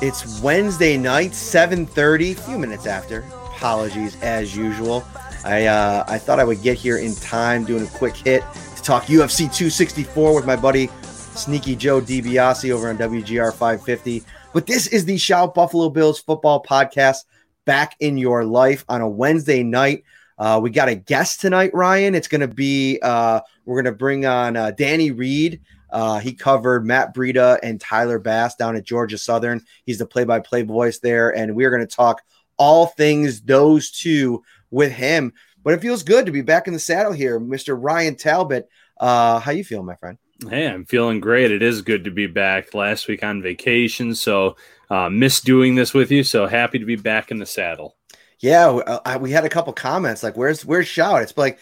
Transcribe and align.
It's 0.00 0.40
Wednesday 0.40 0.96
night, 0.96 1.32
7:30, 1.32 2.30
a 2.30 2.34
few 2.42 2.56
minutes 2.56 2.86
after. 2.86 3.24
Apologies 3.56 4.16
as 4.22 4.54
usual. 4.54 5.04
I 5.44 5.66
uh, 5.66 6.04
I 6.06 6.18
thought 6.18 6.38
I 6.38 6.44
would 6.44 6.62
get 6.62 6.76
here 6.78 6.98
in 6.98 7.16
time, 7.16 7.64
doing 7.64 7.84
a 7.84 7.90
quick 7.90 8.14
hit 8.14 8.44
to 8.76 8.82
talk 8.82 9.06
UFC 9.06 9.52
264 9.52 10.36
with 10.36 10.46
my 10.46 10.54
buddy 10.54 10.88
Sneaky 11.02 11.74
Joe 11.74 12.00
DiBiase 12.00 12.70
over 12.70 12.88
on 12.88 12.96
WGR 12.96 13.50
550. 13.50 14.22
But 14.52 14.68
this 14.68 14.86
is 14.86 15.04
the 15.04 15.18
Shout 15.18 15.52
Buffalo 15.52 15.90
Bills 15.90 16.20
football 16.20 16.62
podcast 16.62 17.24
back 17.64 17.96
in 17.98 18.16
your 18.16 18.44
life 18.44 18.84
on 18.88 19.00
a 19.00 19.08
Wednesday 19.08 19.64
night. 19.64 20.04
Uh, 20.38 20.60
we 20.62 20.70
got 20.70 20.88
a 20.88 20.94
guest 20.94 21.40
tonight, 21.40 21.72
Ryan. 21.74 22.14
It's 22.14 22.28
going 22.28 22.40
to 22.40 22.46
be 22.46 23.00
uh, 23.02 23.40
we're 23.64 23.82
going 23.82 23.92
to 23.92 23.98
bring 23.98 24.26
on 24.26 24.56
uh, 24.56 24.70
Danny 24.70 25.10
Reed. 25.10 25.60
Uh, 25.90 26.18
he 26.18 26.32
covered 26.32 26.86
Matt 26.86 27.14
Breida 27.14 27.58
and 27.62 27.80
Tyler 27.80 28.18
Bass 28.18 28.54
down 28.56 28.76
at 28.76 28.84
Georgia 28.84 29.18
Southern. 29.18 29.64
He's 29.84 29.98
the 29.98 30.06
play-by-play 30.06 30.62
voice 30.62 30.98
there, 30.98 31.34
and 31.34 31.54
we're 31.54 31.70
going 31.70 31.86
to 31.86 31.96
talk 31.96 32.22
all 32.56 32.86
things 32.86 33.40
those 33.42 33.90
two 33.90 34.42
with 34.70 34.92
him. 34.92 35.32
But 35.62 35.74
it 35.74 35.80
feels 35.80 36.02
good 36.02 36.26
to 36.26 36.32
be 36.32 36.42
back 36.42 36.66
in 36.66 36.72
the 36.72 36.78
saddle 36.78 37.12
here, 37.12 37.40
Mr. 37.40 37.76
Ryan 37.78 38.16
Talbot. 38.16 38.68
Uh, 38.98 39.38
how 39.38 39.52
you 39.52 39.64
feeling, 39.64 39.86
my 39.86 39.96
friend? 39.96 40.18
Hey, 40.48 40.68
I'm 40.68 40.84
feeling 40.84 41.20
great. 41.20 41.50
It 41.50 41.62
is 41.62 41.82
good 41.82 42.04
to 42.04 42.10
be 42.10 42.26
back 42.26 42.72
last 42.72 43.08
week 43.08 43.24
on 43.24 43.42
vacation, 43.42 44.14
so 44.14 44.56
uh, 44.88 45.08
missed 45.08 45.44
doing 45.44 45.74
this 45.74 45.92
with 45.92 46.12
you. 46.12 46.22
So 46.22 46.46
happy 46.46 46.78
to 46.78 46.84
be 46.84 46.96
back 46.96 47.30
in 47.30 47.38
the 47.38 47.46
saddle. 47.46 47.96
Yeah, 48.38 48.68
uh, 48.68 49.00
I, 49.04 49.16
we 49.16 49.32
had 49.32 49.44
a 49.44 49.48
couple 49.48 49.72
comments 49.72 50.22
like, 50.22 50.36
"Where's 50.36 50.64
where's 50.64 50.86
shout?" 50.86 51.22
It's 51.22 51.36
like, 51.36 51.58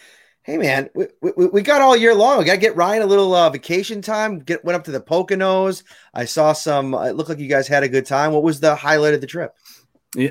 hey 0.47 0.57
man, 0.57 0.89
we, 0.95 1.07
we, 1.21 1.45
we 1.47 1.61
got 1.61 1.81
all 1.81 1.95
year 1.95 2.15
long. 2.15 2.39
We 2.39 2.45
got 2.45 2.53
to 2.53 2.57
get 2.57 2.75
Ryan 2.77 3.03
a 3.03 3.05
little 3.05 3.35
uh, 3.35 3.49
vacation 3.49 4.01
time. 4.01 4.39
Get 4.39 4.63
went 4.63 4.77
up 4.77 4.85
to 4.85 4.91
the 4.91 5.01
Poconos. 5.01 5.83
I 6.13 6.25
saw 6.25 6.53
some. 6.53 6.93
It 6.93 7.15
looked 7.15 7.29
like 7.29 7.37
you 7.37 7.49
guys 7.49 7.67
had 7.67 7.83
a 7.83 7.89
good 7.89 8.05
time. 8.05 8.31
What 8.31 8.43
was 8.43 8.61
the 8.61 8.73
highlight 8.73 9.13
of 9.13 9.21
the 9.21 9.27
trip? 9.27 9.53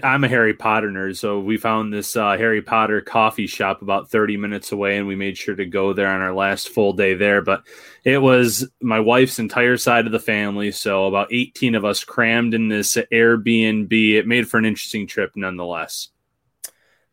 I'm 0.02 0.24
a 0.24 0.28
Harry 0.28 0.54
Potter 0.54 0.88
nerd, 0.88 1.18
so 1.18 1.38
we 1.38 1.58
found 1.58 1.92
this 1.92 2.16
uh, 2.16 2.36
Harry 2.38 2.62
Potter 2.62 3.02
coffee 3.02 3.46
shop 3.46 3.82
about 3.82 4.10
30 4.10 4.38
minutes 4.38 4.72
away, 4.72 4.96
and 4.96 5.06
we 5.06 5.14
made 5.14 5.36
sure 5.36 5.54
to 5.54 5.66
go 5.66 5.92
there 5.92 6.08
on 6.08 6.22
our 6.22 6.34
last 6.34 6.70
full 6.70 6.94
day 6.94 7.12
there. 7.12 7.42
But 7.42 7.62
it 8.02 8.18
was 8.18 8.66
my 8.80 8.98
wife's 9.00 9.38
entire 9.38 9.76
side 9.76 10.06
of 10.06 10.12
the 10.12 10.18
family, 10.18 10.72
so 10.72 11.04
about 11.04 11.32
18 11.32 11.74
of 11.74 11.84
us 11.84 12.04
crammed 12.04 12.54
in 12.54 12.68
this 12.68 12.96
Airbnb. 13.12 13.92
It 13.92 14.26
made 14.26 14.48
for 14.48 14.56
an 14.56 14.64
interesting 14.64 15.06
trip, 15.06 15.32
nonetheless. 15.36 16.08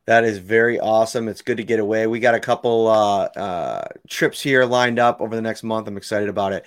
That 0.05 0.25
is 0.25 0.37
very 0.37 0.79
awesome. 0.79 1.29
It's 1.29 1.41
good 1.41 1.57
to 1.57 1.63
get 1.63 1.79
away. 1.79 2.07
We 2.07 2.19
got 2.19 2.35
a 2.35 2.39
couple 2.39 2.87
uh, 2.87 3.23
uh, 3.37 3.87
trips 4.09 4.41
here 4.41 4.65
lined 4.65 4.99
up 4.99 5.21
over 5.21 5.35
the 5.35 5.41
next 5.41 5.63
month. 5.63 5.87
I'm 5.87 5.97
excited 5.97 6.27
about 6.27 6.51
it. 6.51 6.65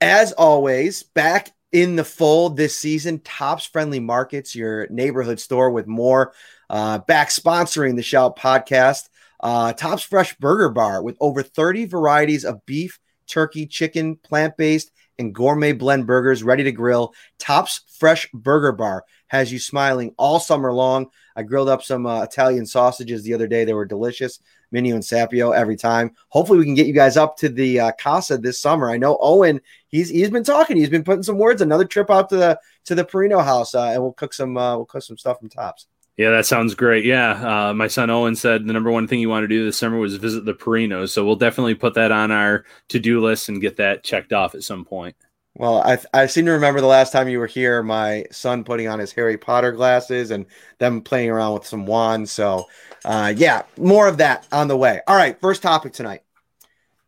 As 0.00 0.32
always, 0.32 1.02
back 1.02 1.50
in 1.72 1.96
the 1.96 2.04
fold 2.04 2.56
this 2.56 2.76
season, 2.78 3.20
Tops 3.20 3.64
Friendly 3.64 4.00
Markets, 4.00 4.54
your 4.54 4.86
neighborhood 4.88 5.40
store 5.40 5.70
with 5.70 5.86
more. 5.86 6.34
Uh, 6.68 6.98
back 6.98 7.30
sponsoring 7.30 7.96
the 7.96 8.02
Shout 8.02 8.38
podcast. 8.38 9.08
Uh, 9.40 9.72
Tops 9.72 10.02
Fresh 10.02 10.36
Burger 10.36 10.68
Bar 10.68 11.02
with 11.02 11.16
over 11.20 11.42
30 11.42 11.86
varieties 11.86 12.44
of 12.44 12.64
beef, 12.66 12.98
turkey, 13.26 13.66
chicken, 13.66 14.16
plant 14.16 14.56
based, 14.56 14.90
and 15.18 15.34
gourmet 15.34 15.72
blend 15.72 16.06
burgers 16.06 16.42
ready 16.42 16.64
to 16.64 16.72
grill. 16.72 17.14
Tops 17.38 17.82
Fresh 17.98 18.30
Burger 18.32 18.72
Bar 18.72 19.04
has 19.28 19.52
you 19.52 19.58
smiling 19.58 20.14
all 20.16 20.40
summer 20.40 20.72
long. 20.72 21.08
I 21.36 21.42
grilled 21.42 21.68
up 21.68 21.82
some 21.82 22.06
uh, 22.06 22.22
Italian 22.22 22.66
sausages 22.66 23.22
the 23.22 23.34
other 23.34 23.46
day. 23.46 23.64
They 23.64 23.74
were 23.74 23.84
delicious. 23.84 24.40
Minio 24.74 24.94
and 24.94 25.02
Sapio 25.02 25.54
every 25.54 25.76
time. 25.76 26.10
Hopefully, 26.28 26.58
we 26.58 26.64
can 26.64 26.74
get 26.74 26.86
you 26.86 26.92
guys 26.92 27.16
up 27.16 27.36
to 27.38 27.48
the 27.48 27.78
uh, 27.78 27.92
Casa 27.98 28.36
this 28.36 28.60
summer. 28.60 28.90
I 28.90 28.96
know 28.96 29.16
Owen. 29.20 29.60
He's 29.86 30.10
he's 30.10 30.30
been 30.30 30.42
talking. 30.42 30.76
He's 30.76 30.90
been 30.90 31.04
putting 31.04 31.22
some 31.22 31.38
words. 31.38 31.62
Another 31.62 31.84
trip 31.84 32.10
out 32.10 32.28
to 32.30 32.36
the 32.36 32.60
to 32.86 32.94
the 32.94 33.04
Perino 33.04 33.42
house, 33.44 33.74
uh, 33.74 33.84
and 33.84 34.02
we'll 34.02 34.12
cook 34.12 34.34
some 34.34 34.56
uh, 34.56 34.76
we'll 34.76 34.86
cook 34.86 35.02
some 35.02 35.16
stuff 35.16 35.38
from 35.38 35.48
Tops. 35.48 35.86
Yeah, 36.16 36.30
that 36.30 36.46
sounds 36.46 36.74
great. 36.76 37.04
Yeah, 37.04 37.68
uh, 37.68 37.74
my 37.74 37.88
son 37.88 38.08
Owen 38.08 38.36
said 38.36 38.64
the 38.64 38.72
number 38.72 38.90
one 38.90 39.08
thing 39.08 39.18
he 39.18 39.26
wanted 39.26 39.48
to 39.48 39.56
do 39.56 39.64
this 39.64 39.76
summer 39.76 39.98
was 39.98 40.14
visit 40.16 40.44
the 40.44 40.54
Perinos. 40.54 41.10
So 41.10 41.24
we'll 41.24 41.34
definitely 41.34 41.74
put 41.74 41.94
that 41.94 42.12
on 42.12 42.30
our 42.30 42.64
to 42.90 43.00
do 43.00 43.20
list 43.20 43.48
and 43.48 43.60
get 43.60 43.76
that 43.78 44.04
checked 44.04 44.32
off 44.32 44.54
at 44.54 44.62
some 44.62 44.84
point. 44.84 45.16
Well, 45.56 45.82
I, 45.82 45.98
I 46.12 46.26
seem 46.26 46.46
to 46.46 46.52
remember 46.52 46.80
the 46.80 46.86
last 46.86 47.12
time 47.12 47.28
you 47.28 47.38
were 47.38 47.46
here, 47.46 47.82
my 47.82 48.26
son 48.32 48.64
putting 48.64 48.88
on 48.88 48.98
his 48.98 49.12
Harry 49.12 49.38
Potter 49.38 49.70
glasses 49.72 50.30
and 50.32 50.46
them 50.78 51.00
playing 51.00 51.30
around 51.30 51.54
with 51.54 51.66
some 51.66 51.86
wands. 51.86 52.32
So, 52.32 52.66
uh, 53.04 53.32
yeah, 53.36 53.62
more 53.76 54.08
of 54.08 54.16
that 54.18 54.48
on 54.50 54.66
the 54.66 54.76
way. 54.76 55.00
All 55.06 55.16
right, 55.16 55.40
first 55.40 55.62
topic 55.62 55.92
tonight. 55.92 56.22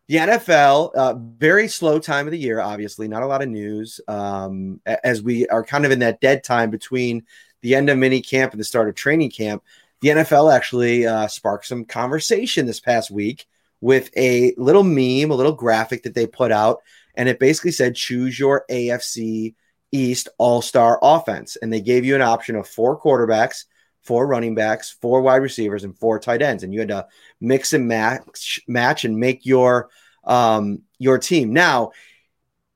The 0.07 0.15
NFL, 0.15 0.95
uh, 0.95 1.15
very 1.17 1.67
slow 1.67 1.99
time 1.99 2.27
of 2.27 2.31
the 2.31 2.37
year, 2.37 2.61
obviously, 2.61 3.09
not 3.09 3.23
a 3.23 3.27
lot 3.27 3.41
of 3.41 3.49
news 3.49 3.99
um, 4.07 4.79
as 4.85 5.21
we 5.21 5.45
are 5.47 5.65
kind 5.65 5.85
of 5.85 5.91
in 5.91 5.99
that 5.99 6.21
dead 6.21 6.45
time 6.45 6.69
between 6.69 7.25
the 7.67 7.75
end 7.75 7.89
of 7.89 7.97
mini 7.97 8.21
camp 8.21 8.53
and 8.53 8.59
the 8.59 8.65
start 8.65 8.87
of 8.87 8.95
training 8.95 9.29
camp. 9.29 9.61
The 9.99 10.09
NFL 10.09 10.55
actually 10.55 11.05
uh, 11.05 11.27
sparked 11.27 11.65
some 11.65 11.83
conversation 11.83 12.65
this 12.65 12.79
past 12.79 13.11
week 13.11 13.45
with 13.81 14.09
a 14.15 14.53
little 14.57 14.83
meme, 14.83 15.31
a 15.31 15.35
little 15.35 15.51
graphic 15.51 16.03
that 16.03 16.13
they 16.13 16.27
put 16.27 16.51
out 16.51 16.81
and 17.17 17.27
it 17.27 17.39
basically 17.39 17.71
said 17.71 17.95
choose 17.95 18.39
your 18.39 18.63
AFC 18.69 19.55
East 19.91 20.29
All 20.37 20.61
Star 20.61 20.99
offense, 21.01 21.57
and 21.57 21.73
they 21.73 21.81
gave 21.81 22.05
you 22.05 22.15
an 22.15 22.21
option 22.21 22.55
of 22.55 22.67
four 22.67 22.99
quarterbacks, 23.01 23.65
four 24.03 24.27
running 24.27 24.55
backs, 24.55 24.95
four 25.01 25.21
wide 25.21 25.41
receivers, 25.41 25.83
and 25.83 25.97
four 25.97 26.19
tight 26.19 26.41
ends, 26.41 26.63
and 26.63 26.73
you 26.73 26.79
had 26.79 26.89
to 26.89 27.07
mix 27.41 27.73
and 27.73 27.87
match, 27.87 28.61
match 28.67 29.03
and 29.03 29.17
make 29.17 29.45
your 29.45 29.89
um, 30.23 30.83
your 30.99 31.17
team. 31.17 31.53
Now, 31.53 31.91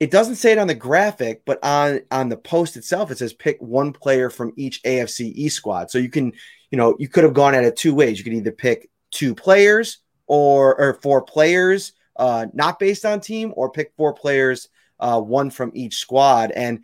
it 0.01 0.09
doesn't 0.09 0.37
say 0.37 0.51
it 0.51 0.57
on 0.57 0.65
the 0.65 0.73
graphic, 0.73 1.43
but 1.45 1.63
on 1.63 2.01
on 2.09 2.27
the 2.27 2.35
post 2.35 2.75
itself, 2.75 3.11
it 3.11 3.19
says 3.19 3.33
pick 3.33 3.59
one 3.61 3.93
player 3.93 4.31
from 4.31 4.51
each 4.57 4.81
AFC 4.81 5.31
East 5.35 5.57
squad. 5.57 5.91
So 5.91 5.99
you 5.99 6.09
can, 6.09 6.33
you 6.71 6.77
know, 6.79 6.95
you 6.97 7.07
could 7.07 7.23
have 7.23 7.35
gone 7.35 7.53
at 7.53 7.63
it 7.63 7.75
two 7.75 7.93
ways. 7.93 8.17
You 8.17 8.23
could 8.23 8.33
either 8.33 8.51
pick 8.51 8.89
two 9.11 9.35
players 9.35 9.99
or 10.25 10.75
or 10.81 10.95
four 10.95 11.21
players 11.21 11.93
uh, 12.15 12.47
not 12.51 12.79
based 12.79 13.05
on 13.05 13.19
team, 13.19 13.53
or 13.55 13.69
pick 13.69 13.93
four 13.95 14.11
players, 14.11 14.69
uh, 14.99 15.21
one 15.21 15.51
from 15.51 15.71
each 15.75 15.97
squad. 15.97 16.49
And 16.49 16.83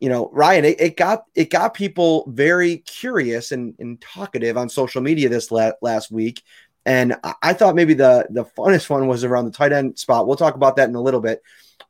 you 0.00 0.08
know, 0.08 0.30
Ryan, 0.32 0.64
it, 0.64 0.80
it 0.80 0.96
got 0.96 1.24
it 1.34 1.50
got 1.50 1.74
people 1.74 2.24
very 2.28 2.78
curious 2.78 3.52
and, 3.52 3.74
and 3.78 4.00
talkative 4.00 4.56
on 4.56 4.70
social 4.70 5.02
media 5.02 5.28
this 5.28 5.50
la- 5.50 5.72
last 5.82 6.10
week. 6.10 6.42
And 6.86 7.14
I, 7.22 7.34
I 7.42 7.52
thought 7.52 7.74
maybe 7.74 7.92
the 7.92 8.26
the 8.30 8.46
funnest 8.46 8.88
one 8.88 9.06
was 9.06 9.22
around 9.22 9.44
the 9.44 9.50
tight 9.50 9.72
end 9.72 9.98
spot. 9.98 10.26
We'll 10.26 10.36
talk 10.36 10.54
about 10.54 10.76
that 10.76 10.88
in 10.88 10.94
a 10.94 11.02
little 11.02 11.20
bit. 11.20 11.42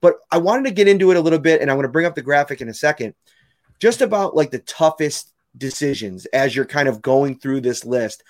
But 0.05 0.19
I 0.31 0.37
wanted 0.37 0.67
to 0.67 0.75
get 0.75 0.87
into 0.87 1.11
it 1.12 1.17
a 1.17 1.21
little 1.23 1.39
bit, 1.39 1.62
and 1.62 1.71
I'm 1.71 1.79
going 1.79 1.87
to 1.87 1.91
bring 1.91 2.05
up 2.05 2.15
the 2.15 2.21
graphic 2.21 2.61
in 2.61 2.69
a 2.69 2.75
second, 2.75 3.15
just 3.79 4.03
about 4.03 4.37
like 4.37 4.51
the 4.51 4.59
toughest 4.59 5.33
decisions 5.56 6.27
as 6.27 6.55
you're 6.55 6.67
kind 6.67 6.91
of 6.91 7.01
going 7.01 7.39
through 7.39 7.62
this 7.62 7.87
list 7.87 8.23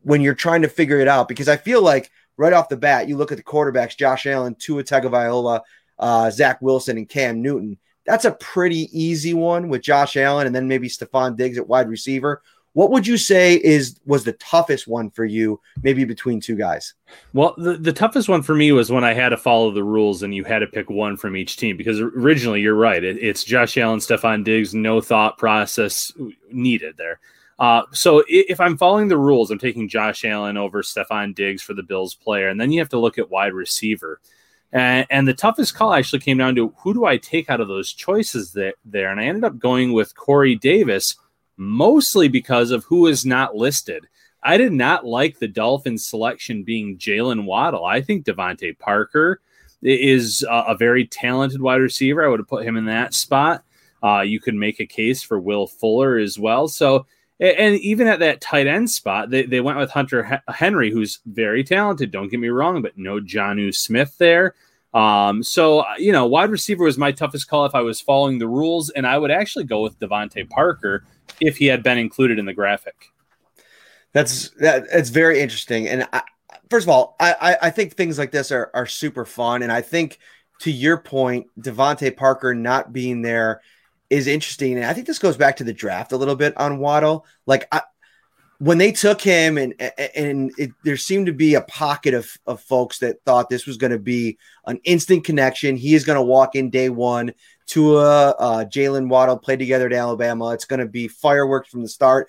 when 0.00 0.20
you're 0.20 0.34
trying 0.34 0.62
to 0.62 0.68
figure 0.68 0.98
it 0.98 1.06
out. 1.06 1.28
Because 1.28 1.48
I 1.48 1.56
feel 1.56 1.80
like 1.80 2.10
right 2.36 2.52
off 2.52 2.68
the 2.68 2.76
bat, 2.76 3.06
you 3.06 3.16
look 3.16 3.30
at 3.30 3.38
the 3.38 3.44
quarterbacks: 3.44 3.96
Josh 3.96 4.26
Allen, 4.26 4.56
Tua 4.56 4.82
Tagovailoa, 4.82 5.60
uh, 6.00 6.28
Zach 6.32 6.60
Wilson, 6.60 6.98
and 6.98 7.08
Cam 7.08 7.40
Newton. 7.40 7.78
That's 8.04 8.24
a 8.24 8.32
pretty 8.32 8.88
easy 8.90 9.32
one 9.32 9.68
with 9.68 9.82
Josh 9.82 10.16
Allen, 10.16 10.48
and 10.48 10.56
then 10.56 10.66
maybe 10.66 10.88
Stefon 10.88 11.36
Diggs 11.36 11.56
at 11.56 11.68
wide 11.68 11.88
receiver. 11.88 12.42
What 12.74 12.90
would 12.90 13.06
you 13.06 13.18
say 13.18 13.56
is 13.56 14.00
was 14.06 14.24
the 14.24 14.32
toughest 14.34 14.88
one 14.88 15.10
for 15.10 15.24
you, 15.24 15.60
maybe 15.82 16.04
between 16.04 16.40
two 16.40 16.56
guys? 16.56 16.94
Well, 17.34 17.54
the, 17.58 17.74
the 17.74 17.92
toughest 17.92 18.28
one 18.28 18.42
for 18.42 18.54
me 18.54 18.72
was 18.72 18.90
when 18.90 19.04
I 19.04 19.12
had 19.12 19.28
to 19.30 19.36
follow 19.36 19.70
the 19.70 19.84
rules 19.84 20.22
and 20.22 20.34
you 20.34 20.44
had 20.44 20.60
to 20.60 20.66
pick 20.66 20.88
one 20.88 21.16
from 21.16 21.36
each 21.36 21.58
team 21.58 21.76
because 21.76 22.00
originally 22.00 22.62
you're 22.62 22.74
right. 22.74 23.04
It, 23.04 23.18
it's 23.18 23.44
Josh 23.44 23.76
Allen, 23.76 24.00
Stefon 24.00 24.42
Diggs, 24.42 24.74
no 24.74 25.00
thought 25.00 25.36
process 25.36 26.12
needed 26.50 26.96
there. 26.96 27.20
Uh, 27.58 27.82
so 27.92 28.24
if 28.26 28.58
I'm 28.58 28.78
following 28.78 29.08
the 29.08 29.18
rules, 29.18 29.50
I'm 29.50 29.58
taking 29.58 29.88
Josh 29.88 30.24
Allen 30.24 30.56
over 30.56 30.82
Stefon 30.82 31.34
Diggs 31.34 31.62
for 31.62 31.74
the 31.74 31.82
Bills 31.82 32.14
player. 32.14 32.48
And 32.48 32.60
then 32.60 32.72
you 32.72 32.80
have 32.80 32.88
to 32.88 32.98
look 32.98 33.18
at 33.18 33.30
wide 33.30 33.52
receiver. 33.52 34.20
And, 34.72 35.06
and 35.10 35.28
the 35.28 35.34
toughest 35.34 35.74
call 35.74 35.92
actually 35.92 36.20
came 36.20 36.38
down 36.38 36.54
to 36.54 36.74
who 36.78 36.94
do 36.94 37.04
I 37.04 37.18
take 37.18 37.50
out 37.50 37.60
of 37.60 37.68
those 37.68 37.92
choices 37.92 38.52
that, 38.52 38.76
there? 38.84 39.10
And 39.10 39.20
I 39.20 39.24
ended 39.24 39.44
up 39.44 39.58
going 39.58 39.92
with 39.92 40.16
Corey 40.16 40.56
Davis 40.56 41.14
mostly 41.62 42.28
because 42.28 42.70
of 42.70 42.84
who 42.84 43.06
is 43.06 43.24
not 43.24 43.54
listed. 43.54 44.06
I 44.42 44.56
did 44.56 44.72
not 44.72 45.06
like 45.06 45.38
the 45.38 45.48
Dolphins 45.48 46.06
selection 46.06 46.64
being 46.64 46.98
Jaylen 46.98 47.44
Waddle. 47.44 47.84
I 47.84 48.00
think 48.00 48.26
DeVante 48.26 48.78
Parker 48.78 49.40
is 49.82 50.44
a, 50.48 50.64
a, 50.68 50.76
very 50.76 51.06
talented 51.06 51.60
wide 51.60 51.80
receiver. 51.80 52.24
I 52.24 52.28
would 52.28 52.40
have 52.40 52.48
put 52.48 52.64
him 52.64 52.76
in 52.76 52.86
that 52.86 53.14
spot. 53.14 53.64
Uh, 54.02 54.20
you 54.20 54.40
could 54.40 54.54
make 54.54 54.80
a 54.80 54.86
case 54.86 55.22
for 55.22 55.38
Will 55.38 55.66
Fuller 55.66 56.18
as 56.18 56.38
well. 56.38 56.66
So, 56.66 57.06
and 57.38 57.76
even 57.76 58.06
at 58.08 58.20
that 58.20 58.40
tight 58.40 58.66
end 58.66 58.90
spot, 58.90 59.30
they, 59.30 59.44
they 59.44 59.60
went 59.60 59.78
with 59.78 59.90
Hunter 59.90 60.42
Henry, 60.48 60.90
who's 60.90 61.20
very 61.26 61.64
talented. 61.64 62.10
Don't 62.10 62.28
get 62.28 62.40
me 62.40 62.48
wrong, 62.48 62.82
but 62.82 62.98
no 62.98 63.20
Jonnu 63.20 63.74
Smith 63.74 64.16
there. 64.18 64.54
Um, 64.94 65.42
so 65.42 65.84
you 65.98 66.12
know, 66.12 66.26
wide 66.26 66.50
receiver 66.50 66.84
was 66.84 66.98
my 66.98 67.12
toughest 67.12 67.48
call 67.48 67.64
if 67.64 67.74
I 67.74 67.80
was 67.80 68.00
following 68.00 68.38
the 68.38 68.48
rules, 68.48 68.90
and 68.90 69.06
I 69.06 69.18
would 69.18 69.30
actually 69.30 69.64
go 69.64 69.82
with 69.82 69.98
DeVante 69.98 70.48
Parker 70.50 71.04
if 71.40 71.56
he 71.56 71.66
had 71.66 71.82
been 71.82 71.98
included 71.98 72.38
in 72.38 72.44
the 72.44 72.52
graphic. 72.52 73.12
That's 74.12 74.50
that. 74.60 74.84
It's 74.92 75.10
very 75.10 75.40
interesting, 75.40 75.88
and 75.88 76.06
I, 76.12 76.22
first 76.68 76.84
of 76.84 76.90
all, 76.90 77.16
I, 77.18 77.56
I 77.62 77.70
think 77.70 77.94
things 77.94 78.18
like 78.18 78.30
this 78.30 78.52
are 78.52 78.70
are 78.74 78.86
super 78.86 79.24
fun, 79.24 79.62
and 79.62 79.72
I 79.72 79.80
think 79.80 80.18
to 80.60 80.70
your 80.70 80.98
point, 80.98 81.46
DeVante 81.58 82.16
Parker 82.16 82.54
not 82.54 82.92
being 82.92 83.22
there 83.22 83.62
is 84.10 84.26
interesting, 84.26 84.76
and 84.76 84.84
I 84.84 84.92
think 84.92 85.06
this 85.06 85.18
goes 85.18 85.36
back 85.36 85.56
to 85.56 85.64
the 85.64 85.72
draft 85.72 86.12
a 86.12 86.16
little 86.16 86.36
bit 86.36 86.54
on 86.58 86.78
Waddle. 86.78 87.24
Like 87.46 87.66
I, 87.72 87.82
when 88.62 88.78
they 88.78 88.92
took 88.92 89.20
him 89.20 89.58
and 89.58 89.74
and 90.14 90.52
it, 90.56 90.70
there 90.84 90.96
seemed 90.96 91.26
to 91.26 91.32
be 91.32 91.56
a 91.56 91.62
pocket 91.62 92.14
of, 92.14 92.30
of 92.46 92.60
folks 92.60 93.00
that 93.00 93.20
thought 93.24 93.50
this 93.50 93.66
was 93.66 93.76
going 93.76 93.90
to 93.90 93.98
be 93.98 94.38
an 94.66 94.78
instant 94.84 95.24
connection. 95.24 95.74
He 95.74 95.96
is 95.96 96.04
going 96.04 96.14
to 96.14 96.22
walk 96.22 96.54
in 96.54 96.70
day 96.70 96.88
one. 96.88 97.32
Tua, 97.66 98.30
uh, 98.30 98.64
Jaylen 98.64 99.08
Waddle 99.08 99.36
played 99.36 99.58
together 99.58 99.86
at 99.86 99.92
Alabama. 99.92 100.50
It's 100.50 100.64
going 100.64 100.78
to 100.78 100.86
be 100.86 101.08
fireworks 101.08 101.70
from 101.70 101.82
the 101.82 101.88
start. 101.88 102.28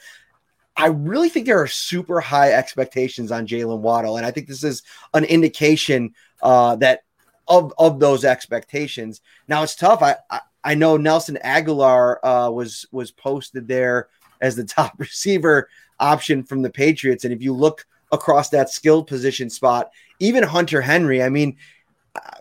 I 0.75 0.88
really 0.88 1.30
think 1.30 1.45
there 1.45 1.62
are 1.62 1.68
super 1.68 2.19
high 2.19 2.53
expectations 2.53 3.31
on 3.31 3.45
Jaylen 3.45 3.81
Waddle, 3.81 4.18
and 4.18 4.25
I 4.25 4.31
think 4.31 4.47
this 4.47 4.63
is 4.63 4.81
an 5.13 5.25
indication 5.25 6.15
uh, 6.41 6.77
that 6.77 7.01
of 7.47 7.75
of 7.77 8.00
those 8.00 8.25
expectations. 8.25 9.21
Now 9.47 9.62
it's 9.62 9.75
tough. 9.75 10.01
I 10.01 10.15
I, 10.31 10.39
I 10.63 10.74
know 10.74 10.97
Nelson 10.97 11.38
Agholor 11.45 12.15
uh, 12.24 12.50
was 12.51 12.88
was 12.91 13.12
posted 13.12 13.68
there 13.68 14.07
as 14.41 14.56
the 14.56 14.63
top 14.63 14.94
receiver 14.97 15.69
option 16.03 16.44
from 16.44 16.61
the 16.61 16.69
Patriots. 16.69 17.23
And 17.23 17.33
if 17.33 17.41
you 17.41 17.53
look 17.53 17.85
across 18.11 18.50
that 18.50 18.69
skill 18.69 19.03
position 19.03 19.50
spot, 19.50 19.89
even 20.19 20.44
Hunter 20.44 20.81
Henry, 20.81 21.23
I 21.23 21.29
mean, 21.29 21.57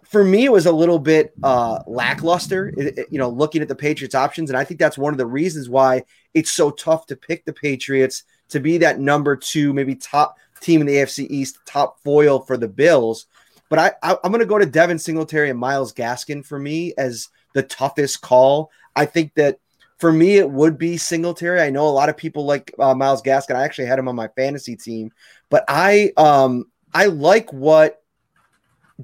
for 0.04 0.22
me, 0.22 0.44
it 0.44 0.52
was 0.52 0.66
a 0.66 0.72
little 0.72 0.98
bit 0.98 1.32
uh, 1.42 1.82
lackluster, 1.86 2.74
you 3.10 3.18
know, 3.18 3.30
looking 3.30 3.62
at 3.62 3.68
the 3.68 3.74
Patriots 3.74 4.14
options. 4.14 4.50
And 4.50 4.56
I 4.56 4.64
think 4.64 4.78
that's 4.78 4.98
one 4.98 5.14
of 5.14 5.18
the 5.18 5.26
reasons 5.26 5.70
why 5.70 6.04
it's 6.34 6.52
so 6.52 6.70
tough 6.70 7.06
to 7.06 7.16
pick 7.16 7.44
the 7.44 7.52
Patriots 7.52 8.24
to 8.50 8.60
be 8.60 8.78
that 8.78 9.00
number 9.00 9.34
two, 9.36 9.72
maybe 9.72 9.94
top 9.94 10.36
team 10.60 10.82
in 10.82 10.86
the 10.86 10.96
AFC 10.96 11.26
East, 11.30 11.58
top 11.64 11.98
foil 12.00 12.40
for 12.40 12.58
the 12.58 12.68
Bills. 12.68 13.26
But 13.70 13.78
I, 13.78 13.92
I 14.02 14.16
I'm 14.22 14.30
going 14.30 14.40
to 14.40 14.46
go 14.46 14.58
to 14.58 14.66
Devin 14.66 14.98
Singletary 14.98 15.48
and 15.48 15.58
Myles 15.58 15.94
Gaskin 15.94 16.44
for 16.44 16.58
me 16.58 16.92
as 16.98 17.30
the 17.54 17.62
toughest 17.62 18.20
call. 18.20 18.70
I 18.94 19.06
think 19.06 19.32
that 19.34 19.58
for 20.02 20.10
me, 20.10 20.36
it 20.36 20.50
would 20.50 20.78
be 20.78 20.96
Singletary. 20.96 21.60
I 21.60 21.70
know 21.70 21.86
a 21.86 21.90
lot 21.90 22.08
of 22.08 22.16
people 22.16 22.44
like 22.44 22.74
uh, 22.76 22.92
Myles 22.92 23.22
Gaskin. 23.22 23.54
I 23.54 23.62
actually 23.62 23.84
had 23.84 24.00
him 24.00 24.08
on 24.08 24.16
my 24.16 24.26
fantasy 24.34 24.74
team, 24.74 25.12
but 25.48 25.64
I 25.68 26.12
um 26.16 26.64
I 26.92 27.06
like 27.06 27.52
what 27.52 28.02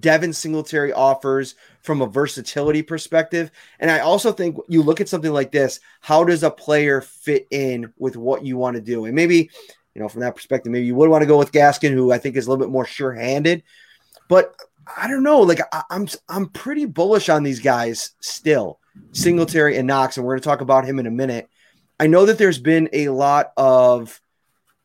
Devin 0.00 0.32
Singletary 0.32 0.92
offers 0.92 1.54
from 1.82 2.02
a 2.02 2.06
versatility 2.08 2.82
perspective. 2.82 3.52
And 3.78 3.92
I 3.92 4.00
also 4.00 4.32
think 4.32 4.56
you 4.66 4.82
look 4.82 5.00
at 5.00 5.08
something 5.08 5.32
like 5.32 5.52
this, 5.52 5.78
how 6.00 6.24
does 6.24 6.42
a 6.42 6.50
player 6.50 7.00
fit 7.00 7.46
in 7.52 7.92
with 7.96 8.16
what 8.16 8.44
you 8.44 8.56
want 8.56 8.74
to 8.74 8.82
do? 8.82 9.04
And 9.04 9.14
maybe, 9.14 9.50
you 9.94 10.02
know, 10.02 10.08
from 10.08 10.22
that 10.22 10.34
perspective, 10.34 10.72
maybe 10.72 10.86
you 10.86 10.96
would 10.96 11.10
want 11.10 11.22
to 11.22 11.28
go 11.28 11.38
with 11.38 11.52
Gaskin, 11.52 11.92
who 11.92 12.10
I 12.10 12.18
think 12.18 12.34
is 12.34 12.48
a 12.48 12.50
little 12.50 12.66
bit 12.66 12.72
more 12.72 12.84
sure-handed. 12.84 13.62
But 14.28 14.52
I 14.96 15.06
don't 15.06 15.22
know. 15.22 15.42
Like 15.42 15.60
I, 15.72 15.84
I'm 15.90 16.08
I'm 16.28 16.48
pretty 16.48 16.86
bullish 16.86 17.28
on 17.28 17.44
these 17.44 17.60
guys 17.60 18.16
still. 18.18 18.80
Singletary 19.12 19.76
and 19.76 19.86
Knox, 19.86 20.16
and 20.16 20.26
we're 20.26 20.34
going 20.34 20.42
to 20.42 20.48
talk 20.48 20.60
about 20.60 20.84
him 20.84 20.98
in 20.98 21.06
a 21.06 21.10
minute. 21.10 21.48
I 22.00 22.06
know 22.06 22.26
that 22.26 22.38
there's 22.38 22.58
been 22.58 22.88
a 22.92 23.08
lot 23.08 23.52
of, 23.56 24.20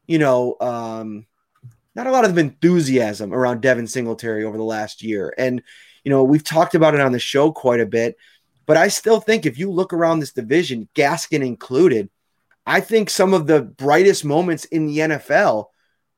you 0.07 0.18
know, 0.18 0.56
um, 0.60 1.25
not 1.95 2.07
a 2.07 2.12
lot 2.12 2.25
of 2.25 2.38
enthusiasm 2.38 3.33
around 3.33 3.62
Devin 3.62 3.88
Singletary 3.88 4.44
over 4.44 4.57
the 4.57 4.63
last 4.63 5.04
year. 5.04 5.33
And, 5.38 5.62
you 6.04 6.10
know, 6.10 6.24
we've 6.24 6.44
talked 6.44 6.75
about 6.75 6.95
it 6.95 7.01
on 7.01 7.12
the 7.12 7.19
show 7.19 7.51
quite 7.51 7.80
a 7.80 7.86
bit, 7.86 8.18
but 8.65 8.77
I 8.77 8.88
still 8.88 9.19
think 9.19 9.45
if 9.45 9.60
you 9.60 9.69
look 9.69 9.94
around 9.94 10.19
this 10.19 10.33
division, 10.33 10.89
Gaskin 10.95 11.45
included, 11.45 12.09
I 12.66 12.80
think 12.80 13.09
some 13.09 13.33
of 13.33 13.45
the 13.45 13.62
brightest 13.62 14.25
moments 14.25 14.66
in 14.66 14.88
the 14.88 15.00
NFL, 15.00 15.66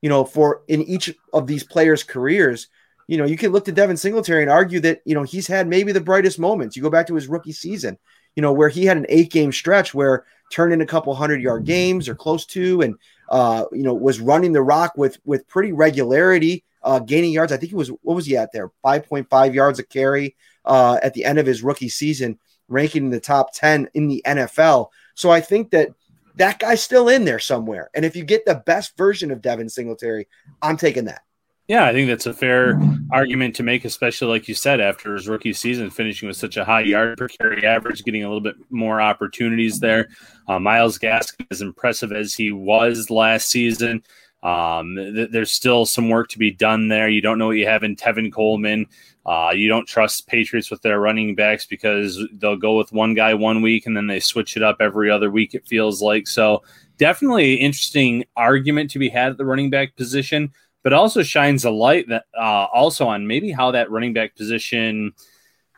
you 0.01 0.09
know, 0.09 0.24
for 0.24 0.62
in 0.68 0.81
each 0.83 1.13
of 1.33 1.48
these 1.48 1.63
players' 1.63 2.03
careers 2.03 2.68
you 3.07 3.17
know, 3.17 3.25
you 3.25 3.37
can 3.37 3.51
look 3.51 3.65
to 3.65 3.71
Devin 3.71 3.97
Singletary 3.97 4.41
and 4.41 4.51
argue 4.51 4.79
that, 4.81 5.01
you 5.05 5.13
know, 5.13 5.23
he's 5.23 5.47
had 5.47 5.67
maybe 5.67 5.91
the 5.91 6.01
brightest 6.01 6.39
moments. 6.39 6.75
You 6.75 6.81
go 6.81 6.89
back 6.89 7.07
to 7.07 7.15
his 7.15 7.27
rookie 7.27 7.51
season, 7.51 7.97
you 8.35 8.41
know, 8.41 8.51
where 8.51 8.69
he 8.69 8.85
had 8.85 8.97
an 8.97 9.05
eight 9.09 9.31
game 9.31 9.51
stretch 9.51 9.93
where 9.93 10.25
turned 10.51 10.74
in 10.74 10.81
a 10.81 10.85
couple 10.85 11.13
hundred 11.13 11.41
yard 11.41 11.65
games 11.65 12.09
or 12.09 12.15
close 12.15 12.45
to, 12.47 12.81
and, 12.81 12.95
uh, 13.29 13.65
you 13.71 13.83
know, 13.83 13.93
was 13.93 14.19
running 14.19 14.53
the 14.53 14.62
rock 14.62 14.93
with, 14.97 15.19
with 15.25 15.47
pretty 15.47 15.71
regularity, 15.71 16.63
uh, 16.83 17.00
gaining 17.00 17.31
yards. 17.31 17.51
I 17.51 17.57
think 17.57 17.71
he 17.71 17.75
was, 17.75 17.89
what 17.89 18.15
was 18.15 18.25
he 18.25 18.38
at 18.38 18.51
there? 18.51 18.71
5.5 18.83 19.53
yards 19.53 19.79
a 19.79 19.83
carry, 19.83 20.35
uh, 20.65 21.00
at 21.01 21.13
the 21.13 21.25
end 21.25 21.39
of 21.39 21.45
his 21.45 21.63
rookie 21.63 21.89
season, 21.89 22.39
ranking 22.67 23.05
in 23.05 23.12
the 23.12 23.19
top 23.19 23.53
10 23.53 23.89
in 23.93 24.07
the 24.07 24.21
NFL. 24.25 24.89
So 25.13 25.31
I 25.31 25.41
think 25.41 25.71
that 25.71 25.89
that 26.35 26.59
guy's 26.59 26.83
still 26.83 27.07
in 27.09 27.25
there 27.25 27.39
somewhere. 27.39 27.89
And 27.93 28.03
if 28.03 28.15
you 28.15 28.24
get 28.24 28.45
the 28.45 28.55
best 28.65 28.97
version 28.97 29.31
of 29.31 29.41
Devin 29.41 29.69
Singletary, 29.69 30.27
I'm 30.62 30.77
taking 30.77 31.05
that. 31.05 31.21
Yeah, 31.67 31.86
I 31.86 31.93
think 31.93 32.07
that's 32.07 32.27
a 32.27 32.34
fair 32.34 32.79
argument 33.12 33.55
to 33.55 33.63
make, 33.63 33.86
especially 33.86 34.27
like 34.27 34.48
you 34.48 34.53
said, 34.53 34.79
after 34.79 35.15
his 35.15 35.27
rookie 35.27 35.53
season, 35.53 35.89
finishing 35.89 36.27
with 36.27 36.38
such 36.38 36.57
a 36.57 36.65
high 36.65 36.81
yard 36.81 37.17
per 37.17 37.27
carry 37.27 37.65
average, 37.65 38.03
getting 38.03 38.24
a 38.24 38.27
little 38.27 38.41
bit 38.41 38.55
more 38.69 39.01
opportunities 39.01 39.79
there. 39.79 40.10
Uh, 40.48 40.60
Myles 40.60 41.00
Gaskin, 41.00 41.48
as 41.50 41.62
impressive 41.62 42.12
as 42.12 42.36
he 42.36 42.51
was 42.51 43.10
last 43.10 43.50
season, 43.50 44.03
um, 44.43 44.95
th- 44.95 45.31
there's 45.31 45.51
still 45.51 45.88
some 45.88 46.07
work 46.07 46.29
to 46.29 46.38
be 46.38 46.51
done 46.51 46.88
there. 46.88 47.10
You 47.10 47.22
don't 47.22 47.39
know 47.39 47.48
what 47.48 47.57
you 47.57 47.65
have 47.65 47.84
in 47.84 47.95
Tevin 47.95 48.31
Coleman. 48.31 48.86
Uh, 49.25 49.51
you 49.55 49.67
don't 49.67 49.88
trust 49.88 50.27
Patriots 50.27 50.69
with 50.69 50.84
their 50.84 51.00
running 51.00 51.34
backs 51.34 51.65
because 51.65 52.24
they'll 52.34 52.55
go 52.55 52.77
with 52.77 52.91
one 52.91 53.15
guy 53.15 53.34
one 53.34 53.63
week 53.63 53.88
and 53.88 53.98
then 53.98 54.05
they 54.05 54.19
switch 54.19 54.55
it 54.55 54.62
up 54.62 54.77
every 54.79 55.10
other 55.10 55.31
week, 55.31 55.55
it 55.55 55.67
feels 55.67 56.00
like. 56.00 56.27
So, 56.27 56.62
definitely 56.98 57.55
interesting 57.55 58.24
argument 58.38 58.91
to 58.91 59.00
be 59.00 59.10
had 59.10 59.31
at 59.31 59.38
the 59.38 59.45
running 59.45 59.72
back 59.72 59.95
position 59.95 60.53
but 60.86 60.94
also 60.94 61.24
shines 61.24 61.65
a 61.65 61.72
light 61.72 62.08
that 62.10 62.25
uh, 62.39 62.68
also 62.72 63.08
on 63.08 63.25
maybe 63.25 63.51
how 63.51 63.72
that 63.72 63.89
running 63.89 64.13
back 64.13 64.36
position 64.36 65.13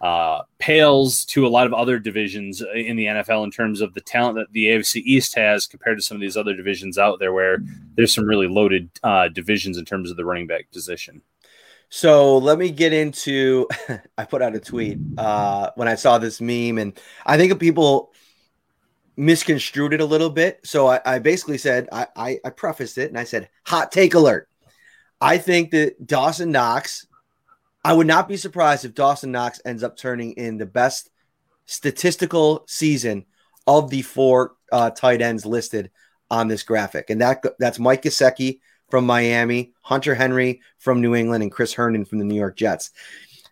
uh, 0.02 0.42
pales 0.60 1.24
to 1.24 1.48
a 1.48 1.50
lot 1.50 1.66
of 1.66 1.74
other 1.74 1.98
divisions 1.98 2.62
in 2.76 2.98
the 2.98 3.06
NFL 3.06 3.46
in 3.46 3.50
terms 3.50 3.80
of 3.80 3.94
the 3.94 4.02
talent 4.02 4.36
that 4.36 4.52
the 4.52 4.66
AFC 4.66 5.02
East 5.06 5.34
has 5.36 5.66
compared 5.66 5.98
to 5.98 6.04
some 6.04 6.16
of 6.16 6.20
these 6.20 6.36
other 6.36 6.54
divisions 6.54 6.98
out 6.98 7.20
there, 7.20 7.32
where 7.32 7.60
there's 7.96 8.14
some 8.14 8.26
really 8.26 8.50
loaded 8.50 8.90
uh, 9.02 9.30
divisions 9.30 9.78
in 9.78 9.86
terms 9.86 10.12
of 10.12 10.18
the 10.18 10.26
running 10.26 10.46
back 10.46 10.70
position. 10.74 11.22
So 11.88 12.38
let 12.38 12.60
me 12.60 12.70
get 12.70 12.92
into. 12.92 13.70
I 14.18 14.26
put 14.26 14.42
out 14.42 14.56
a 14.56 14.60
tweet 14.60 15.00
uh, 15.18 15.70
when 15.76 15.88
I 15.88 15.96
saw 15.96 16.18
this 16.18 16.42
meme, 16.42 16.80
and 16.80 17.00
I 17.26 17.38
think 17.38 17.58
people 17.62 18.12
misconstrued 19.16 19.94
it 19.94 20.02
a 20.02 20.06
little 20.06 20.30
bit. 20.30 20.60
So 20.66 20.88
I, 20.88 21.00
I 21.06 21.20
basically 21.20 21.60
said 21.60 21.88
I, 21.94 22.08
I, 22.14 22.40
I 22.44 22.50
prefaced 22.50 22.98
it 22.98 23.10
and 23.10 23.18
I 23.18 23.24
said 23.24 23.48
hot 23.66 23.94
take 23.94 24.14
alert. 24.14 24.50
I 25.20 25.38
think 25.38 25.72
that 25.72 26.06
Dawson 26.06 26.52
Knox, 26.52 27.08
I 27.84 27.94
would 27.94 28.08
not 28.08 28.28
be 28.28 28.38
surprised 28.38 28.86
if 28.86 28.94
Dawson 28.94 29.32
Knox 29.32 29.60
ends 29.66 29.84
up 29.84 29.98
turning 29.98 30.32
in 30.34 30.58
the 30.58 30.66
best 30.66 31.10
statistical 31.66 32.64
season 32.68 33.26
of 33.66 33.90
the 33.90 34.02
four 34.02 34.56
uh, 34.72 34.90
tight 34.92 35.22
ends 35.22 35.46
listed 35.46 35.92
on 36.30 36.48
this 36.48 36.64
graphic. 36.64 37.10
And 37.10 37.22
that 37.22 37.44
that's 37.60 37.80
Mike 37.80 38.04
Gesicki 38.04 38.60
from 38.90 39.06
Miami, 39.06 39.74
Hunter 39.82 40.16
Henry 40.16 40.62
from 40.78 41.02
New 41.02 41.16
England, 41.16 41.44
and 41.44 41.52
Chris 41.52 41.74
Herndon 41.74 42.06
from 42.06 42.20
the 42.20 42.26
New 42.26 42.36
York 42.36 42.56
Jets. 42.56 42.92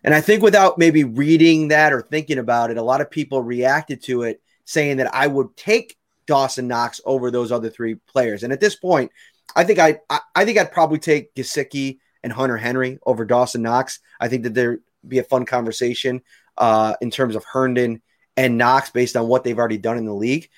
And 0.04 0.14
I 0.14 0.20
think 0.20 0.42
without 0.42 0.78
maybe 0.78 1.04
reading 1.04 1.68
that 1.68 1.92
or 1.92 2.00
thinking 2.00 2.38
about 2.38 2.70
it, 2.70 2.76
a 2.76 2.82
lot 2.82 3.00
of 3.00 3.10
people 3.10 3.42
reacted 3.42 4.02
to 4.04 4.22
it 4.22 4.40
saying 4.64 4.98
that 4.98 5.14
I 5.14 5.26
would 5.26 5.56
take 5.56 5.96
Dawson 6.26 6.68
Knox 6.68 7.00
over 7.04 7.30
those 7.30 7.52
other 7.52 7.70
three 7.70 7.94
players. 7.94 8.42
And 8.42 8.52
at 8.52 8.60
this 8.60 8.76
point, 8.76 9.10
I 9.56 9.64
think 9.64 9.78
I 9.78 9.98
I 10.34 10.44
think 10.44 10.58
I'd 10.58 10.70
probably 10.70 10.98
take 10.98 11.34
Gesicki 11.34 11.98
and 12.22 12.32
Hunter 12.32 12.58
Henry 12.58 12.98
over 13.06 13.24
Dawson 13.24 13.62
Knox. 13.62 14.00
I 14.20 14.28
think 14.28 14.42
that 14.42 14.54
there'd 14.54 14.82
be 15.06 15.18
a 15.18 15.24
fun 15.24 15.46
conversation 15.46 16.20
uh, 16.58 16.94
in 17.00 17.10
terms 17.10 17.34
of 17.34 17.44
Herndon 17.44 18.02
and 18.36 18.58
Knox 18.58 18.90
based 18.90 19.16
on 19.16 19.28
what 19.28 19.44
they've 19.44 19.58
already 19.58 19.78
done 19.78 19.96
in 19.96 20.04
the 20.04 20.14
league. 20.14 20.50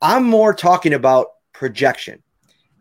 I'm 0.00 0.24
more 0.24 0.54
talking 0.54 0.94
about 0.94 1.28
projection. 1.52 2.22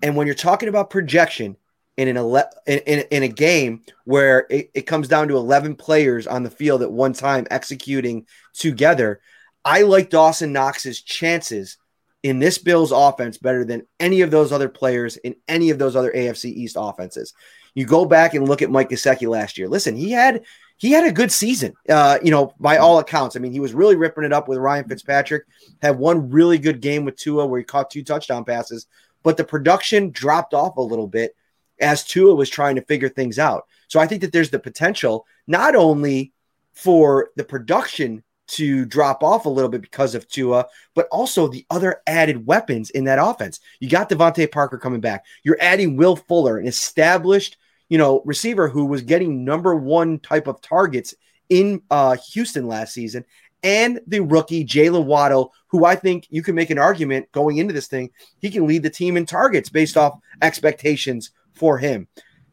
And 0.02 0.16
when 0.16 0.28
you're 0.28 0.36
talking 0.36 0.70
about 0.70 0.90
projection 0.90 1.58
in 1.98 2.08
an 2.08 2.18
ele- 2.18 2.50
in, 2.66 2.80
in, 2.80 3.00
in 3.12 3.24
a 3.24 3.28
game 3.28 3.82
where 4.06 4.46
it, 4.50 4.72
it 4.74 4.82
comes 4.84 5.08
down 5.08 5.28
to 5.28 5.38
11 5.38 5.76
players 5.76 6.28
on 6.28 6.44
the 6.44 6.50
field 6.50 6.82
at 6.82 6.92
one 6.92 7.14
time 7.14 7.48
executing 7.52 8.26
together, 8.54 9.22
I 9.66 9.84
like 9.84 10.10
Dawson 10.10 10.52
Knox's 10.52 11.02
chances 11.02 11.78
in 12.24 12.40
this 12.40 12.58
Bills 12.58 12.92
offense 12.92 13.38
better 13.38 13.66
than 13.66 13.86
any 14.00 14.22
of 14.22 14.32
those 14.32 14.52
other 14.52 14.70
players 14.70 15.18
in 15.18 15.36
any 15.48 15.70
of 15.70 15.78
those 15.78 15.96
other 15.96 16.12
AFC 16.12 16.46
East 16.46 16.78
offenses. 16.80 17.34
You 17.76 17.86
go 17.86 18.06
back 18.06 18.34
and 18.34 18.48
look 18.48 18.62
at 18.62 18.72
Mike 18.72 18.90
Gesicki 18.90 19.28
last 19.28 19.58
year. 19.58 19.68
Listen, 19.68 19.96
he 19.96 20.12
had 20.12 20.44
he 20.78 20.92
had 20.92 21.06
a 21.06 21.12
good 21.12 21.32
season. 21.32 21.74
Uh, 21.88 22.18
you 22.24 22.32
know, 22.32 22.54
by 22.60 22.78
all 22.78 23.00
accounts. 23.00 23.36
I 23.36 23.40
mean, 23.40 23.52
he 23.52 23.60
was 23.60 23.74
really 23.74 23.96
ripping 23.96 24.24
it 24.24 24.34
up 24.34 24.48
with 24.48 24.58
Ryan 24.58 24.88
Fitzpatrick. 24.88 25.44
Had 25.82 25.98
one 25.98 26.30
really 26.30 26.58
good 26.58 26.82
game 26.82 27.06
with 27.06 27.18
Tua 27.18 27.46
where 27.46 27.60
he 27.60 27.66
caught 27.66 27.92
two 27.92 28.04
touchdown 28.04 28.46
passes, 28.46 28.88
but 29.22 29.38
the 29.38 29.44
production 29.44 30.12
dropped 30.12 30.54
off 30.54 30.78
a 30.78 30.82
little 30.82 31.08
bit 31.08 31.36
as 31.80 32.04
Tua 32.04 32.34
was 32.36 32.50
trying 32.50 32.76
to 32.76 32.82
figure 32.82 33.10
things 33.10 33.40
out. 33.40 33.66
So 33.88 34.00
I 34.00 34.08
think 34.08 34.22
that 34.22 34.32
there's 34.32 34.50
the 34.50 34.60
potential 34.60 35.26
not 35.48 35.76
only 35.76 36.32
for 36.74 37.30
the 37.36 37.44
production 37.44 38.24
to 38.46 38.86
drop 38.86 39.24
off 39.24 39.46
a 39.46 39.50
little 39.50 39.70
bit 39.70 39.82
because 39.82 40.16
of 40.16 40.28
Tua, 40.28 40.66
but 40.96 41.08
also 41.12 41.48
the 41.48 41.66
other 41.70 42.02
added 42.08 42.46
weapons 42.46 42.90
in 42.90 43.06
that 43.06 43.20
offense. 43.20 43.60
You 43.80 43.90
got 43.90 44.10
DeVante 44.10 44.52
Parker 44.52 44.78
coming 44.78 45.02
back. 45.02 45.26
You're 45.44 45.58
adding 45.62 45.96
Will 45.96 46.16
Fuller, 46.16 46.58
an 46.58 46.68
established, 46.68 47.58
you 47.90 47.98
know, 47.98 48.22
receiver 48.26 48.68
who 48.68 48.86
was 48.86 49.02
getting 49.02 49.46
number 49.46 49.76
one 49.76 50.20
type 50.20 50.48
of 50.48 50.62
targets 50.62 51.14
in 51.50 51.82
uh, 51.92 52.18
Houston 52.32 52.68
last 52.68 52.94
season, 52.94 53.26
and 53.64 54.02
the 54.08 54.20
rookie 54.20 54.66
Jaylen 54.66 55.06
Waddle, 55.06 55.54
who 55.68 55.86
I 55.86 55.96
think 55.96 56.28
you 56.30 56.44
can 56.44 56.56
make 56.56 56.70
an 56.70 56.78
argument 56.78 57.32
going 57.32 57.58
into 57.58 57.74
this 57.74 57.88
thing, 57.88 58.10
he 58.40 58.50
can 58.50 58.68
lead 58.68 58.84
the 58.84 58.90
team 58.90 59.16
in 59.18 59.26
targets 59.26 59.70
based 59.70 59.98
off 59.98 60.20
expectations 60.42 61.32
for 61.54 61.78
him. 61.78 62.08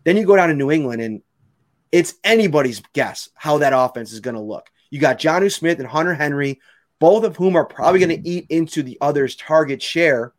Then 0.04 0.16
you 0.16 0.24
go 0.24 0.36
down 0.36 0.48
to 0.48 0.54
New 0.54 0.70
England, 0.70 1.02
and 1.02 1.22
it's 1.90 2.14
anybody's 2.22 2.80
guess 2.92 3.28
how 3.34 3.58
that 3.58 3.72
offense 3.74 4.12
is 4.12 4.20
going 4.20 4.36
to 4.36 4.40
look. 4.40 4.70
You 4.90 5.00
got 5.00 5.18
Jonnu 5.18 5.52
Smith 5.52 5.78
and 5.78 5.88
Hunter 5.88 6.14
Henry, 6.14 6.60
both 6.98 7.24
of 7.24 7.36
whom 7.36 7.56
are 7.56 7.64
probably 7.64 8.00
going 8.00 8.22
to 8.22 8.28
eat 8.28 8.46
into 8.50 8.82
the 8.82 8.98
other's 9.00 9.36
target 9.36 9.80
share, 9.80 10.32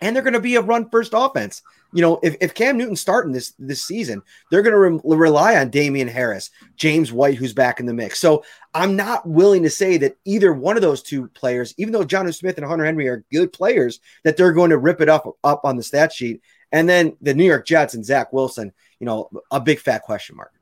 and 0.00 0.14
they're 0.14 0.22
going 0.22 0.34
to 0.34 0.40
be 0.40 0.56
a 0.56 0.62
run 0.62 0.88
first 0.88 1.12
offense. 1.14 1.62
You 1.92 2.02
know, 2.02 2.20
if, 2.22 2.36
if 2.40 2.54
Cam 2.54 2.78
Newton's 2.78 3.00
starting 3.00 3.32
this 3.32 3.52
this 3.58 3.84
season, 3.84 4.22
they're 4.50 4.62
going 4.62 4.74
to 4.74 5.08
re- 5.08 5.16
rely 5.16 5.56
on 5.56 5.70
Damien 5.70 6.06
Harris, 6.06 6.50
James 6.76 7.12
White, 7.12 7.34
who's 7.34 7.52
back 7.52 7.80
in 7.80 7.86
the 7.86 7.92
mix. 7.92 8.20
So 8.20 8.44
I'm 8.72 8.94
not 8.94 9.28
willing 9.28 9.64
to 9.64 9.70
say 9.70 9.96
that 9.96 10.16
either 10.24 10.52
one 10.52 10.76
of 10.76 10.82
those 10.82 11.02
two 11.02 11.26
players, 11.28 11.74
even 11.78 11.92
though 11.92 12.04
Jonnu 12.04 12.32
Smith 12.32 12.58
and 12.58 12.66
Hunter 12.66 12.84
Henry 12.84 13.08
are 13.08 13.24
good 13.32 13.52
players, 13.52 13.98
that 14.22 14.36
they're 14.36 14.52
going 14.52 14.70
to 14.70 14.78
rip 14.78 15.00
it 15.00 15.08
up 15.08 15.26
up 15.42 15.64
on 15.64 15.76
the 15.76 15.82
stat 15.82 16.12
sheet. 16.12 16.42
And 16.70 16.88
then 16.88 17.16
the 17.20 17.34
New 17.34 17.44
York 17.44 17.66
Jets 17.66 17.94
and 17.94 18.04
Zach 18.04 18.32
Wilson, 18.32 18.72
you 19.00 19.06
know, 19.06 19.28
a 19.50 19.58
big 19.58 19.80
fat 19.80 20.02
question 20.02 20.36
mark. 20.36 20.52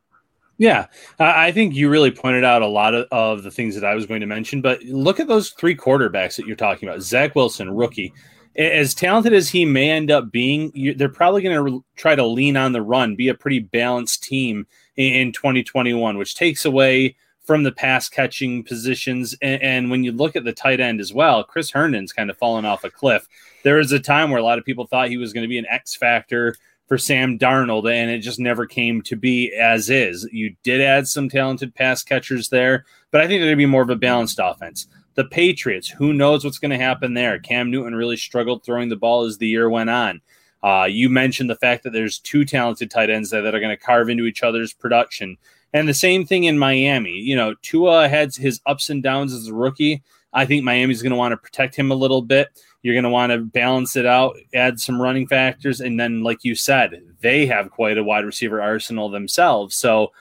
Yeah, 0.59 0.87
I 1.21 1.53
think 1.53 1.77
you 1.77 1.89
really 1.89 2.11
pointed 2.11 2.43
out 2.43 2.63
a 2.63 2.67
lot 2.67 2.93
of, 2.93 3.07
of 3.13 3.45
the 3.45 3.51
things 3.51 3.77
that 3.77 3.85
I 3.85 3.95
was 3.95 4.07
going 4.07 4.21
to 4.21 4.27
mention. 4.27 4.61
But 4.61 4.83
look 4.83 5.21
at 5.21 5.29
those 5.29 5.51
three 5.51 5.77
quarterbacks 5.77 6.37
that 6.37 6.47
you're 6.47 6.57
talking 6.57 6.89
about. 6.89 7.01
Zach 7.01 7.37
Wilson, 7.37 7.71
rookie, 7.71 8.13
as 8.57 8.93
talented 8.93 9.33
as 9.33 9.49
he 9.49 9.65
may 9.65 9.89
end 9.89 10.11
up 10.11 10.33
being, 10.33 10.73
you, 10.75 10.95
they're 10.95 11.09
probably 11.09 11.43
going 11.43 11.55
to 11.55 11.63
re- 11.63 11.81
try 11.95 12.17
to 12.17 12.27
lean 12.27 12.57
on 12.57 12.73
the 12.73 12.83
run, 12.83 13.15
be 13.15 13.29
a 13.29 13.35
pretty 13.35 13.61
balanced 13.61 14.25
team 14.25 14.67
in, 14.97 15.15
in 15.15 15.33
2021, 15.33 16.19
which 16.19 16.35
takes 16.35 16.65
away 16.65 17.15
from 17.45 17.63
the 17.63 17.73
pass 17.73 18.09
catching 18.09 18.65
positions. 18.65 19.37
And, 19.41 19.63
and, 19.63 19.91
when 19.91 20.03
you 20.03 20.11
look 20.11 20.35
at 20.35 20.45
the 20.45 20.53
tight 20.53 20.81
end 20.81 21.01
as 21.01 21.15
well, 21.15 21.45
Chris 21.45 21.71
Herndon's 21.71 22.13
kind 22.13 22.31
of 22.31 22.37
fallen 22.37 22.65
off 22.65 22.85
a 22.85 22.91
cliff. 22.91 23.29
There 23.63 23.77
was 23.77 23.93
a 23.93 24.01
time 24.01 24.31
where 24.31 24.41
a 24.41 24.45
lot 24.45 24.59
of 24.59 24.65
people 24.65 24.87
thought 24.87 25.09
he 25.09 25.17
was 25.17 25.33
going 25.33 25.45
to 25.45 25.49
be 25.49 25.59
an 25.59 25.67
X 25.67 25.95
factor 25.95 26.57
for 26.89 26.99
Sam 26.99 27.39
Darnold, 27.39 27.91
and 27.91 28.11
it 28.11 28.21
just 28.21 28.41
never 28.41 28.67
came 28.67 29.03
to 29.03 29.15
be 29.15 29.53
as 29.53 29.91
is. 29.91 30.29
You 30.33 30.57
did 30.63 30.81
add 30.81 31.07
some 31.07 31.29
talented 31.29 31.75
pass 31.75 32.03
catchers 32.03 32.49
there, 32.49 32.87
but 33.11 33.21
I 33.21 33.29
think 33.29 33.43
they're 33.43 33.55
be 33.55 33.67
more 33.67 33.83
of 33.83 33.91
a 33.91 33.97
balanced 33.97 34.41
offense. 34.43 34.89
The 35.15 35.25
Patriots, 35.25 35.89
who 35.89 36.13
knows 36.13 36.45
what's 36.45 36.59
going 36.59 36.71
to 36.71 36.79
happen 36.79 37.15
there? 37.15 37.39
Cam 37.39 37.71
Newton 37.71 37.95
really 37.95 38.17
struggled 38.17 38.65
throwing 38.65 38.89
the 38.89 38.97
ball 38.97 39.25
as 39.25 39.37
the 39.37 39.49
year 39.49 39.69
went 39.69 39.91
on. 39.91 40.21
Uh, 40.63 40.87
you 40.89 41.09
mentioned 41.09 41.51
the 41.51 41.57
fact 41.57 41.85
that 41.85 41.93
there's 41.93 42.19
two 42.19 42.45
talented 42.45 42.91
tight 42.91 43.11
ends 43.11 43.31
there 43.31 43.43
that 43.43 43.55
are 43.55 43.61
going 43.61 43.77
to 43.77 43.83
carve 43.83 44.09
into 44.09 44.25
each 44.25 44.43
other's 44.43 44.73
production. 44.73 45.37
And 45.73 45.87
the 45.87 45.95
same 45.95 46.25
thing 46.25 46.45
in 46.45 46.59
Miami. 46.59 47.13
You 47.13 47.37
know, 47.37 47.55
Tua 47.63 48.09
had 48.09 48.35
his 48.35 48.61
ups 48.67 48.91
and 48.91 49.03
downs 49.03 49.35
as 49.35 49.49
a 49.49 49.55
rookie. 49.55 50.03
I 50.33 50.47
think 50.47 50.65
Miami's 50.65 51.03
going 51.03 51.11
to 51.11 51.17
want 51.17 51.33
to 51.33 51.37
protect 51.37 51.77
him 51.77 51.91
a 51.91 51.97
little 51.97 52.23
bit. 52.23 52.49
You're 52.89 52.95
going 52.95 53.05
to 53.05 53.11
want 53.11 53.33
to 53.33 53.39
balance 53.41 53.97
it 53.97 54.07
out, 54.07 54.39
add 54.55 54.81
some 54.81 54.99
running 54.99 55.27
factors. 55.27 55.83
And 55.83 56.01
then, 56.01 56.23
like 56.23 56.43
you 56.43 56.55
said, 56.55 57.03
they 57.21 57.45
have 57.45 57.71
quite 57.71 57.99
a 57.99 58.03
wide 58.03 58.25
receiver 58.25 58.63
arsenal 58.63 59.11
themselves. 59.11 59.77
So, 59.77 60.13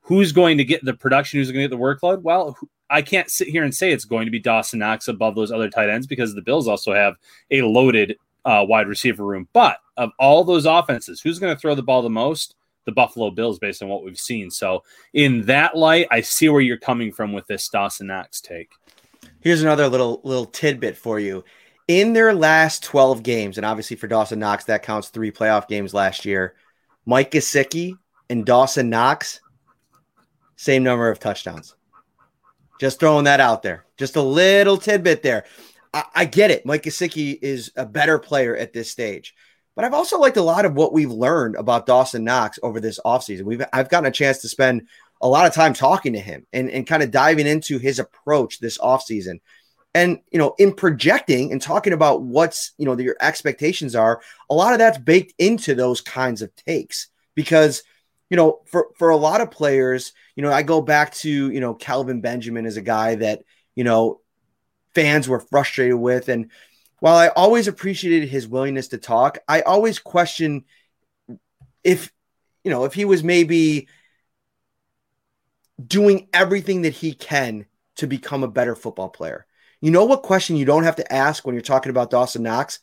who's 0.00 0.32
going 0.32 0.58
to 0.58 0.64
get 0.64 0.84
the 0.84 0.92
production? 0.92 1.38
Who's 1.38 1.52
going 1.52 1.62
to 1.62 1.68
get 1.68 1.76
the 1.76 1.80
workload? 1.80 2.22
Well, 2.22 2.58
I 2.90 3.00
can't 3.00 3.30
sit 3.30 3.46
here 3.46 3.62
and 3.62 3.72
say 3.72 3.92
it's 3.92 4.04
going 4.04 4.24
to 4.24 4.32
be 4.32 4.40
Dawson 4.40 4.80
Knox 4.80 5.06
above 5.06 5.36
those 5.36 5.52
other 5.52 5.70
tight 5.70 5.88
ends 5.88 6.08
because 6.08 6.34
the 6.34 6.42
Bills 6.42 6.66
also 6.66 6.92
have 6.92 7.14
a 7.52 7.62
loaded 7.62 8.16
uh, 8.44 8.66
wide 8.68 8.88
receiver 8.88 9.24
room. 9.24 9.46
But 9.52 9.78
of 9.96 10.10
all 10.18 10.42
those 10.42 10.66
offenses, 10.66 11.20
who's 11.20 11.38
going 11.38 11.54
to 11.54 11.60
throw 11.60 11.76
the 11.76 11.82
ball 11.84 12.02
the 12.02 12.10
most? 12.10 12.56
The 12.86 12.92
Buffalo 12.92 13.30
Bills, 13.30 13.60
based 13.60 13.84
on 13.84 13.88
what 13.88 14.02
we've 14.02 14.18
seen. 14.18 14.50
So, 14.50 14.82
in 15.12 15.42
that 15.42 15.76
light, 15.76 16.08
I 16.10 16.22
see 16.22 16.48
where 16.48 16.60
you're 16.60 16.76
coming 16.76 17.12
from 17.12 17.32
with 17.32 17.46
this 17.46 17.68
Dawson 17.68 18.08
Knox 18.08 18.40
take. 18.40 18.72
Here's 19.38 19.62
another 19.62 19.86
little 19.86 20.20
little 20.24 20.46
tidbit 20.46 20.96
for 20.96 21.20
you 21.20 21.44
in 21.88 22.12
their 22.12 22.34
last 22.34 22.82
12 22.84 23.22
games, 23.22 23.58
and 23.58 23.66
obviously 23.66 23.96
for 23.96 24.08
Dawson 24.08 24.38
Knox, 24.38 24.64
that 24.64 24.82
counts 24.82 25.08
three 25.08 25.30
playoff 25.30 25.68
games 25.68 25.94
last 25.94 26.24
year. 26.24 26.54
Mike 27.04 27.30
Gesicki 27.30 27.96
and 28.28 28.44
Dawson 28.44 28.90
Knox, 28.90 29.40
same 30.56 30.82
number 30.82 31.08
of 31.10 31.20
touchdowns. 31.20 31.76
Just 32.80 32.98
throwing 32.98 33.24
that 33.24 33.40
out 33.40 33.62
there. 33.62 33.84
Just 33.96 34.16
a 34.16 34.22
little 34.22 34.76
tidbit 34.76 35.22
there. 35.22 35.44
I, 35.94 36.04
I 36.14 36.24
get 36.24 36.50
it. 36.50 36.66
Mike 36.66 36.82
Gesicki 36.82 37.38
is 37.40 37.70
a 37.76 37.86
better 37.86 38.18
player 38.18 38.56
at 38.56 38.72
this 38.72 38.90
stage. 38.90 39.34
But 39.74 39.84
I've 39.84 39.94
also 39.94 40.18
liked 40.18 40.38
a 40.38 40.42
lot 40.42 40.64
of 40.64 40.74
what 40.74 40.92
we've 40.92 41.10
learned 41.10 41.54
about 41.56 41.86
Dawson 41.86 42.24
Knox 42.24 42.58
over 42.62 42.80
this 42.80 42.98
offseason. 43.04 43.42
We've 43.42 43.62
I've 43.72 43.90
gotten 43.90 44.08
a 44.08 44.10
chance 44.12 44.38
to 44.38 44.48
spend 44.48 44.88
a 45.20 45.28
lot 45.28 45.46
of 45.46 45.54
time 45.54 45.74
talking 45.74 46.14
to 46.14 46.18
him 46.18 46.46
and, 46.52 46.70
and 46.70 46.86
kind 46.86 47.02
of 47.02 47.10
diving 47.10 47.46
into 47.46 47.78
his 47.78 47.98
approach 47.98 48.58
this 48.58 48.78
offseason. 48.78 49.40
And 49.96 50.20
you 50.30 50.38
know, 50.38 50.54
in 50.58 50.74
projecting 50.74 51.52
and 51.52 51.62
talking 51.62 51.94
about 51.94 52.20
what's 52.20 52.72
you 52.76 52.84
know 52.84 52.98
your 52.98 53.16
expectations 53.18 53.96
are, 53.96 54.20
a 54.50 54.54
lot 54.54 54.74
of 54.74 54.78
that's 54.78 54.98
baked 54.98 55.32
into 55.38 55.74
those 55.74 56.02
kinds 56.02 56.42
of 56.42 56.54
takes 56.54 57.08
because 57.34 57.82
you 58.28 58.36
know 58.36 58.60
for 58.66 58.88
for 58.98 59.08
a 59.08 59.16
lot 59.16 59.40
of 59.40 59.50
players, 59.50 60.12
you 60.34 60.42
know, 60.42 60.52
I 60.52 60.62
go 60.64 60.82
back 60.82 61.14
to 61.14 61.30
you 61.30 61.60
know 61.60 61.72
Kelvin 61.72 62.20
Benjamin 62.20 62.66
is 62.66 62.76
a 62.76 62.82
guy 62.82 63.14
that 63.14 63.44
you 63.74 63.84
know 63.84 64.20
fans 64.94 65.30
were 65.30 65.40
frustrated 65.40 65.96
with, 65.96 66.28
and 66.28 66.50
while 67.00 67.16
I 67.16 67.28
always 67.28 67.66
appreciated 67.66 68.28
his 68.28 68.46
willingness 68.46 68.88
to 68.88 68.98
talk, 68.98 69.38
I 69.48 69.62
always 69.62 69.98
question 69.98 70.66
if 71.82 72.12
you 72.62 72.70
know 72.70 72.84
if 72.84 72.92
he 72.92 73.06
was 73.06 73.24
maybe 73.24 73.88
doing 75.82 76.28
everything 76.34 76.82
that 76.82 76.92
he 76.92 77.14
can 77.14 77.64
to 77.94 78.06
become 78.06 78.44
a 78.44 78.48
better 78.48 78.76
football 78.76 79.08
player. 79.08 79.45
You 79.80 79.90
know 79.90 80.04
what 80.04 80.22
question 80.22 80.56
you 80.56 80.64
don't 80.64 80.84
have 80.84 80.96
to 80.96 81.12
ask 81.12 81.44
when 81.46 81.54
you're 81.54 81.62
talking 81.62 81.90
about 81.90 82.10
Dawson 82.10 82.42
Knox? 82.42 82.80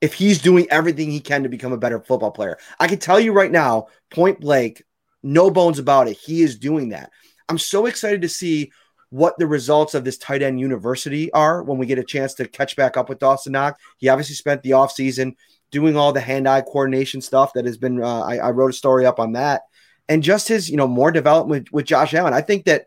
If 0.00 0.14
he's 0.14 0.42
doing 0.42 0.66
everything 0.70 1.10
he 1.10 1.20
can 1.20 1.44
to 1.44 1.48
become 1.48 1.72
a 1.72 1.78
better 1.78 2.00
football 2.00 2.30
player. 2.30 2.58
I 2.78 2.88
can 2.88 2.98
tell 2.98 3.18
you 3.18 3.32
right 3.32 3.50
now, 3.50 3.86
point 4.10 4.40
blank, 4.40 4.82
no 5.22 5.50
bones 5.50 5.78
about 5.78 6.08
it. 6.08 6.18
He 6.18 6.42
is 6.42 6.58
doing 6.58 6.90
that. 6.90 7.10
I'm 7.48 7.58
so 7.58 7.86
excited 7.86 8.22
to 8.22 8.28
see 8.28 8.70
what 9.10 9.38
the 9.38 9.46
results 9.46 9.94
of 9.94 10.04
this 10.04 10.18
tight 10.18 10.42
end 10.42 10.58
university 10.58 11.32
are 11.32 11.62
when 11.62 11.78
we 11.78 11.86
get 11.86 11.98
a 11.98 12.04
chance 12.04 12.34
to 12.34 12.48
catch 12.48 12.74
back 12.74 12.96
up 12.96 13.08
with 13.08 13.20
Dawson 13.20 13.52
Knox. 13.52 13.80
He 13.98 14.08
obviously 14.08 14.34
spent 14.34 14.62
the 14.62 14.72
offseason 14.72 15.36
doing 15.70 15.96
all 15.96 16.12
the 16.12 16.20
hand-eye 16.20 16.62
coordination 16.62 17.20
stuff 17.20 17.52
that 17.54 17.64
has 17.64 17.78
been. 17.78 18.02
Uh, 18.02 18.22
I, 18.22 18.36
I 18.38 18.50
wrote 18.50 18.70
a 18.70 18.76
story 18.76 19.06
up 19.06 19.20
on 19.20 19.32
that, 19.32 19.62
and 20.08 20.22
just 20.22 20.48
his 20.48 20.68
you 20.68 20.76
know 20.76 20.88
more 20.88 21.12
development 21.12 21.66
with, 21.66 21.72
with 21.72 21.86
Josh 21.86 22.12
Allen. 22.12 22.34
I 22.34 22.40
think 22.40 22.64
that 22.64 22.86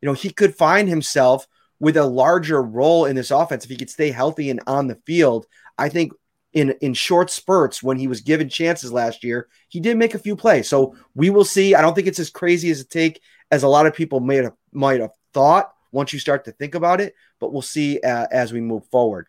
you 0.00 0.06
know 0.06 0.12
he 0.12 0.30
could 0.30 0.54
find 0.54 0.88
himself 0.88 1.46
with 1.80 1.96
a 1.96 2.04
larger 2.04 2.62
role 2.62 3.04
in 3.04 3.16
this 3.16 3.30
offense 3.30 3.64
if 3.64 3.70
he 3.70 3.76
could 3.76 3.90
stay 3.90 4.10
healthy 4.10 4.50
and 4.50 4.60
on 4.66 4.86
the 4.86 4.98
field. 5.06 5.46
I 5.78 5.88
think 5.88 6.12
in 6.52 6.70
in 6.80 6.94
short 6.94 7.30
spurts 7.30 7.82
when 7.82 7.98
he 7.98 8.06
was 8.06 8.20
given 8.20 8.48
chances 8.48 8.92
last 8.92 9.24
year, 9.24 9.48
he 9.68 9.80
did 9.80 9.96
make 9.96 10.14
a 10.14 10.18
few 10.18 10.36
plays. 10.36 10.68
So 10.68 10.94
we 11.14 11.30
will 11.30 11.44
see. 11.44 11.74
I 11.74 11.82
don't 11.82 11.94
think 11.94 12.06
it's 12.06 12.20
as 12.20 12.30
crazy 12.30 12.70
as 12.70 12.80
a 12.80 12.84
take 12.84 13.20
as 13.50 13.62
a 13.62 13.68
lot 13.68 13.86
of 13.86 13.94
people 13.94 14.20
might 14.20 14.44
have 14.44 14.54
might 14.72 15.00
have 15.00 15.12
thought 15.32 15.72
once 15.92 16.12
you 16.12 16.18
start 16.18 16.44
to 16.44 16.52
think 16.52 16.74
about 16.74 17.00
it, 17.00 17.14
but 17.38 17.52
we'll 17.52 17.62
see 17.62 18.00
uh, 18.00 18.26
as 18.30 18.52
we 18.52 18.60
move 18.60 18.86
forward. 18.86 19.26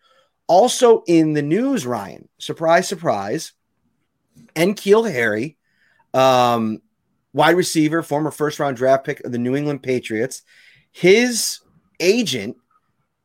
Also 0.48 1.02
in 1.06 1.32
the 1.32 1.42
news, 1.42 1.86
Ryan, 1.86 2.28
surprise, 2.38 2.88
surprise, 2.88 3.52
N'Keal 4.54 5.10
Harry, 5.10 5.56
um, 6.14 6.80
wide 7.32 7.56
receiver, 7.56 8.02
former 8.02 8.30
first 8.30 8.60
round 8.60 8.76
draft 8.76 9.04
pick 9.04 9.20
of 9.20 9.32
the 9.32 9.38
New 9.38 9.56
England 9.56 9.82
Patriots, 9.82 10.42
his 10.92 11.60
agent 12.00 12.56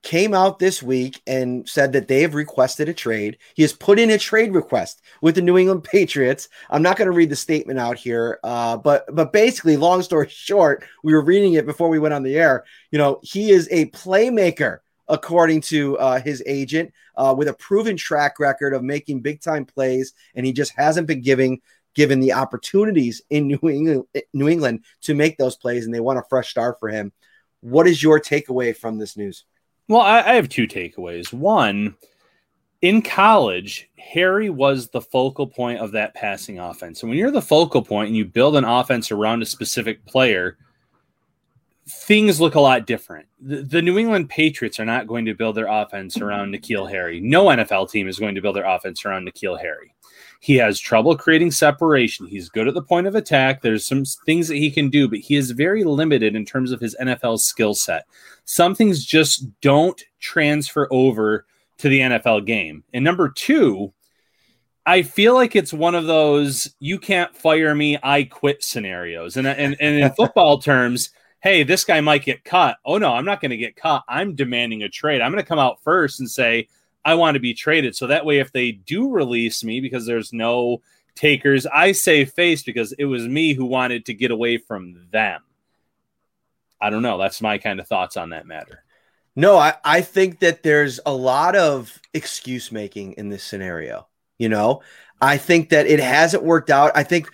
came 0.04 0.34
out 0.34 0.58
this 0.58 0.82
week 0.82 1.22
and 1.28 1.68
said 1.70 1.94
that 1.94 2.08
they 2.08 2.22
have 2.22 2.34
requested 2.34 2.90
a 2.90 2.94
trade. 2.94 3.38
He 3.54 3.62
has 3.62 3.74
put 3.74 4.00
in 4.00 4.10
a 4.10 4.18
trade 4.18 4.54
request 4.54 5.02
with 5.22 5.36
the 5.36 5.42
New 5.42 5.58
England 5.58 5.84
Patriots. 5.92 6.50
I'm 6.70 6.82
not 6.82 6.98
going 6.98 7.08
to 7.08 7.16
read 7.16 7.30
the 7.30 7.36
statement 7.36 7.80
out 7.80 7.98
here, 7.98 8.40
uh, 8.44 8.78
but 8.78 9.06
but 9.14 9.34
basically, 9.34 9.78
long 9.78 10.02
story 10.02 10.28
short, 10.32 10.84
we 11.04 11.14
were 11.14 11.24
reading 11.24 11.54
it 11.54 11.66
before 11.66 11.90
we 11.90 12.00
went 12.00 12.14
on 12.14 12.24
the 12.24 12.38
air. 12.38 12.66
You 12.92 12.98
know, 12.98 13.20
he 13.24 13.52
is 13.52 13.68
a 13.72 13.88
playmaker. 13.88 14.80
According 15.08 15.60
to 15.62 15.98
uh, 15.98 16.22
his 16.22 16.42
agent, 16.46 16.94
uh, 17.18 17.36
with 17.38 17.50
a 17.50 17.54
proven 17.54 17.98
track 17.98 18.40
record 18.40 18.74
of 18.74 18.82
making 18.82 19.20
big 19.20 19.42
time 19.42 19.66
plays, 19.66 20.14
and 20.36 20.46
he 20.46 20.54
just 20.54 20.72
hasn't 20.78 21.06
been 21.06 21.22
giving 21.22 21.60
given 21.96 22.22
the 22.22 22.32
opportunities 22.32 23.22
in 23.30 23.48
New 23.48 23.70
England, 23.70 24.06
New 24.34 24.48
England 24.48 24.86
to 25.02 25.14
make 25.14 25.38
those 25.38 25.58
plays, 25.58 25.86
and 25.86 25.94
they 25.94 26.00
want 26.00 26.20
a 26.20 26.24
fresh 26.30 26.50
start 26.50 26.80
for 26.80 26.88
him. 26.88 27.12
What 27.62 27.88
is 27.88 28.02
your 28.02 28.20
takeaway 28.20 28.76
from 28.76 28.98
this 28.98 29.16
news? 29.16 29.46
Well, 29.88 30.02
I, 30.02 30.20
I 30.20 30.34
have 30.34 30.50
two 30.50 30.68
takeaways. 30.68 31.32
One, 31.32 31.96
in 32.82 33.02
college, 33.02 33.90
Harry 33.98 34.50
was 34.50 34.90
the 34.90 35.02
focal 35.02 35.48
point 35.48 35.80
of 35.80 35.92
that 35.92 36.16
passing 36.16 36.60
offense. 36.60 37.02
And 37.02 37.10
when 37.10 37.20
you're 37.20 37.32
the 37.32 37.42
focal 37.42 37.84
point 37.84 38.08
and 38.08 38.18
you 38.18 38.26
build 38.26 38.56
an 38.56 38.64
offense 38.64 39.12
around 39.12 39.42
a 39.42 39.46
specific 39.46 40.06
player, 40.06 40.58
things 41.88 42.42
look 42.42 42.56
a 42.56 42.60
lot 42.60 42.88
different. 42.88 43.28
The, 43.40 43.62
the, 43.62 43.82
New 43.82 43.98
England 43.98 44.30
Patriots 44.30 44.80
are 44.80 44.86
not 44.86 45.08
going 45.08 45.26
to 45.26 45.34
build 45.34 45.56
their 45.56 45.68
offense 45.68 46.20
around 46.20 46.54
N'Keal 46.54 46.90
Harry. 46.90 47.20
No 47.20 47.46
NFL 47.46 47.92
team 47.92 48.08
is 48.08 48.20
going 48.20 48.36
to 48.36 48.42
build 48.42 48.56
their 48.56 48.66
offense 48.66 49.06
around 49.06 49.28
N'Keal 49.28 49.60
Harry. 49.60 49.94
He 50.42 50.56
has 50.56 50.80
trouble 50.80 51.16
creating 51.16 51.52
separation. 51.52 52.26
He's 52.26 52.50
good 52.50 52.68
at 52.68 52.74
the 52.74 52.82
point 52.82 53.06
of 53.06 53.14
attack. 53.14 53.62
There's 53.62 53.86
some 53.86 54.04
things 54.26 54.48
that 54.48 54.56
he 54.56 54.72
can 54.72 54.90
do, 54.90 55.08
but 55.08 55.20
he 55.20 55.36
is 55.36 55.52
very 55.52 55.84
limited 55.84 56.36
in 56.36 56.46
terms 56.46 56.72
of 56.72 56.80
his 56.80 56.96
NFL 57.00 57.40
skill 57.40 57.76
set. 57.76 58.06
Some 58.46 58.74
things 58.74 59.06
just 59.06 59.46
don't 59.62 60.02
transfer 60.20 60.88
over 60.90 61.46
to 61.78 61.90
the 61.90 62.00
NFL 62.00 62.48
game. 62.48 62.84
And 62.92 63.04
number 63.04 63.30
two, 63.30 63.94
I 64.84 65.04
feel 65.04 65.36
like 65.36 65.56
it's 65.56 65.74
one 65.74 65.94
of 65.94 66.08
those 66.08 66.74
you 66.80 66.98
can't 66.98 67.36
fire 67.38 67.76
me, 67.76 68.00
I 68.02 68.24
quit 68.24 68.64
scenarios. 68.64 69.38
And, 69.38 69.46
and, 69.46 69.78
and 69.80 69.96
in 70.00 70.12
football 70.16 70.58
terms, 70.58 71.12
hey, 71.42 71.62
this 71.62 71.84
guy 71.84 72.02
might 72.02 72.26
get 72.26 72.44
cut. 72.44 72.78
Oh, 72.84 72.98
no, 72.98 73.14
I'm 73.14 73.26
not 73.26 73.42
going 73.42 73.52
to 73.52 73.58
get 73.58 73.76
cut. 73.76 74.04
I'm 74.08 74.34
demanding 74.34 74.82
a 74.82 74.90
trade. 74.90 75.22
I'm 75.22 75.32
going 75.32 75.44
to 75.44 75.48
come 75.48 75.60
out 75.60 75.84
first 75.84 76.20
and 76.20 76.28
say, 76.28 76.68
I 77.04 77.16
want 77.16 77.36
to 77.36 77.40
be 77.40 77.54
traded. 77.54 77.96
So 77.96 78.08
that 78.08 78.26
way, 78.26 78.40
if 78.40 78.52
they 78.52 78.72
do 78.72 79.12
release 79.12 79.64
me 79.64 79.82
because 79.82 80.06
there's 80.06 80.34
no 80.34 80.82
takers, 81.16 81.66
I 81.66 81.92
say 81.92 82.26
face 82.26 82.64
because 82.64 82.94
it 82.94 83.06
was 83.06 83.28
me 83.28 83.54
who 83.54 83.66
wanted 83.66 84.06
to 84.06 84.14
get 84.14 84.32
away 84.32 84.58
from 84.58 85.08
them. 85.12 85.42
I 86.80 86.90
don't 86.90 87.04
know. 87.04 87.18
That's 87.18 87.42
my 87.42 87.58
kind 87.58 87.80
of 87.80 87.88
thoughts 87.88 88.18
on 88.18 88.30
that 88.32 88.48
matter. 88.48 88.84
No, 89.36 89.58
I, 89.58 89.76
I 89.84 90.02
think 90.02 90.40
that 90.40 90.64
there's 90.64 91.00
a 91.06 91.14
lot 91.14 91.56
of 91.56 92.00
excuse 92.14 92.72
making 92.72 93.14
in 93.14 93.30
this 93.30 93.44
scenario. 93.44 94.08
You 94.38 94.50
know, 94.50 94.82
I 95.22 95.38
think 95.38 95.70
that 95.70 95.86
it 95.86 96.00
hasn't 96.00 96.44
worked 96.44 96.70
out. 96.70 96.92
I 96.96 97.04
think 97.04 97.30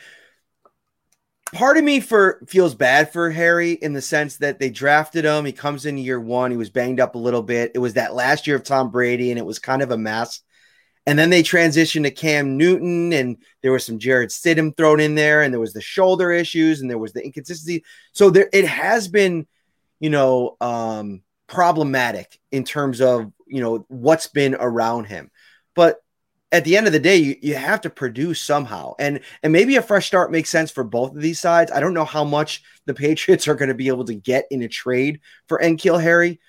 part 1.54 1.78
of 1.78 1.84
me 1.84 2.00
for 2.00 2.40
feels 2.48 2.76
bad 2.76 3.12
for 3.12 3.30
Harry 3.30 3.74
in 3.74 3.94
the 3.94 4.02
sense 4.02 4.38
that 4.38 4.60
they 4.60 4.70
drafted 4.70 5.26
him. 5.26 5.46
He 5.46 5.52
comes 5.52 5.86
in 5.86 5.98
year 5.98 6.20
one. 6.20 6.52
He 6.52 6.58
was 6.58 6.70
banged 6.70 7.00
up 7.00 7.16
a 7.16 7.20
little 7.20 7.44
bit. 7.44 7.72
It 7.76 7.80
was 7.80 7.94
that 7.94 8.14
last 8.14 8.48
year 8.48 8.56
of 8.56 8.64
Tom 8.64 8.92
Brady, 8.92 9.32
and 9.32 9.40
it 9.40 9.46
was 9.46 9.60
kind 9.60 9.82
of 9.82 9.92
a 9.92 9.98
mess. 9.98 10.42
And 11.06 11.18
then 11.18 11.30
they 11.30 11.42
transitioned 11.42 12.04
to 12.04 12.12
Cam 12.12 12.58
Newton, 12.58 13.14
and 13.14 13.38
there 13.62 13.72
was 13.72 13.86
some 13.86 13.98
Jarrett 13.98 14.30
Stidham 14.30 14.76
thrown 14.76 15.00
in 15.00 15.16
there, 15.16 15.42
and 15.42 15.54
there 15.54 15.60
was 15.60 15.74
the 15.74 15.82
shoulder 15.82 16.32
issues, 16.32 16.82
and 16.82 16.90
there 16.90 16.98
was 16.98 17.14
the 17.14 17.24
inconsistency. 17.24 17.86
So 18.12 18.30
there, 18.30 18.50
it 18.52 18.66
has 18.66 19.08
been, 19.08 19.48
you 20.02 20.10
know, 20.10 20.58
um, 20.60 21.22
problematic 21.48 22.38
in 22.52 22.66
terms 22.66 23.00
of 23.00 23.32
you 23.48 23.62
know 23.62 23.86
what's 23.88 24.28
been 24.28 24.56
around 24.56 25.06
him. 25.06 25.32
But 25.76 26.02
at 26.52 26.64
the 26.64 26.78
end 26.78 26.88
of 26.88 26.94
the 26.94 27.00
day, 27.00 27.18
you, 27.18 27.36
you 27.42 27.56
have 27.56 27.82
to 27.82 27.90
produce 27.90 28.42
somehow. 28.42 28.94
And 29.00 29.20
and 29.44 29.52
maybe 29.52 29.76
a 29.76 29.82
fresh 29.82 30.08
start 30.08 30.32
makes 30.32 30.50
sense 30.50 30.72
for 30.72 30.84
both 30.84 31.16
of 31.16 31.22
these 31.22 31.40
sides. 31.40 31.72
I 31.72 31.80
don't 31.80 31.94
know 31.94 32.06
how 32.06 32.24
much 32.24 32.64
the 32.86 32.94
Patriots 32.94 33.48
are 33.48 33.56
going 33.56 33.70
to 33.70 33.76
be 33.76 33.88
able 33.88 34.06
to 34.06 34.16
get 34.16 34.48
in 34.50 34.62
a 34.62 34.68
trade 34.68 35.20
for 35.48 35.60
N'Keal 35.60 36.02
Harry, 36.02 36.40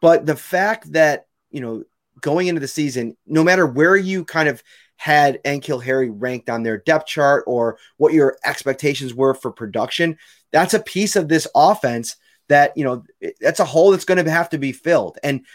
but 0.00 0.26
the 0.26 0.36
fact 0.36 0.92
that, 0.92 1.26
you 1.50 1.60
know, 1.60 1.84
going 2.20 2.46
into 2.46 2.60
the 2.60 2.68
season, 2.68 3.16
no 3.26 3.42
matter 3.42 3.66
where 3.66 3.96
you 3.96 4.24
kind 4.24 4.48
of 4.48 4.62
had 4.96 5.42
N'Keal 5.44 5.82
Harry 5.82 6.10
ranked 6.10 6.50
on 6.50 6.62
their 6.62 6.78
depth 6.78 7.06
chart 7.06 7.44
or 7.46 7.78
what 7.96 8.12
your 8.12 8.36
expectations 8.44 9.14
were 9.14 9.34
for 9.34 9.50
production, 9.50 10.18
that's 10.52 10.74
a 10.74 10.80
piece 10.80 11.16
of 11.16 11.28
this 11.28 11.48
offense 11.54 12.16
that, 12.48 12.76
you 12.76 12.84
know, 12.84 13.04
that's 13.40 13.60
a 13.60 13.64
hole 13.64 13.90
that's 13.90 14.04
going 14.04 14.22
to 14.22 14.30
have 14.30 14.50
to 14.50 14.58
be 14.58 14.72
filled. 14.72 15.18
And 15.22 15.46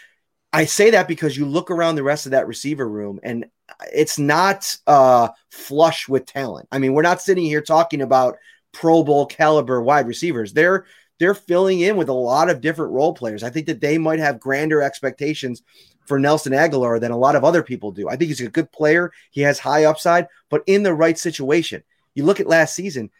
I 0.52 0.64
say 0.64 0.90
that 0.90 1.06
because 1.06 1.36
you 1.36 1.46
look 1.46 1.70
around 1.70 1.94
the 1.94 2.02
rest 2.02 2.26
of 2.26 2.32
that 2.32 2.48
receiver 2.48 2.88
room 2.88 3.20
and 3.22 3.46
it's 3.92 4.18
not 4.18 4.76
uh, 4.86 5.28
flush 5.50 6.08
with 6.08 6.26
talent. 6.26 6.68
I 6.72 6.78
mean, 6.78 6.92
we're 6.92 7.02
not 7.02 7.22
sitting 7.22 7.44
here 7.44 7.62
talking 7.62 8.02
about 8.02 8.36
Pro 8.72 9.02
Bowl 9.02 9.26
caliber 9.26 9.80
wide 9.82 10.06
receivers. 10.06 10.52
They're 10.52 10.86
they're 11.18 11.34
filling 11.34 11.80
in 11.80 11.96
with 11.96 12.08
a 12.08 12.14
lot 12.14 12.50
of 12.50 12.60
different 12.60 12.92
role 12.92 13.14
players. 13.14 13.42
I 13.42 13.50
think 13.50 13.66
that 13.66 13.80
they 13.80 13.96
might 13.96 14.18
have 14.18 14.38
grander 14.38 14.82
expectations 14.82 15.62
for 16.04 16.18
Nelson 16.18 16.52
Agholor 16.52 17.00
than 17.00 17.10
a 17.10 17.16
lot 17.16 17.36
of 17.36 17.44
other 17.44 17.62
people 17.62 17.90
do. 17.90 18.08
I 18.08 18.16
think 18.16 18.28
he's 18.28 18.40
a 18.40 18.48
good 18.48 18.70
player. 18.70 19.12
He 19.30 19.40
has 19.40 19.58
high 19.58 19.84
upside, 19.84 20.28
but 20.50 20.62
in 20.66 20.82
the 20.82 20.94
right 20.94 21.18
situation. 21.18 21.82
You 22.14 22.24
look 22.24 22.40
at 22.40 22.46
last 22.46 22.74
season, 22.74 23.10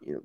you 0.00 0.14
know, 0.14 0.22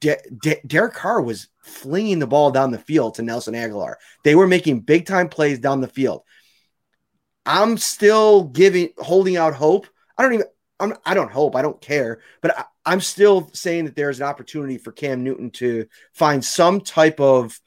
De- 0.00 0.18
De- 0.40 0.60
Derek 0.66 0.94
Carr 0.94 1.20
was 1.22 1.48
flinging 1.62 2.18
the 2.18 2.26
ball 2.26 2.50
down 2.50 2.70
the 2.70 2.78
field 2.78 3.14
to 3.14 3.22
Nelson 3.22 3.54
Agholor. 3.54 3.94
They 4.24 4.34
were 4.34 4.46
making 4.46 4.80
big 4.80 5.06
time 5.06 5.28
plays 5.28 5.58
down 5.58 5.80
the 5.80 5.88
field. 5.88 6.22
I'm 7.46 7.78
still 7.78 8.44
giving, 8.44 8.90
holding 8.98 9.36
out 9.36 9.54
hope. 9.54 9.86
I 10.18 10.22
don't 10.22 10.34
even, 10.34 10.46
I'm, 10.80 10.94
I 11.06 11.14
don't 11.14 11.30
hope, 11.30 11.56
I 11.56 11.62
don't 11.62 11.80
care, 11.80 12.20
but 12.42 12.58
I, 12.84 12.92
am 12.92 13.00
still 13.00 13.48
saying 13.54 13.86
that 13.86 13.96
there's 13.96 14.20
an 14.20 14.26
opportunity 14.26 14.78
for 14.78 14.92
Cam 14.92 15.24
Newton 15.24 15.50
to 15.52 15.86
find 16.12 16.44
some 16.44 16.80
type 16.80 17.20
of 17.20 17.58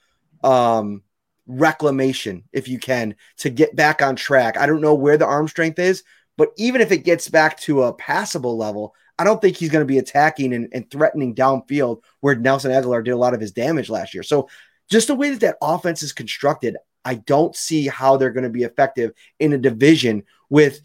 um, 0.43 1.01
reclamation, 1.47 2.43
if 2.53 2.67
you 2.67 2.77
can, 2.77 3.15
to 3.37 3.49
get 3.49 3.75
back 3.75 4.01
on 4.01 4.15
track. 4.15 4.57
I 4.57 4.67
don't 4.67 4.81
know 4.81 4.93
where 4.93 5.17
the 5.17 5.25
arm 5.25 5.47
strength 5.47 5.79
is, 5.79 6.03
but 6.37 6.51
even 6.57 6.81
if 6.81 6.91
it 6.91 7.03
gets 7.03 7.27
back 7.27 7.59
to 7.61 7.83
a 7.83 7.93
passable 7.93 8.57
level, 8.57 8.93
I 9.17 9.23
don't 9.23 9.41
think 9.41 9.57
he's 9.57 9.69
going 9.69 9.85
to 9.85 9.91
be 9.91 9.97
attacking 9.97 10.53
and, 10.53 10.69
and 10.71 10.89
threatening 10.89 11.35
downfield 11.35 12.03
where 12.21 12.35
Nelson 12.35 12.71
Agholor 12.71 13.03
did 13.03 13.11
a 13.11 13.17
lot 13.17 13.33
of 13.33 13.41
his 13.41 13.51
damage 13.51 13.89
last 13.89 14.13
year. 14.13 14.23
So 14.23 14.49
just 14.89 15.07
the 15.07 15.15
way 15.15 15.31
that 15.31 15.41
that 15.41 15.57
offense 15.61 16.03
is 16.03 16.13
constructed, 16.13 16.77
I 17.05 17.15
don't 17.15 17.55
see 17.55 17.87
how 17.87 18.17
they're 18.17 18.31
going 18.31 18.43
to 18.43 18.49
be 18.49 18.63
effective 18.63 19.13
in 19.39 19.53
a 19.53 19.57
division 19.57 20.23
with 20.49 20.81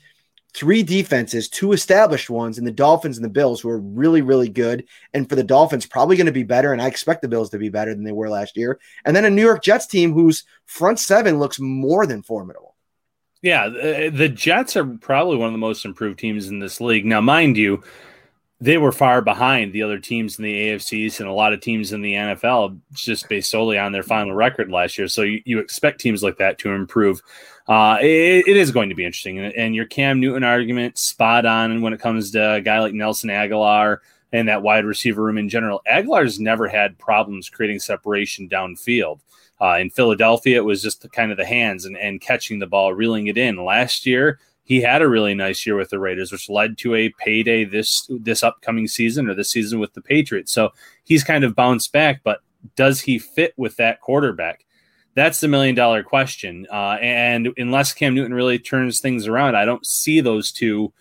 three 0.55 0.85
defenses, 0.85 1.49
two 1.49 1.73
established 1.73 2.31
ones, 2.31 2.59
and 2.59 2.67
the 2.67 2.73
Dolphins 2.73 3.19
and 3.19 3.25
the 3.25 3.31
Bills, 3.31 3.61
who 3.61 3.69
are 3.69 3.81
really, 3.81 4.23
really 4.23 4.49
good. 4.49 4.85
And 5.13 5.29
for 5.29 5.35
the 5.35 5.43
Dolphins, 5.43 5.85
probably 5.85 6.17
going 6.17 6.27
to 6.27 6.33
be 6.33 6.45
better. 6.45 6.73
And 6.73 6.81
I 6.81 6.87
expect 6.87 7.23
the 7.23 7.29
Bills 7.29 7.51
to 7.51 7.59
be 7.59 7.69
better 7.69 7.93
than 7.95 8.05
they 8.05 8.13
were 8.13 8.31
last 8.31 8.57
year. 8.57 8.79
And 9.05 9.17
then 9.17 9.25
a 9.25 9.31
New 9.31 9.43
York 9.43 9.65
Jets 9.65 9.87
team 9.87 10.13
whose 10.13 10.45
front 10.67 11.01
seven 11.01 11.41
looks 11.41 11.59
more 11.59 12.07
than 12.07 12.23
formidable. 12.23 12.77
Yeah, 13.43 13.69
the 13.69 14.29
Jets 14.29 14.75
are 14.77 14.87
probably 14.87 15.37
one 15.37 15.49
of 15.49 15.53
the 15.53 15.59
most 15.59 15.85
improved 15.85 16.19
teams 16.19 16.49
in 16.49 16.61
this 16.61 16.81
league. 16.81 17.05
Now, 17.05 17.21
mind 17.21 17.59
you, 17.59 17.83
they 18.61 18.79
were 18.79 18.93
far 18.93 19.21
behind 19.21 19.73
the 19.73 19.83
other 19.83 19.99
teams 19.99 20.39
in 20.39 20.45
the 20.45 20.71
AFCs 20.71 21.21
and 21.21 21.29
a 21.29 21.33
lot 21.33 21.53
of 21.53 21.61
teams 21.61 21.93
in 21.93 22.03
the 22.03 22.15
NFL 22.15 22.79
just 22.93 23.29
based 23.29 23.51
solely 23.51 23.79
on 23.79 23.93
their 23.93 24.03
final 24.03 24.33
record 24.33 24.71
last 24.71 24.97
year. 24.97 25.09
So 25.09 25.23
you, 25.23 25.43
you 25.45 25.59
expect 25.59 26.01
teams 26.01 26.23
like 26.23 26.39
that 26.39 26.59
to 26.61 26.71
improve. 26.71 27.21
Uh, 27.67 27.99
it, 28.01 28.47
it 28.47 28.57
is 28.57 28.71
going 28.71 28.91
to 28.91 28.95
be 28.95 29.05
interesting. 29.05 29.39
And, 29.39 29.75
your 29.75 29.87
Cam 29.87 30.21
Newton 30.21 30.45
argument, 30.45 30.99
spot 30.99 31.47
on 31.47 31.83
when 31.83 31.93
it 31.93 32.01
comes 32.01 32.31
to 32.33 32.55
a 32.55 32.61
guy 32.61 32.81
like 32.81 32.95
Nelson 32.95 33.31
Agholor 33.31 33.99
and 34.33 34.49
that 34.49 34.63
wide 34.63 34.85
receiver 34.85 35.23
room 35.23 35.39
in 35.39 35.49
general. 35.49 35.83
Agholor's 35.91 36.39
never 36.39 36.69
had 36.69 36.99
problems 36.99 37.49
creating 37.49 37.81
separation 37.81 38.49
downfield. 38.49 39.21
Uh, 39.61 39.79
in 39.81 39.91
Philadelphia, 39.91 40.57
it 40.57 40.65
was 40.65 40.83
just 40.83 41.03
the, 41.03 41.09
kind 41.09 41.31
of 41.31 41.39
the 41.39 41.45
hands 41.45 41.85
and, 41.85 41.97
and 41.97 42.21
catching 42.21 42.59
the 42.59 42.67
ball, 42.67 42.93
reeling 42.93 43.27
it 43.29 43.39
in. 43.39 43.57
Last 43.57 44.05
year, 44.07 44.39
he 44.65 44.81
had 44.81 45.03
a 45.03 45.09
really 45.09 45.35
nice 45.35 45.65
year 45.67 45.77
with 45.77 45.91
the 45.91 45.99
Raiders, 45.99 46.33
which 46.33 46.49
led 46.49 46.79
to 46.79 46.95
a 46.95 47.11
payday 47.11 47.65
this 47.65 48.09
this 48.09 48.43
upcoming 48.43 48.89
season 48.89 49.29
or 49.29 49.35
this 49.35 49.51
season 49.51 49.79
with 49.79 49.93
the 49.93 50.01
Patriots. 50.01 50.53
So 50.53 50.71
he's 51.05 51.23
kind 51.23 51.45
of 51.45 51.55
bounced 51.55 51.93
back, 51.93 52.23
but 52.25 52.41
does 52.75 53.03
he 53.03 53.19
fit 53.19 53.53
with 53.57 53.77
that 53.77 54.01
quarterback? 54.01 54.65
That's 55.15 55.39
the 55.39 55.49
million 55.49 55.75
dollar 55.75 56.03
question. 56.03 56.67
Uh, 56.73 56.97
and 57.01 57.51
unless 57.57 57.93
Cam 57.93 58.15
Newton 58.15 58.35
really 58.35 58.59
turns 58.59 59.01
things 59.01 59.29
around, 59.29 59.55
I 59.55 59.65
don't 59.65 59.87
see 59.87 60.21
those 60.21 60.51
two 60.51 60.93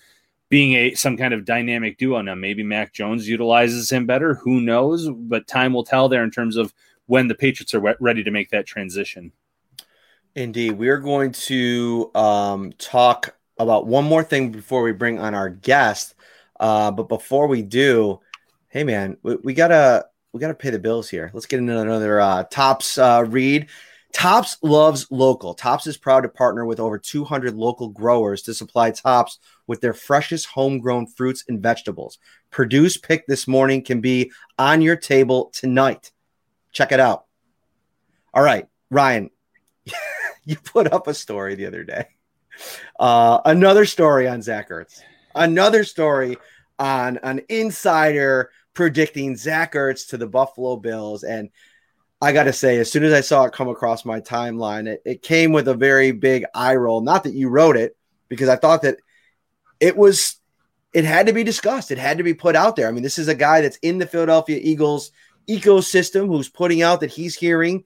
being 0.49 0.73
a 0.73 0.93
some 0.93 1.17
kind 1.17 1.33
of 1.33 1.45
dynamic 1.45 1.97
duo. 1.97 2.21
Now, 2.21 2.35
maybe 2.35 2.63
Mac 2.63 2.93
Jones 2.93 3.27
utilizes 3.27 3.91
him 3.91 4.05
better. 4.05 4.35
Who 4.35 4.61
knows? 4.61 5.09
But 5.09 5.47
time 5.47 5.73
will 5.73 5.85
tell 5.85 6.09
there 6.09 6.23
in 6.23 6.31
terms 6.31 6.57
of 6.57 6.73
when 7.05 7.27
the 7.27 7.35
Patriots 7.35 7.73
are 7.73 7.95
ready 7.99 8.23
to 8.23 8.31
make 8.31 8.49
that 8.51 8.67
transition. 8.67 9.31
Indeed, 10.35 10.73
we're 10.73 10.99
going 10.99 11.31
to 11.31 12.11
um, 12.15 12.73
talk 12.73 13.35
about 13.57 13.87
one 13.87 14.05
more 14.05 14.23
thing 14.23 14.51
before 14.51 14.81
we 14.81 14.91
bring 14.91 15.19
on 15.19 15.33
our 15.33 15.49
guest. 15.49 16.15
Uh, 16.59 16.91
but 16.91 17.09
before 17.09 17.47
we 17.47 17.61
do, 17.61 18.19
hey 18.69 18.83
man, 18.83 19.17
we, 19.23 19.35
we, 19.37 19.53
gotta 19.53 20.05
we 20.31 20.39
gotta 20.39 20.53
pay 20.53 20.69
the 20.69 20.79
bills 20.79 21.09
here. 21.09 21.31
Let's 21.33 21.45
get 21.45 21.59
into 21.59 21.79
another 21.79 22.19
uh, 22.19 22.43
Tops 22.43 22.97
uh, 22.97 23.25
read. 23.27 23.67
Tops 24.13 24.57
loves 24.61 25.07
local. 25.09 25.55
Tops 25.55 25.87
is 25.87 25.97
proud 25.97 26.21
to 26.21 26.29
partner 26.29 26.65
with 26.65 26.79
over 26.79 26.99
200 26.99 27.55
local 27.55 27.89
growers 27.89 28.43
to 28.43 28.53
supply 28.53 28.91
Tops 28.91 29.39
with 29.65 29.81
their 29.81 29.93
freshest 29.93 30.45
homegrown 30.45 31.07
fruits 31.07 31.43
and 31.47 31.61
vegetables. 31.61 32.19
Purdue's 32.51 32.95
pick 32.95 33.25
this 33.25 33.47
morning 33.47 33.83
can 33.83 34.01
be 34.01 34.31
on 34.59 34.81
your 34.81 34.95
table 34.95 35.49
tonight. 35.51 36.11
Check 36.71 36.91
it 36.91 36.99
out. 36.99 37.25
All 38.35 38.43
right, 38.43 38.67
Ryan, 38.91 39.31
you 40.45 40.57
put 40.57 40.93
up 40.93 41.07
a 41.07 41.13
story 41.13 41.55
the 41.55 41.65
other 41.65 41.83
day. 41.83 42.05
Uh, 42.99 43.39
another 43.45 43.85
story 43.85 44.27
on 44.27 44.41
Zach 44.41 44.69
Ertz. 44.69 45.01
Another 45.35 45.83
story 45.83 46.37
on 46.79 47.17
an 47.23 47.41
insider 47.49 48.51
predicting 48.73 49.35
Zach 49.35 49.73
Ertz 49.73 50.07
to 50.09 50.17
the 50.17 50.27
Buffalo 50.27 50.77
Bills. 50.77 51.23
And 51.23 51.49
I 52.21 52.31
got 52.31 52.45
to 52.45 52.53
say, 52.53 52.77
as 52.77 52.91
soon 52.91 53.03
as 53.03 53.13
I 53.13 53.21
saw 53.21 53.45
it 53.45 53.53
come 53.53 53.67
across 53.67 54.05
my 54.05 54.21
timeline, 54.21 54.87
it, 54.87 55.01
it 55.05 55.21
came 55.21 55.51
with 55.51 55.67
a 55.67 55.75
very 55.75 56.11
big 56.11 56.45
eye 56.53 56.75
roll. 56.75 57.01
Not 57.01 57.25
that 57.25 57.33
you 57.33 57.49
wrote 57.49 57.77
it, 57.77 57.97
because 58.29 58.49
I 58.49 58.55
thought 58.55 58.83
that 58.83 58.97
it 59.79 59.97
was, 59.97 60.37
it 60.93 61.03
had 61.05 61.27
to 61.27 61.33
be 61.33 61.43
discussed. 61.43 61.91
It 61.91 61.97
had 61.97 62.17
to 62.17 62.23
be 62.23 62.33
put 62.33 62.55
out 62.55 62.75
there. 62.75 62.87
I 62.87 62.91
mean, 62.91 63.03
this 63.03 63.19
is 63.19 63.27
a 63.27 63.35
guy 63.35 63.61
that's 63.61 63.77
in 63.77 63.97
the 63.97 64.07
Philadelphia 64.07 64.59
Eagles 64.61 65.11
ecosystem 65.47 66.27
who's 66.27 66.49
putting 66.49 66.81
out 66.81 67.01
that 67.01 67.11
he's 67.11 67.35
hearing. 67.35 67.83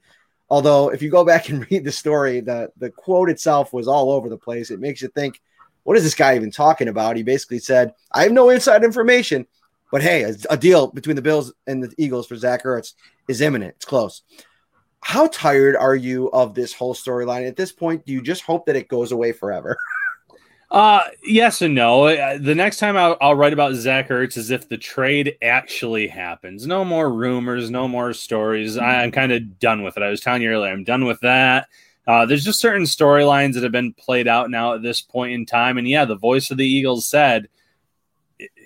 Although, 0.50 0.90
if 0.90 1.02
you 1.02 1.10
go 1.10 1.24
back 1.24 1.48
and 1.48 1.66
read 1.70 1.84
the 1.84 1.92
story, 1.92 2.40
the, 2.40 2.70
the 2.76 2.90
quote 2.90 3.30
itself 3.30 3.72
was 3.72 3.88
all 3.88 4.10
over 4.10 4.28
the 4.28 4.38
place. 4.38 4.70
It 4.70 4.80
makes 4.80 5.02
you 5.02 5.08
think, 5.08 5.40
what 5.84 5.96
is 5.96 6.02
this 6.02 6.14
guy 6.14 6.36
even 6.36 6.50
talking 6.50 6.88
about? 6.88 7.16
He 7.16 7.22
basically 7.22 7.58
said, 7.58 7.94
I 8.12 8.24
have 8.24 8.32
no 8.32 8.50
inside 8.50 8.84
information, 8.84 9.46
but 9.90 10.02
hey, 10.02 10.22
a, 10.22 10.34
a 10.50 10.56
deal 10.56 10.88
between 10.88 11.16
the 11.16 11.22
Bills 11.22 11.52
and 11.66 11.82
the 11.82 11.92
Eagles 11.96 12.26
for 12.26 12.36
Zach 12.36 12.64
Ertz 12.64 12.94
is 13.26 13.40
imminent. 13.40 13.74
It's 13.76 13.84
close. 13.84 14.22
How 15.00 15.28
tired 15.28 15.76
are 15.76 15.94
you 15.94 16.30
of 16.32 16.54
this 16.54 16.74
whole 16.74 16.94
storyline? 16.94 17.46
At 17.46 17.56
this 17.56 17.72
point, 17.72 18.04
do 18.04 18.12
you 18.12 18.20
just 18.20 18.42
hope 18.42 18.66
that 18.66 18.76
it 18.76 18.88
goes 18.88 19.12
away 19.12 19.32
forever? 19.32 19.76
Uh, 20.70 21.00
yes 21.24 21.62
and 21.62 21.74
no. 21.74 22.04
Uh, 22.04 22.36
the 22.38 22.54
next 22.54 22.76
time 22.78 22.96
I'll, 22.96 23.16
I'll, 23.22 23.34
write 23.34 23.54
about 23.54 23.74
Zach 23.74 24.10
Ertz 24.10 24.36
is 24.36 24.50
if 24.50 24.68
the 24.68 24.76
trade 24.76 25.36
actually 25.40 26.08
happens. 26.08 26.66
No 26.66 26.84
more 26.84 27.10
rumors, 27.10 27.70
no 27.70 27.88
more 27.88 28.12
stories. 28.12 28.76
I, 28.76 29.02
am 29.02 29.10
kind 29.10 29.32
of 29.32 29.58
done 29.58 29.82
with 29.82 29.96
it. 29.96 30.02
I 30.02 30.10
was 30.10 30.20
telling 30.20 30.42
you 30.42 30.50
earlier, 30.50 30.70
I'm 30.70 30.84
done 30.84 31.06
with 31.06 31.20
that. 31.20 31.68
Uh, 32.06 32.26
there's 32.26 32.44
just 32.44 32.60
certain 32.60 32.82
storylines 32.82 33.54
that 33.54 33.62
have 33.62 33.72
been 33.72 33.94
played 33.94 34.28
out 34.28 34.50
now 34.50 34.74
at 34.74 34.82
this 34.82 35.00
point 35.00 35.32
in 35.32 35.46
time. 35.46 35.78
And 35.78 35.88
yeah, 35.88 36.04
the 36.04 36.16
voice 36.16 36.50
of 36.50 36.58
the 36.58 36.66
Eagles 36.66 37.06
said 37.06 37.48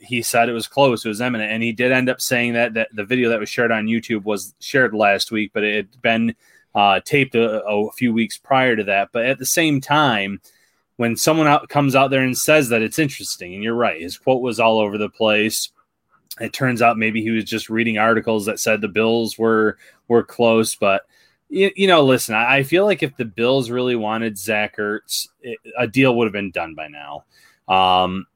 he 0.03 0.23
said 0.23 0.49
it 0.49 0.53
was 0.53 0.67
close, 0.67 1.05
it 1.05 1.09
was 1.09 1.21
imminent, 1.21 1.51
and 1.51 1.63
he 1.63 1.73
did 1.73 1.93
end 1.93 2.09
up 2.09 2.21
saying 2.21 2.53
that 2.55 2.75
that 2.75 2.89
the 2.93 3.05
video 3.05 3.31
that 3.31 3.41
was 3.41 3.49
shared 3.49 3.73
on 3.73 3.87
YouTube 3.87 4.25
was 4.25 4.55
shared 4.61 4.95
last 4.95 5.31
week, 5.31 5.53
but 5.55 5.65
it 5.65 5.77
had 5.77 6.03
been 6.03 6.35
uh, 6.75 7.01
taped 7.05 7.35
a, 7.35 7.65
a 7.65 7.93
few 7.93 8.13
weeks 8.13 8.37
prior 8.37 8.77
to 8.77 8.85
that. 8.85 9.11
But 9.13 9.27
at 9.27 9.39
the 9.39 9.47
same 9.47 9.81
time 9.81 10.41
when 10.97 11.17
someone 11.17 11.47
out 11.47 11.69
comes 11.69 11.95
out 11.95 12.11
there 12.11 12.23
and 12.23 12.37
says 12.37 12.69
that 12.69 12.83
it's 12.83 12.99
interesting 12.99 13.55
and 13.55 13.63
you're 13.63 13.75
right 13.75 14.01
his 14.01 14.19
quote 14.19 14.43
was 14.43 14.61
all 14.61 14.79
over 14.79 14.99
the 14.99 15.09
place 15.09 15.71
it 16.41 16.53
turns 16.53 16.81
out 16.81 16.99
maybe 16.99 17.23
he 17.23 17.31
was 17.31 17.45
just 17.45 17.69
reading 17.69 17.99
articles 17.99 18.47
that 18.47 18.61
said 18.61 18.81
the 18.81 18.89
bills 18.89 19.39
were 19.39 19.77
were 20.09 20.23
close 20.23 20.75
but 20.75 21.03
you, 21.49 21.71
you 21.77 21.87
know 21.87 22.03
listen 22.03 22.35
I, 22.35 22.57
I, 22.57 22.63
feel 22.63 22.85
like 22.85 23.03
if 23.03 23.17
the 23.17 23.25
bills 23.25 23.71
really 23.71 23.97
wanted 23.97 24.39
zach 24.39 24.77
ertz 24.77 25.29
it, 25.43 25.59
a 25.79 25.87
deal 25.87 26.17
would 26.17 26.27
have 26.27 26.33
been 26.33 26.51
done 26.51 26.75
by 26.75 26.89
now 26.89 27.25
um, 27.69 28.27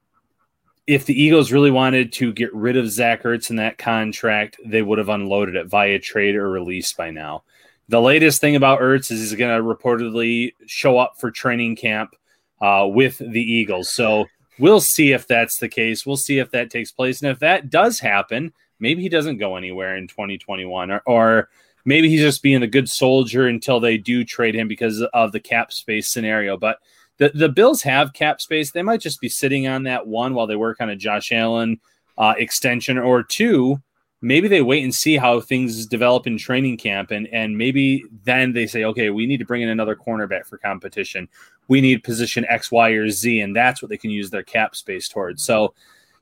if 0.87 1.05
the 1.05 1.21
Eagles 1.21 1.51
really 1.51 1.69
wanted 1.69 2.13
to 2.13 2.31
get 2.31 2.53
rid 2.53 2.77
of 2.77 2.89
Zach 2.89 3.23
Ertz 3.23 3.49
in 3.49 3.57
that 3.57 3.77
contract, 3.77 4.57
they 4.65 4.81
would 4.81 4.97
have 4.97 5.09
unloaded 5.09 5.55
it 5.55 5.67
via 5.67 5.99
trade 5.99 6.35
or 6.35 6.49
release 6.49 6.93
by 6.93 7.11
now. 7.11 7.43
The 7.89 8.01
latest 8.01 8.41
thing 8.41 8.55
about 8.55 8.79
Ertz 8.79 9.11
is 9.11 9.19
he's 9.19 9.35
going 9.35 9.55
to 9.55 9.63
reportedly 9.63 10.53
show 10.65 10.97
up 10.97 11.19
for 11.19 11.29
training 11.29 11.75
camp 11.75 12.15
uh, 12.61 12.87
with 12.89 13.17
the 13.17 13.41
Eagles. 13.41 13.89
So 13.89 14.25
we'll 14.59 14.81
see 14.81 15.11
if 15.11 15.27
that's 15.27 15.59
the 15.59 15.69
case. 15.69 16.05
We'll 16.05 16.17
see 16.17 16.39
if 16.39 16.51
that 16.51 16.69
takes 16.69 16.91
place. 16.91 17.21
And 17.21 17.31
if 17.31 17.39
that 17.39 17.69
does 17.69 17.99
happen, 17.99 18.53
maybe 18.79 19.01
he 19.01 19.09
doesn't 19.09 19.37
go 19.37 19.55
anywhere 19.55 19.95
in 19.95 20.07
2021 20.07 20.91
or, 20.91 21.01
or 21.05 21.49
maybe 21.85 22.09
he's 22.09 22.21
just 22.21 22.43
being 22.43 22.63
a 22.63 22.67
good 22.67 22.89
soldier 22.89 23.47
until 23.47 23.79
they 23.79 23.97
do 23.97 24.23
trade 24.23 24.55
him 24.55 24.67
because 24.67 25.01
of 25.01 25.31
the 25.31 25.39
cap 25.39 25.71
space 25.71 26.07
scenario. 26.07 26.57
But 26.57 26.79
the, 27.17 27.29
the 27.33 27.49
Bills 27.49 27.81
have 27.83 28.13
cap 28.13 28.41
space. 28.41 28.71
They 28.71 28.83
might 28.83 29.01
just 29.01 29.21
be 29.21 29.29
sitting 29.29 29.67
on 29.67 29.83
that 29.83 30.05
one 30.05 30.33
while 30.33 30.47
they 30.47 30.55
work 30.55 30.81
on 30.81 30.89
a 30.89 30.95
Josh 30.95 31.31
Allen 31.31 31.79
uh, 32.17 32.33
extension 32.37 32.97
or 32.97 33.23
two 33.23 33.81
maybe 34.21 34.47
they 34.47 34.61
wait 34.61 34.83
and 34.83 34.93
see 34.93 35.17
how 35.17 35.39
things 35.39 35.85
develop 35.85 36.25
in 36.25 36.37
training 36.37 36.77
camp 36.77 37.11
and 37.11 37.27
and 37.27 37.57
maybe 37.57 38.03
then 38.23 38.53
they 38.53 38.65
say 38.65 38.83
okay 38.83 39.09
we 39.09 39.25
need 39.25 39.37
to 39.37 39.45
bring 39.45 39.61
in 39.61 39.69
another 39.69 39.95
cornerback 39.95 40.45
for 40.45 40.57
competition. 40.57 41.27
We 41.67 41.81
need 41.81 42.03
position 42.03 42.45
x 42.49 42.71
y 42.71 42.89
or 42.91 43.09
z 43.09 43.41
and 43.41 43.55
that's 43.55 43.81
what 43.81 43.89
they 43.89 43.97
can 43.97 44.11
use 44.11 44.29
their 44.29 44.43
cap 44.43 44.75
space 44.75 45.07
towards. 45.07 45.43
So 45.43 45.73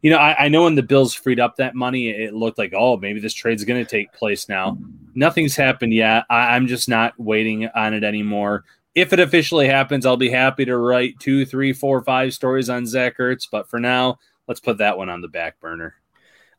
you 0.01 0.11
know 0.11 0.17
i, 0.17 0.45
I 0.45 0.47
know 0.49 0.63
when 0.63 0.75
the 0.75 0.83
bills 0.83 1.13
freed 1.13 1.39
up 1.39 1.55
that 1.55 1.73
money 1.73 2.09
it 2.09 2.33
looked 2.33 2.57
like 2.57 2.73
oh 2.75 2.97
maybe 2.97 3.19
this 3.19 3.33
trade's 3.33 3.63
going 3.63 3.83
to 3.83 3.89
take 3.89 4.11
place 4.13 4.49
now. 4.49 4.77
Nothing's 5.13 5.55
happened 5.55 5.93
yet. 5.93 6.25
I, 6.29 6.55
i'm 6.55 6.67
just 6.67 6.89
not 6.89 7.17
waiting 7.17 7.67
on 7.69 7.93
it 7.93 8.03
anymore. 8.03 8.65
If 8.93 9.13
it 9.13 9.19
officially 9.19 9.67
happens 9.67 10.05
i'll 10.05 10.17
be 10.17 10.29
happy 10.29 10.65
to 10.65 10.77
write 10.77 11.19
two 11.19 11.45
three 11.45 11.71
four 11.71 12.01
five 12.03 12.33
stories 12.33 12.69
on 12.69 12.85
zach 12.85 13.17
ertz 13.17 13.47
but 13.49 13.69
for 13.69 13.79
now 13.79 14.19
let's 14.47 14.59
put 14.59 14.77
that 14.79 14.97
one 14.97 15.09
on 15.09 15.21
the 15.21 15.27
back 15.27 15.59
burner 15.59 15.95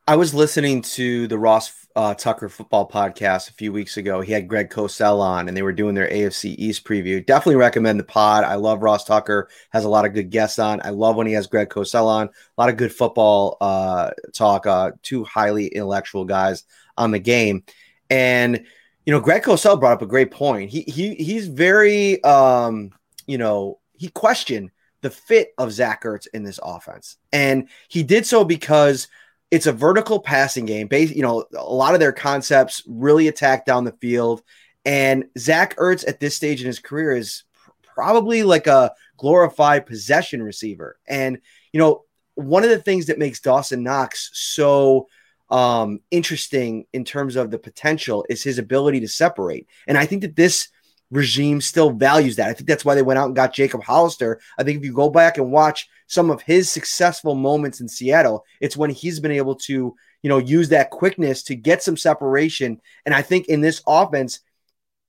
I 0.09 0.15
was 0.15 0.33
listening 0.33 0.83
to 0.83 1.27
the 1.27 1.37
Ross 1.37 1.85
uh, 1.93 2.13
Tucker 2.13 2.47
football 2.47 2.87
podcast 2.87 3.49
a 3.49 3.53
few 3.53 3.73
weeks 3.73 3.97
ago. 3.97 4.21
He 4.21 4.31
had 4.31 4.47
Greg 4.47 4.69
Cosell 4.69 5.19
on, 5.19 5.49
and 5.49 5.57
they 5.57 5.63
were 5.63 5.73
doing 5.73 5.95
their 5.95 6.07
AFC 6.07 6.55
East 6.57 6.85
preview. 6.85 7.25
Definitely 7.25 7.57
recommend 7.57 7.99
the 7.99 8.05
pod. 8.05 8.45
I 8.45 8.55
love 8.55 8.83
Ross 8.83 9.03
Tucker. 9.03 9.49
Has 9.71 9.83
a 9.83 9.89
lot 9.89 10.05
of 10.05 10.13
good 10.13 10.29
guests 10.29 10.59
on. 10.59 10.79
I 10.85 10.91
love 10.91 11.17
when 11.17 11.27
he 11.27 11.33
has 11.33 11.47
Greg 11.47 11.67
Cosell 11.67 12.05
on. 12.05 12.27
A 12.27 12.31
lot 12.57 12.69
of 12.69 12.77
good 12.77 12.95
football 12.95 13.57
uh, 13.59 14.11
talk. 14.33 14.65
Uh, 14.65 14.91
two 15.03 15.25
highly 15.25 15.67
intellectual 15.67 16.23
guys 16.23 16.63
on 16.97 17.11
the 17.11 17.19
game, 17.19 17.63
and 18.09 18.65
you 19.05 19.11
know, 19.11 19.19
Greg 19.19 19.43
Cosell 19.43 19.77
brought 19.77 19.91
up 19.91 20.01
a 20.01 20.07
great 20.07 20.31
point. 20.31 20.69
He 20.69 20.83
he 20.83 21.15
he's 21.15 21.47
very 21.47 22.23
um, 22.23 22.91
you 23.25 23.37
know 23.37 23.79
he 23.91 24.07
questioned 24.07 24.71
the 25.01 25.09
fit 25.09 25.53
of 25.57 25.73
Zach 25.73 26.03
Ertz 26.03 26.27
in 26.33 26.43
this 26.43 26.61
offense, 26.63 27.17
and 27.33 27.67
he 27.89 28.03
did 28.03 28.25
so 28.25 28.45
because 28.45 29.09
it's 29.51 29.67
a 29.67 29.71
vertical 29.71 30.19
passing 30.19 30.65
game. 30.65 30.87
Based, 30.87 31.15
you 31.15 31.21
know, 31.21 31.45
a 31.55 31.73
lot 31.73 31.93
of 31.93 31.99
their 31.99 32.11
concepts 32.11 32.83
really 32.87 33.27
attack 33.27 33.65
down 33.65 33.83
the 33.83 33.91
field. 33.93 34.41
And 34.85 35.25
Zach 35.37 35.75
Ertz 35.77 36.07
at 36.07 36.19
this 36.19 36.35
stage 36.35 36.61
in 36.61 36.67
his 36.67 36.79
career 36.79 37.15
is 37.15 37.43
probably 37.83 38.43
like 38.43 38.67
a 38.67 38.93
glorified 39.17 39.85
possession 39.85 40.41
receiver. 40.41 40.97
And, 41.07 41.39
you 41.73 41.79
know, 41.79 42.03
one 42.35 42.63
of 42.63 42.69
the 42.69 42.79
things 42.79 43.07
that 43.07 43.17
makes 43.17 43.39
Dawson 43.39 43.83
Knox 43.83 44.29
so 44.33 45.07
um, 45.49 46.01
interesting 46.11 46.85
in 46.93 47.03
terms 47.03 47.35
of 47.35 47.51
the 47.51 47.57
potential 47.57 48.25
is 48.29 48.43
his 48.43 48.59
ability 48.59 48.99
to 49.01 49.07
separate. 49.07 49.67
And 49.87 49.97
I 49.97 50.05
think 50.05 50.21
that 50.21 50.35
this 50.35 50.69
regime 51.11 51.61
still 51.61 51.91
values 51.91 52.35
that. 52.35 52.49
I 52.49 52.53
think 52.53 52.67
that's 52.67 52.85
why 52.85 52.95
they 52.95 53.01
went 53.01 53.19
out 53.19 53.27
and 53.27 53.35
got 53.35 53.53
Jacob 53.53 53.83
Hollister. 53.83 54.39
I 54.57 54.63
think 54.63 54.79
if 54.79 54.85
you 54.85 54.93
go 54.93 55.09
back 55.09 55.37
and 55.37 55.51
watch 55.51 55.89
some 56.07 56.29
of 56.29 56.41
his 56.41 56.69
successful 56.69 57.35
moments 57.35 57.81
in 57.81 57.87
Seattle, 57.87 58.45
it's 58.59 58.77
when 58.77 58.89
he's 58.89 59.19
been 59.19 59.31
able 59.31 59.55
to, 59.55 59.95
you 60.21 60.29
know, 60.29 60.37
use 60.37 60.69
that 60.69 60.89
quickness 60.89 61.43
to 61.43 61.55
get 61.55 61.83
some 61.83 61.97
separation. 61.97 62.81
And 63.05 63.15
I 63.15 63.21
think 63.21 63.47
in 63.47 63.61
this 63.61 63.81
offense, 63.87 64.41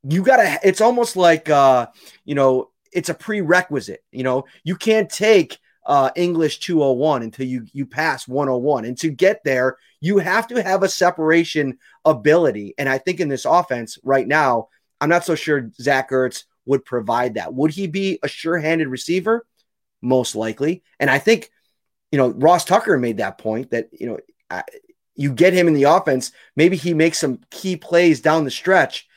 you 0.08 0.22
got 0.22 0.36
to, 0.36 0.60
it's 0.62 0.80
almost 0.80 1.16
like, 1.16 1.50
uh, 1.50 1.86
you 2.24 2.34
know, 2.34 2.70
it's 2.92 3.08
a 3.08 3.14
prerequisite. 3.14 4.02
You 4.12 4.22
know, 4.22 4.44
you 4.64 4.76
can't 4.76 5.10
take 5.10 5.58
uh, 5.88 6.10
English 6.16 6.58
201 6.60 7.22
until 7.22 7.46
you 7.46 7.66
you 7.72 7.86
pass 7.86 8.28
101. 8.28 8.84
And 8.84 8.98
to 8.98 9.10
get 9.10 9.42
there, 9.42 9.78
you 10.00 10.18
have 10.18 10.46
to 10.48 10.62
have 10.62 10.82
a 10.82 10.88
separation 10.88 11.78
ability. 12.04 12.74
And 12.78 12.88
I 12.88 12.98
think 12.98 13.20
in 13.20 13.28
this 13.28 13.46
offense 13.46 13.98
right 14.04 14.28
now, 14.28 14.68
I'm 15.00 15.08
not 15.08 15.24
so 15.24 15.34
sure 15.34 15.70
Zach 15.80 16.10
Ertz 16.10 16.44
would 16.66 16.84
provide 16.84 17.34
that. 17.34 17.54
Would 17.54 17.70
he 17.70 17.86
be 17.86 18.18
a 18.22 18.28
sure-handed 18.28 18.88
receiver? 18.88 19.46
most 20.02 20.34
likely. 20.34 20.82
And 21.00 21.10
I 21.10 21.18
think, 21.18 21.50
you 22.10 22.18
know, 22.18 22.28
Ross 22.30 22.64
Tucker 22.64 22.98
made 22.98 23.18
that 23.18 23.38
point 23.38 23.70
that, 23.70 23.88
you 23.92 24.06
know, 24.06 24.18
I, 24.50 24.62
you 25.14 25.32
get 25.32 25.52
him 25.52 25.66
in 25.68 25.74
the 25.74 25.84
offense, 25.84 26.32
maybe 26.56 26.76
he 26.76 26.94
makes 26.94 27.18
some 27.18 27.40
key 27.50 27.76
plays 27.76 28.20
down 28.20 28.44
the 28.44 28.50
stretch. 28.50 29.08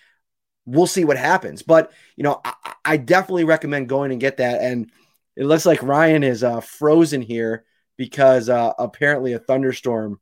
We'll 0.66 0.88
see 0.88 1.06
what 1.06 1.18
happens. 1.18 1.62
But, 1.62 1.92
you 2.16 2.24
know, 2.24 2.42
I, 2.44 2.74
I 2.84 2.98
definitely 2.98 3.44
recommend 3.44 3.90
going 3.90 4.12
and 4.12 4.20
get 4.20 4.38
that. 4.38 4.62
And 4.62 4.92
it 5.36 5.46
looks 5.46 5.66
like 5.66 5.84
Ryan 5.84 6.24
is 6.24 6.44
uh, 6.44 6.60
frozen 6.62 7.22
here 7.22 7.66
because 7.98 8.50
uh, 8.50 8.74
apparently 8.80 9.34
a 9.34 9.40
thunderstorm 9.40 10.20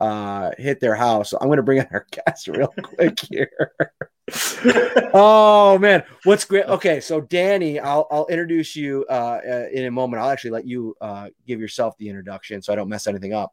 uh, 0.00 0.50
hit 0.58 0.80
their 0.80 0.94
house. 0.94 1.30
So 1.30 1.38
I'm 1.40 1.48
going 1.48 1.58
to 1.58 1.62
bring 1.62 1.78
in 1.78 1.86
our 1.92 2.06
guest 2.26 2.48
real 2.48 2.68
quick 2.82 3.20
here. 3.20 3.72
oh 5.12 5.76
man, 5.80 6.04
what's 6.24 6.44
great? 6.44 6.64
Okay, 6.66 7.00
so 7.00 7.20
Danny, 7.20 7.80
I'll 7.80 8.06
I'll 8.10 8.26
introduce 8.26 8.76
you 8.76 9.04
uh, 9.10 9.40
uh, 9.44 9.66
in 9.72 9.86
a 9.86 9.90
moment. 9.90 10.22
I'll 10.22 10.30
actually 10.30 10.52
let 10.52 10.66
you 10.66 10.96
uh, 11.00 11.28
give 11.46 11.60
yourself 11.60 11.96
the 11.98 12.08
introduction 12.08 12.62
so 12.62 12.72
I 12.72 12.76
don't 12.76 12.88
mess 12.88 13.06
anything 13.06 13.34
up. 13.34 13.52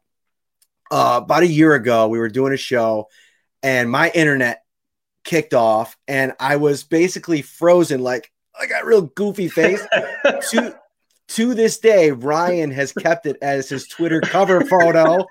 Uh, 0.90 1.20
about 1.22 1.42
a 1.42 1.46
year 1.46 1.74
ago, 1.74 2.08
we 2.08 2.18
were 2.18 2.28
doing 2.28 2.52
a 2.52 2.56
show, 2.56 3.08
and 3.62 3.90
my 3.90 4.10
internet 4.14 4.62
kicked 5.24 5.52
off, 5.52 5.96
and 6.06 6.32
I 6.40 6.56
was 6.56 6.84
basically 6.84 7.42
frozen, 7.42 8.00
like 8.00 8.32
I 8.58 8.66
got 8.66 8.84
a 8.84 8.86
real 8.86 9.02
goofy 9.02 9.48
face. 9.48 9.84
to 10.50 10.78
to 11.28 11.54
this 11.54 11.78
day, 11.78 12.10
Ryan 12.10 12.70
has 12.70 12.92
kept 12.92 13.26
it 13.26 13.36
as 13.42 13.68
his 13.68 13.86
Twitter 13.86 14.20
cover 14.20 14.60
photo. 14.62 15.26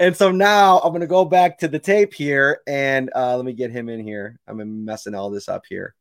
And 0.00 0.16
so 0.16 0.30
now 0.30 0.78
I'm 0.78 0.92
going 0.92 1.02
to 1.02 1.06
go 1.06 1.26
back 1.26 1.58
to 1.58 1.68
the 1.68 1.78
tape 1.78 2.14
here 2.14 2.62
and 2.66 3.10
uh, 3.14 3.36
let 3.36 3.44
me 3.44 3.52
get 3.52 3.70
him 3.70 3.90
in 3.90 4.00
here. 4.00 4.40
I'm 4.48 4.86
messing 4.86 5.14
all 5.14 5.28
this 5.28 5.46
up 5.46 5.64
here. 5.68 5.94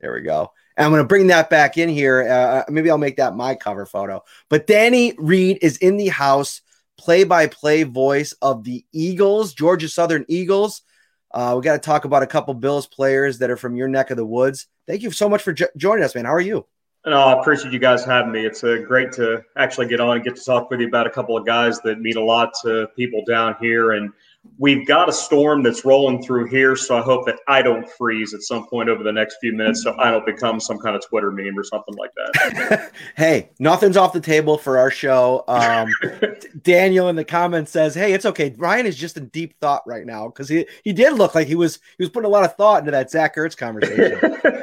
There 0.00 0.14
we 0.14 0.20
go. 0.20 0.52
And 0.76 0.86
I'm 0.86 0.92
going 0.92 1.02
to 1.02 1.08
bring 1.08 1.26
that 1.26 1.50
back 1.50 1.76
in 1.76 1.88
here. 1.88 2.22
Uh, 2.22 2.62
maybe 2.70 2.88
I'll 2.88 2.98
make 2.98 3.16
that 3.16 3.34
my 3.34 3.56
cover 3.56 3.84
photo. 3.84 4.22
But 4.48 4.68
Danny 4.68 5.12
Reed 5.18 5.58
is 5.60 5.76
in 5.78 5.96
the 5.96 6.06
house, 6.06 6.62
play 6.96 7.24
by 7.24 7.48
play 7.48 7.82
voice 7.82 8.32
of 8.40 8.62
the 8.62 8.84
Eagles, 8.92 9.54
Georgia 9.54 9.88
Southern 9.88 10.24
Eagles. 10.28 10.82
Uh, 11.32 11.54
we 11.56 11.64
got 11.64 11.72
to 11.72 11.78
talk 11.80 12.04
about 12.04 12.22
a 12.22 12.28
couple 12.28 12.54
Bills 12.54 12.86
players 12.86 13.38
that 13.38 13.50
are 13.50 13.56
from 13.56 13.74
your 13.74 13.88
neck 13.88 14.10
of 14.10 14.18
the 14.18 14.24
woods. 14.24 14.68
Thank 14.86 15.02
you 15.02 15.10
so 15.10 15.28
much 15.28 15.42
for 15.42 15.52
jo- 15.52 15.66
joining 15.76 16.04
us, 16.04 16.14
man. 16.14 16.26
How 16.26 16.34
are 16.34 16.40
you? 16.40 16.64
No, 17.06 17.18
I 17.18 17.40
appreciate 17.40 17.72
you 17.72 17.78
guys 17.78 18.04
having 18.04 18.30
me. 18.30 18.44
It's 18.44 18.62
uh, 18.62 18.76
great 18.86 19.10
to 19.12 19.42
actually 19.56 19.88
get 19.88 20.00
on 20.00 20.16
and 20.16 20.24
get 20.24 20.36
to 20.36 20.44
talk 20.44 20.70
with 20.70 20.80
you 20.80 20.88
about 20.88 21.06
a 21.06 21.10
couple 21.10 21.34
of 21.34 21.46
guys 21.46 21.80
that 21.80 21.98
mean 22.00 22.18
a 22.18 22.24
lot 22.24 22.52
to 22.62 22.88
people 22.94 23.24
down 23.26 23.56
here. 23.58 23.92
And 23.92 24.12
we've 24.58 24.86
got 24.86 25.08
a 25.08 25.12
storm 25.12 25.62
that's 25.62 25.84
rolling 25.84 26.22
through 26.22 26.48
here, 26.48 26.76
so 26.76 26.98
I 26.98 27.02
hope 27.02 27.24
that 27.26 27.38
I 27.48 27.62
don't 27.62 27.88
freeze 27.88 28.34
at 28.34 28.42
some 28.42 28.66
point 28.66 28.90
over 28.90 29.02
the 29.02 29.12
next 29.12 29.38
few 29.40 29.52
minutes, 29.52 29.82
so 29.82 29.94
I 29.98 30.10
don't 30.10 30.26
become 30.26 30.60
some 30.60 30.78
kind 30.78 30.94
of 30.94 31.06
Twitter 31.06 31.30
meme 31.30 31.58
or 31.58 31.64
something 31.64 31.94
like 31.94 32.10
that. 32.16 32.92
hey, 33.16 33.50
nothing's 33.58 33.96
off 33.96 34.12
the 34.12 34.20
table 34.20 34.58
for 34.58 34.78
our 34.78 34.90
show. 34.90 35.44
Um, 35.48 35.88
Daniel 36.62 37.08
in 37.08 37.16
the 37.16 37.24
comments 37.24 37.70
says, 37.72 37.94
"Hey, 37.94 38.12
it's 38.12 38.26
okay. 38.26 38.54
Ryan 38.58 38.86
is 38.86 38.96
just 38.96 39.16
in 39.16 39.28
deep 39.28 39.58
thought 39.60 39.82
right 39.86 40.04
now 40.04 40.28
because 40.28 40.48
he 40.48 40.66
he 40.84 40.92
did 40.92 41.14
look 41.14 41.34
like 41.34 41.46
he 41.46 41.54
was 41.54 41.78
he 41.96 42.04
was 42.04 42.10
putting 42.10 42.26
a 42.26 42.32
lot 42.32 42.44
of 42.44 42.54
thought 42.56 42.80
into 42.80 42.90
that 42.90 43.10
Zach 43.10 43.36
Ertz 43.36 43.56
conversation." 43.56 44.20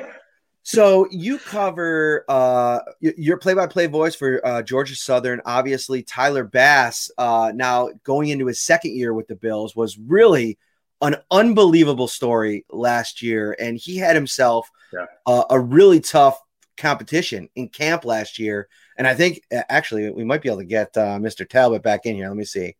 So 0.67 1.07
you 1.11 1.39
cover 1.39 2.25
uh, 2.27 2.79
your 2.99 3.37
play-by-play 3.37 3.87
voice 3.87 4.15
for 4.15 4.45
uh, 4.45 4.61
Georgia 4.61 4.97
Southern. 4.97 5.39
Obviously, 5.45 6.03
Tyler 6.03 6.43
Bass. 6.43 7.09
Uh, 7.17 7.53
now 7.55 7.87
going 8.03 8.27
into 8.27 8.47
his 8.47 8.61
second 8.61 8.93
year 8.93 9.13
with 9.13 9.29
the 9.29 9.37
Bills 9.37 9.77
was 9.77 9.97
really 9.97 10.57
an 11.01 11.15
unbelievable 11.31 12.09
story 12.09 12.65
last 12.69 13.21
year, 13.21 13.55
and 13.57 13.77
he 13.77 13.95
had 13.95 14.13
himself 14.13 14.69
yeah. 14.91 15.05
a 15.49 15.57
really 15.57 16.01
tough 16.01 16.37
competition 16.75 17.47
in 17.55 17.69
camp 17.69 18.03
last 18.03 18.37
year. 18.37 18.67
And 18.97 19.07
I 19.07 19.15
think 19.15 19.43
actually 19.49 20.11
we 20.11 20.25
might 20.25 20.41
be 20.41 20.49
able 20.49 20.59
to 20.59 20.65
get 20.65 20.97
uh, 20.97 21.17
Mr. 21.17 21.47
Talbot 21.47 21.81
back 21.81 22.05
in 22.05 22.17
here. 22.17 22.27
Let 22.27 22.35
me 22.35 22.43
see. 22.43 22.75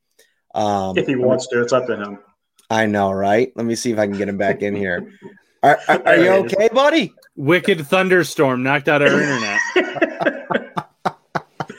Um, 0.54 0.97
if 0.97 1.08
he 1.08 1.15
wants 1.15 1.47
to, 1.47 1.62
it's 1.62 1.71
up 1.71 1.88
to 1.88 1.95
him. 1.95 2.19
I 2.69 2.86
know, 2.86 3.13
right? 3.13 3.54
Let 3.56 3.65
me 3.65 3.76
see 3.76 3.93
if 3.93 3.97
I 3.97 4.08
can 4.08 4.17
get 4.17 4.28
him 4.28 4.38
back 4.38 4.62
in 4.62 4.76
here. 4.76 5.10
Are, 5.63 5.80
are, 5.88 6.08
are 6.08 6.17
you 6.17 6.30
okay, 6.30 6.69
buddy? 6.71 7.12
Wicked 7.38 7.86
thunderstorm 7.88 8.63
knocked 8.63 8.89
out 8.89 9.02
our 9.04 9.08
internet. 9.21 9.60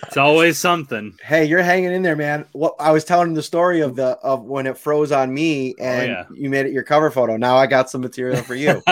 it's 0.07 0.17
always 0.17 0.57
something. 0.57 1.17
Hey, 1.23 1.45
you're 1.47 1.63
hanging 1.63 1.93
in 1.93 2.03
there, 2.03 2.15
man. 2.17 2.47
What 2.53 2.77
I 2.79 2.93
was 2.93 3.05
telling 3.05 3.35
the 3.35 3.43
story 3.43 3.81
of 3.81 3.97
the 3.97 4.07
of 4.23 4.45
when 4.45 4.67
it 4.69 4.79
froze 4.79 5.11
on 5.13 5.35
me 5.35 5.75
Oh, 5.79 5.85
and 5.85 6.09
yeah. 6.09 6.25
you 6.33 6.49
made 6.49 6.67
it 6.67 6.73
your 6.73 6.85
cover 6.85 7.11
photo. 7.11 7.37
Now 7.37 7.57
I 7.57 7.67
got 7.67 7.91
some 7.91 8.01
material 8.01 8.43
for 8.43 8.55
you. 8.55 8.81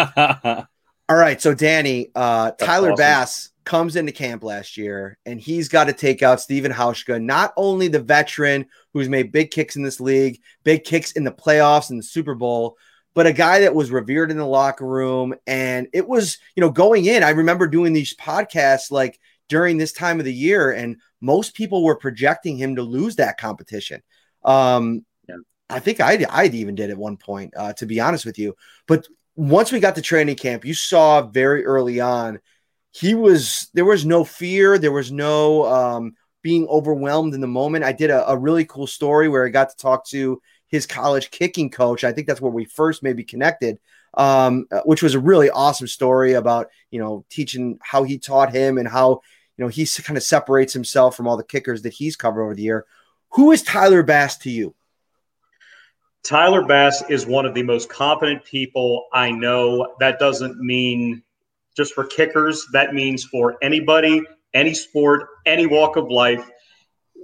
All 1.08 1.14
right, 1.16 1.40
so 1.40 1.54
Danny, 1.54 2.10
uh, 2.16 2.50
Tyler 2.50 2.90
awesome. 2.90 3.00
Bass 3.00 3.50
comes 3.64 3.94
into 3.94 4.10
camp 4.10 4.42
last 4.42 4.76
year, 4.76 5.18
and 5.24 5.40
he's 5.40 5.68
got 5.68 5.84
to 5.84 5.92
take 5.92 6.20
out 6.20 6.40
Stephen 6.40 6.72
Hauschka, 6.72 7.22
not 7.22 7.52
only 7.56 7.86
the 7.86 8.00
veteran 8.00 8.66
who's 8.92 9.08
made 9.08 9.30
big 9.30 9.52
kicks 9.52 9.76
in 9.76 9.84
this 9.84 10.00
league, 10.00 10.40
big 10.64 10.82
kicks 10.82 11.12
in 11.12 11.22
the 11.22 11.30
playoffs 11.30 11.90
and 11.90 11.98
the 12.00 12.02
Super 12.02 12.34
Bowl, 12.34 12.76
but 13.16 13.26
a 13.26 13.32
guy 13.32 13.60
that 13.60 13.74
was 13.74 13.90
revered 13.90 14.30
in 14.30 14.36
the 14.36 14.46
locker 14.46 14.86
room. 14.86 15.34
And 15.46 15.88
it 15.94 16.06
was, 16.06 16.36
you 16.54 16.60
know, 16.60 16.70
going 16.70 17.06
in. 17.06 17.22
I 17.24 17.30
remember 17.30 17.66
doing 17.66 17.94
these 17.94 18.14
podcasts 18.14 18.90
like 18.90 19.18
during 19.48 19.78
this 19.78 19.92
time 19.92 20.18
of 20.20 20.26
the 20.26 20.34
year, 20.34 20.70
and 20.70 20.98
most 21.22 21.54
people 21.54 21.82
were 21.82 21.96
projecting 21.96 22.58
him 22.58 22.76
to 22.76 22.82
lose 22.82 23.16
that 23.16 23.38
competition. 23.38 24.02
Um, 24.44 25.04
Yeah. 25.28 25.36
I 25.70 25.80
think 25.80 26.00
I 26.00 26.24
I 26.30 26.44
even 26.46 26.74
did 26.74 26.90
at 26.90 26.98
one 26.98 27.16
point, 27.16 27.54
uh, 27.56 27.72
to 27.74 27.86
be 27.86 28.00
honest 28.00 28.26
with 28.26 28.38
you. 28.38 28.54
But 28.86 29.08
once 29.34 29.72
we 29.72 29.80
got 29.80 29.96
to 29.96 30.02
training 30.02 30.36
camp, 30.36 30.64
you 30.64 30.74
saw 30.74 31.22
very 31.22 31.64
early 31.64 32.00
on 32.00 32.38
he 32.92 33.14
was 33.14 33.68
there 33.74 33.84
was 33.84 34.06
no 34.06 34.24
fear, 34.24 34.78
there 34.78 34.92
was 34.92 35.12
no 35.12 35.66
um, 35.66 36.14
being 36.42 36.66
overwhelmed 36.68 37.34
in 37.34 37.40
the 37.40 37.46
moment. 37.46 37.84
I 37.84 37.92
did 37.92 38.10
a, 38.10 38.28
a 38.30 38.36
really 38.36 38.64
cool 38.64 38.86
story 38.86 39.28
where 39.28 39.44
I 39.44 39.50
got 39.50 39.70
to 39.70 39.76
talk 39.76 40.06
to 40.08 40.40
his 40.68 40.86
college 40.86 41.30
kicking 41.30 41.70
coach. 41.70 42.04
I 42.04 42.12
think 42.12 42.26
that's 42.26 42.40
where 42.40 42.52
we 42.52 42.64
first 42.64 43.02
maybe 43.02 43.24
connected, 43.24 43.78
um, 44.14 44.66
which 44.84 45.02
was 45.02 45.14
a 45.14 45.20
really 45.20 45.50
awesome 45.50 45.86
story 45.86 46.34
about 46.34 46.68
you 46.90 47.00
know 47.00 47.24
teaching 47.30 47.78
how 47.82 48.02
he 48.04 48.18
taught 48.18 48.52
him 48.52 48.78
and 48.78 48.88
how 48.88 49.20
you 49.56 49.64
know 49.64 49.68
he 49.68 49.86
kind 50.02 50.16
of 50.16 50.22
separates 50.22 50.72
himself 50.72 51.16
from 51.16 51.26
all 51.26 51.36
the 51.36 51.44
kickers 51.44 51.82
that 51.82 51.92
he's 51.92 52.16
covered 52.16 52.42
over 52.42 52.54
the 52.54 52.62
year. 52.62 52.84
Who 53.32 53.52
is 53.52 53.62
Tyler 53.62 54.02
Bass 54.02 54.38
to 54.38 54.50
you? 54.50 54.74
Tyler 56.24 56.64
Bass 56.64 57.04
is 57.08 57.24
one 57.24 57.46
of 57.46 57.54
the 57.54 57.62
most 57.62 57.88
competent 57.88 58.44
people 58.44 59.06
I 59.12 59.30
know. 59.30 59.94
That 60.00 60.18
doesn't 60.18 60.58
mean 60.58 61.22
just 61.76 61.94
for 61.94 62.04
kickers, 62.04 62.66
that 62.72 62.94
means 62.94 63.24
for 63.24 63.56
anybody, 63.62 64.22
any 64.54 64.74
sport, 64.74 65.28
any 65.44 65.66
walk 65.66 65.96
of 65.96 66.10
life. 66.10 66.48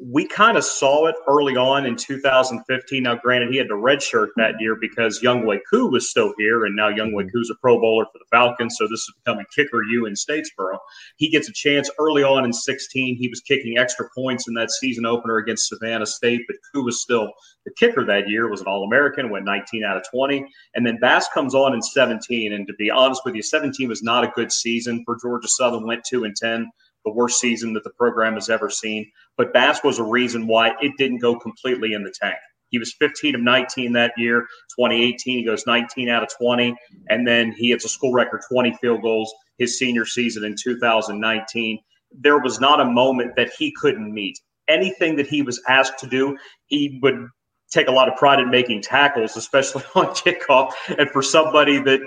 We 0.04 0.26
kind 0.26 0.56
of 0.56 0.64
saw 0.64 1.06
it 1.06 1.14
early 1.28 1.56
on 1.56 1.86
in 1.86 1.94
2015. 1.94 3.02
Now, 3.04 3.14
granted, 3.14 3.50
he 3.50 3.56
had 3.56 3.68
the 3.68 3.76
red 3.76 4.02
shirt 4.02 4.30
that 4.36 4.54
year 4.58 4.76
because 4.80 5.22
Younghoe 5.22 5.60
Koo 5.70 5.88
was 5.88 6.10
still 6.10 6.34
here, 6.38 6.64
and 6.64 6.74
now 6.74 6.88
Young 6.88 7.14
Wei 7.14 7.22
mm-hmm. 7.22 7.30
Koo's 7.30 7.50
a 7.50 7.54
Pro 7.60 7.80
Bowler 7.80 8.06
for 8.06 8.18
the 8.18 8.24
Falcons, 8.30 8.76
so 8.78 8.84
this 8.86 8.98
is 8.98 9.12
becoming 9.24 9.46
kicker 9.54 9.84
U 9.84 10.06
in 10.06 10.14
Statesboro. 10.14 10.78
He 11.18 11.30
gets 11.30 11.48
a 11.48 11.52
chance 11.52 11.88
early 12.00 12.24
on 12.24 12.44
in 12.44 12.52
16. 12.52 13.16
He 13.16 13.28
was 13.28 13.40
kicking 13.42 13.78
extra 13.78 14.08
points 14.12 14.48
in 14.48 14.54
that 14.54 14.72
season 14.72 15.06
opener 15.06 15.36
against 15.36 15.68
Savannah 15.68 16.06
State, 16.06 16.42
but 16.48 16.56
Koo 16.72 16.82
was 16.82 17.00
still 17.00 17.30
the 17.64 17.72
kicker 17.78 18.04
that 18.04 18.28
year, 18.28 18.50
was 18.50 18.60
an 18.60 18.66
All 18.66 18.84
American, 18.84 19.30
went 19.30 19.44
19 19.44 19.84
out 19.84 19.96
of 19.96 20.02
20. 20.10 20.44
And 20.74 20.84
then 20.84 20.98
Bass 21.00 21.28
comes 21.32 21.54
on 21.54 21.74
in 21.74 21.82
17. 21.82 22.52
And 22.52 22.66
to 22.66 22.74
be 22.74 22.90
honest 22.90 23.22
with 23.24 23.36
you, 23.36 23.42
17 23.42 23.88
was 23.88 24.02
not 24.02 24.24
a 24.24 24.32
good 24.34 24.50
season 24.50 25.02
for 25.04 25.16
Georgia 25.20 25.46
Southern, 25.46 25.86
went 25.86 26.02
2 26.04 26.24
and 26.24 26.34
10 26.34 26.70
the 27.04 27.12
worst 27.12 27.40
season 27.40 27.72
that 27.74 27.84
the 27.84 27.90
program 27.90 28.34
has 28.34 28.48
ever 28.48 28.70
seen. 28.70 29.10
But 29.36 29.52
Bass 29.52 29.82
was 29.82 29.98
a 29.98 30.04
reason 30.04 30.46
why 30.46 30.72
it 30.80 30.92
didn't 30.98 31.18
go 31.18 31.38
completely 31.38 31.92
in 31.92 32.02
the 32.02 32.12
tank. 32.20 32.36
He 32.72 32.78
was 32.78 32.94
15 32.94 33.34
of 33.34 33.40
19 33.42 33.92
that 33.92 34.12
year. 34.16 34.46
2018, 34.78 35.38
he 35.38 35.44
goes 35.44 35.66
19 35.66 36.08
out 36.08 36.22
of 36.22 36.30
20. 36.36 36.74
And 37.08 37.26
then 37.26 37.52
he 37.52 37.68
hits 37.68 37.84
a 37.84 37.88
school 37.88 38.12
record 38.12 38.40
20 38.50 38.76
field 38.80 39.02
goals 39.02 39.32
his 39.58 39.78
senior 39.78 40.06
season 40.06 40.44
in 40.44 40.56
2019. 40.60 41.78
There 42.18 42.38
was 42.38 42.60
not 42.60 42.80
a 42.80 42.84
moment 42.84 43.36
that 43.36 43.50
he 43.58 43.72
couldn't 43.72 44.12
meet. 44.12 44.38
Anything 44.68 45.16
that 45.16 45.26
he 45.26 45.42
was 45.42 45.60
asked 45.68 45.98
to 45.98 46.06
do, 46.06 46.36
he 46.66 46.98
would 47.02 47.28
take 47.70 47.88
a 47.88 47.92
lot 47.92 48.08
of 48.08 48.16
pride 48.16 48.40
in 48.40 48.50
making 48.50 48.82
tackles, 48.82 49.36
especially 49.36 49.82
on 49.94 50.06
kickoff. 50.06 50.72
And 50.98 51.10
for 51.10 51.22
somebody 51.22 51.78
that 51.80 52.00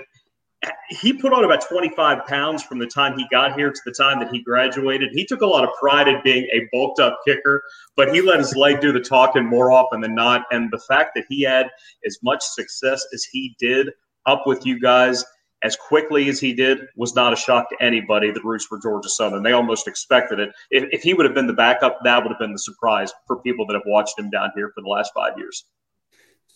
he 0.88 1.12
put 1.12 1.32
on 1.32 1.44
about 1.44 1.66
25 1.68 2.26
pounds 2.26 2.62
from 2.62 2.78
the 2.78 2.86
time 2.86 3.18
he 3.18 3.26
got 3.30 3.58
here 3.58 3.70
to 3.70 3.80
the 3.84 3.92
time 3.92 4.20
that 4.20 4.30
he 4.30 4.40
graduated. 4.40 5.10
He 5.12 5.24
took 5.24 5.40
a 5.40 5.46
lot 5.46 5.64
of 5.64 5.70
pride 5.78 6.08
in 6.08 6.20
being 6.22 6.44
a 6.52 6.68
bulked 6.72 7.00
up 7.00 7.18
kicker, 7.26 7.62
but 7.96 8.14
he 8.14 8.20
let 8.20 8.38
his 8.38 8.54
leg 8.54 8.80
do 8.80 8.92
the 8.92 9.00
talking 9.00 9.44
more 9.44 9.72
often 9.72 10.00
than 10.00 10.14
not. 10.14 10.44
And 10.50 10.70
the 10.70 10.80
fact 10.88 11.12
that 11.14 11.24
he 11.28 11.42
had 11.42 11.68
as 12.06 12.18
much 12.22 12.42
success 12.42 13.04
as 13.12 13.24
he 13.24 13.54
did 13.58 13.90
up 14.26 14.46
with 14.46 14.64
you 14.66 14.80
guys 14.80 15.24
as 15.62 15.76
quickly 15.76 16.28
as 16.28 16.38
he 16.38 16.52
did 16.52 16.80
was 16.96 17.14
not 17.14 17.32
a 17.32 17.36
shock 17.36 17.68
to 17.70 17.82
anybody 17.82 18.30
that 18.30 18.44
roots 18.44 18.66
for 18.66 18.78
Georgia 18.80 19.08
Southern. 19.08 19.42
They 19.42 19.52
almost 19.52 19.88
expected 19.88 20.38
it. 20.38 20.50
If, 20.70 20.84
if 20.92 21.02
he 21.02 21.14
would 21.14 21.24
have 21.24 21.34
been 21.34 21.46
the 21.46 21.52
backup, 21.52 21.98
that 22.04 22.22
would 22.22 22.30
have 22.30 22.38
been 22.38 22.52
the 22.52 22.58
surprise 22.58 23.12
for 23.26 23.40
people 23.40 23.66
that 23.66 23.74
have 23.74 23.82
watched 23.86 24.18
him 24.18 24.30
down 24.30 24.50
here 24.54 24.70
for 24.74 24.82
the 24.82 24.88
last 24.88 25.12
five 25.14 25.32
years. 25.36 25.64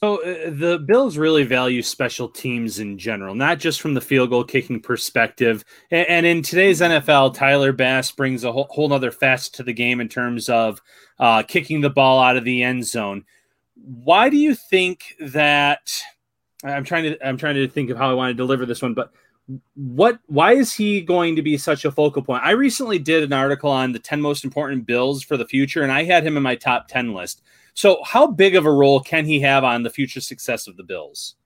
So 0.02 0.22
uh, 0.22 0.50
the 0.50 0.78
Bills 0.78 1.18
really 1.18 1.44
value 1.44 1.82
special 1.82 2.26
teams 2.26 2.78
in 2.78 2.96
general, 2.96 3.34
not 3.34 3.58
just 3.58 3.82
from 3.82 3.92
the 3.92 4.00
field 4.00 4.30
goal 4.30 4.44
kicking 4.44 4.80
perspective. 4.80 5.62
And, 5.90 6.24
in 6.24 6.40
today's 6.42 6.80
NFL, 6.80 7.34
Tyler 7.34 7.72
Bass 7.72 8.10
brings 8.10 8.42
a 8.42 8.50
whole, 8.50 8.66
whole 8.70 8.90
other 8.94 9.10
facet 9.10 9.52
to 9.54 9.62
the 9.62 9.74
game 9.74 10.00
in 10.00 10.08
terms 10.08 10.48
of 10.48 10.80
uh, 11.18 11.42
kicking 11.42 11.82
the 11.82 11.90
ball 11.90 12.22
out 12.22 12.38
of 12.38 12.44
the 12.44 12.62
end 12.62 12.86
zone. 12.86 13.26
Why 13.74 14.30
do 14.30 14.38
you 14.38 14.54
think 14.54 15.16
that? 15.20 15.90
I'm 16.64 16.84
trying 16.84 17.04
to 17.04 17.26
I'm 17.26 17.36
trying 17.36 17.56
to 17.56 17.68
think 17.68 17.90
of 17.90 17.98
how 17.98 18.10
I 18.10 18.14
want 18.14 18.30
to 18.30 18.34
deliver 18.34 18.64
this 18.64 18.82
one, 18.82 18.94
but 18.94 19.12
what 19.74 20.18
why 20.26 20.52
is 20.52 20.72
he 20.72 21.02
going 21.02 21.36
to 21.36 21.42
be 21.42 21.58
such 21.58 21.84
a 21.84 21.92
focal 21.92 22.22
point? 22.22 22.42
I 22.42 22.52
recently 22.52 22.98
did 22.98 23.22
an 23.22 23.32
article 23.32 23.70
on 23.70 23.92
the 23.92 23.98
10 23.98 24.20
most 24.20 24.44
important 24.44 24.86
bills 24.86 25.22
for 25.22 25.36
the 25.36 25.46
future 25.46 25.82
and 25.82 25.92
I 25.92 26.04
had 26.04 26.24
him 26.24 26.36
in 26.36 26.42
my 26.42 26.54
top 26.54 26.88
10 26.88 27.12
list. 27.14 27.42
So 27.74 28.02
how 28.04 28.26
big 28.26 28.56
of 28.56 28.66
a 28.66 28.72
role 28.72 29.00
can 29.00 29.24
he 29.24 29.40
have 29.40 29.64
on 29.64 29.82
the 29.82 29.90
future 29.90 30.20
success 30.20 30.66
of 30.66 30.76
the 30.76 30.82
Bills? 30.82 31.36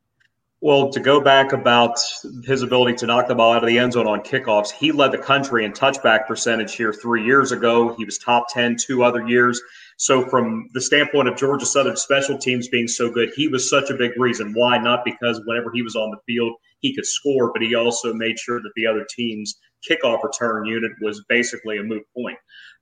Well, 0.60 0.88
to 0.92 1.00
go 1.00 1.20
back 1.20 1.52
about 1.52 1.98
his 2.44 2.62
ability 2.62 2.94
to 2.96 3.06
knock 3.06 3.28
the 3.28 3.34
ball 3.34 3.52
out 3.52 3.62
of 3.62 3.68
the 3.68 3.78
end 3.78 3.92
zone 3.92 4.06
on 4.06 4.22
kickoffs, 4.22 4.70
he 4.70 4.92
led 4.92 5.12
the 5.12 5.18
country 5.18 5.66
in 5.66 5.72
touchback 5.72 6.26
percentage 6.26 6.74
here 6.74 6.90
three 6.90 7.22
years 7.22 7.52
ago. 7.52 7.94
He 7.94 8.06
was 8.06 8.16
top 8.16 8.46
10 8.48 8.76
two 8.76 9.04
other 9.04 9.26
years. 9.28 9.60
So, 9.96 10.28
from 10.28 10.68
the 10.74 10.80
standpoint 10.80 11.28
of 11.28 11.37
Georgia 11.37 11.66
Southern 11.66 11.96
special 11.96 12.37
teams 12.37 12.68
being 12.68 12.88
so 12.88 13.11
good, 13.11 13.30
he 13.37 13.48
was 13.48 13.70
such 13.70 13.90
a 13.90 13.96
big 13.96 14.12
reason. 14.16 14.52
Why? 14.54 14.78
Not 14.78 15.04
because 15.04 15.40
whenever 15.44 15.70
he 15.72 15.83
was 15.83 15.96
on 15.96 16.11
the 16.11 16.18
field, 16.26 16.54
he 16.80 16.94
could 16.94 17.07
score, 17.07 17.52
but 17.52 17.62
he 17.62 17.74
also 17.74 18.12
made 18.12 18.38
sure 18.38 18.61
that 18.61 18.72
the 18.76 18.87
other 18.87 19.07
team's 19.09 19.59
kickoff 19.88 20.22
return 20.22 20.66
unit 20.66 20.92
was 21.00 21.24
basically 21.28 21.78
a 21.78 21.83
moot 21.83 22.02
point. 22.16 22.38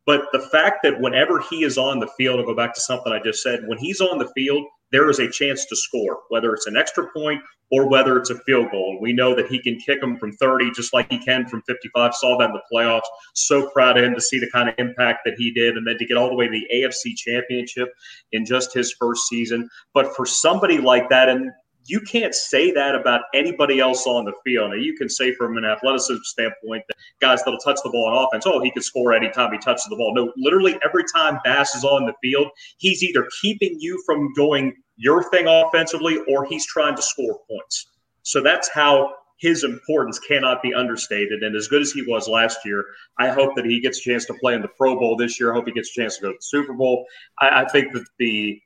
But 0.07 0.27
the 0.33 0.41
fact 0.41 0.79
that 0.83 1.01
whenever 1.01 1.41
he 1.41 1.65
is 1.65 1.79
on 1.79 2.01
the 2.01 2.11
field, 2.17 2.41
I'll 2.41 2.47
go 2.47 2.57
back 2.57 2.75
to 2.75 2.81
something 2.81 3.13
I 3.13 3.21
just 3.23 3.43
said, 3.43 3.67
when 3.67 3.79
he's 3.79 4.01
on 4.01 4.19
the 4.19 4.31
field, 4.35 4.65
there 4.93 5.11
is 5.11 5.19
a 5.19 5.29
chance 5.29 5.65
to 5.67 5.77
score, 5.77 6.21
whether 6.29 6.53
it's 6.55 6.67
an 6.67 6.77
extra 6.77 7.11
point 7.13 7.43
or 7.73 7.89
whether 7.89 8.19
it's 8.19 8.29
a 8.31 8.39
field 8.41 8.71
goal. 8.71 8.99
We 9.01 9.15
know 9.15 9.35
that 9.35 9.49
he 9.49 9.59
can 9.59 9.79
kick 9.79 10.01
them 10.01 10.19
from 10.19 10.33
30 10.33 10.71
just 10.73 10.93
like 10.93 11.11
he 11.11 11.19
can 11.19 11.49
from 11.49 11.63
55. 11.63 12.15
Saw 12.15 12.39
that 12.39 12.51
in 12.51 12.53
the 12.53 12.61
playoffs. 12.71 13.09
So 13.35 13.71
proud 13.71 13.97
of 13.97 14.05
him 14.05 14.15
to 14.15 14.21
see 14.21 14.39
the 14.39 14.51
kind 14.51 14.69
of 14.69 14.75
impact 14.77 15.21
that 15.25 15.35
he 15.39 15.51
did 15.51 15.77
and 15.77 15.87
then 15.87 15.97
to 15.99 16.07
get 16.07 16.19
all 16.19 16.29
the 16.29 16.37
way 16.37 16.47
to 16.47 16.53
the 16.53 16.67
AFC 16.75 17.17
championship 17.17 17.89
in 18.33 18.45
just 18.45 18.75
his 18.75 18.93
first 18.93 19.27
season. 19.27 19.69
But 19.95 20.15
for 20.15 20.27
somebody 20.27 20.79
like 20.79 21.09
that, 21.09 21.31
and 21.31 21.51
you 21.87 22.01
can't 22.01 22.35
say 22.35 22.71
that 22.73 22.95
about 22.95 23.23
anybody 23.35 23.81
else 23.81 24.07
on 24.07 24.25
the 24.25 24.33
field. 24.45 24.71
Now, 24.71 24.77
you 24.77 24.95
can 24.95 25.09
say 25.09 25.35
from 25.35 25.57
an 25.57 25.65
athleticism 25.65 26.23
standpoint 26.23 26.85
that 26.89 26.97
guys 27.21 27.43
that'll 27.43 27.59
touch 27.59 27.79
the 27.83 27.91
ball 27.91 28.07
on 28.07 28.27
offense, 28.27 28.45
oh, 28.47 28.63
he 28.63 28.71
can 28.71 28.83
score 28.83 29.13
anytime 29.13 29.53
he 29.53 29.59
touches 29.59 29.87
the 29.89 29.97
ball. 29.97 30.15
No, 30.15 30.33
literally 30.37 30.79
every 30.85 31.05
time 31.15 31.39
Bass 31.45 31.75
is 31.75 31.85
on 31.85 32.07
the 32.07 32.15
field, 32.23 32.49
he's 32.79 33.03
either 33.03 33.29
keeping 33.41 33.77
you 33.81 34.01
from 34.07 34.33
doing 34.35 34.75
your 34.97 35.29
thing 35.31 35.47
offensively 35.47 36.19
or 36.29 36.45
he's 36.45 36.67
trying 36.67 36.97
to 36.97 37.03
score 37.03 37.41
points. 37.49 37.87
So 38.23 38.43
that's 38.43 38.69
how 38.69 39.15
his 39.39 39.65
importance 39.65 40.21
cannot 40.21 40.63
be 40.63 40.73
understated. 40.73 41.43
And 41.43 41.57
as 41.57 41.67
good 41.67 41.83
as 41.83 41.91
he 41.91 42.03
was 42.03 42.29
last 42.29 42.65
year, 42.65 42.85
I 43.19 43.29
hope 43.29 43.57
that 43.57 43.65
he 43.65 43.81
gets 43.81 43.99
a 43.99 44.03
chance 44.03 44.25
to 44.27 44.35
play 44.35 44.55
in 44.55 44.63
the 44.63 44.69
Pro 44.69 44.99
Bowl 44.99 45.17
this 45.17 45.41
year. 45.41 45.51
I 45.51 45.57
hope 45.57 45.67
he 45.67 45.73
gets 45.73 45.91
a 45.97 46.01
chance 46.01 46.17
to 46.17 46.23
go 46.23 46.29
to 46.29 46.35
the 46.35 46.43
Super 46.43 46.73
Bowl. 46.75 47.05
I, 47.41 47.63
I 47.63 47.69
think 47.69 47.93
that 47.93 48.05
the 48.19 48.61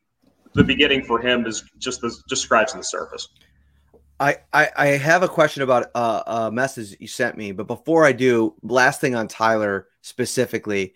the 0.52 0.64
beginning 0.64 1.02
for 1.02 1.20
him 1.20 1.46
is 1.46 1.64
just 1.78 2.00
the, 2.00 2.14
just 2.28 2.42
scratching 2.42 2.78
the 2.78 2.84
surface. 2.84 3.28
I, 4.18 4.38
I, 4.52 4.70
I 4.74 4.86
have 4.86 5.22
a 5.22 5.28
question 5.28 5.62
about 5.62 5.90
uh, 5.94 6.22
a 6.26 6.50
message 6.50 6.96
you 6.98 7.06
sent 7.06 7.36
me, 7.36 7.52
but 7.52 7.66
before 7.66 8.06
I 8.06 8.12
do, 8.12 8.54
last 8.62 8.98
thing 8.98 9.14
on 9.14 9.28
Tyler 9.28 9.88
specifically, 10.00 10.94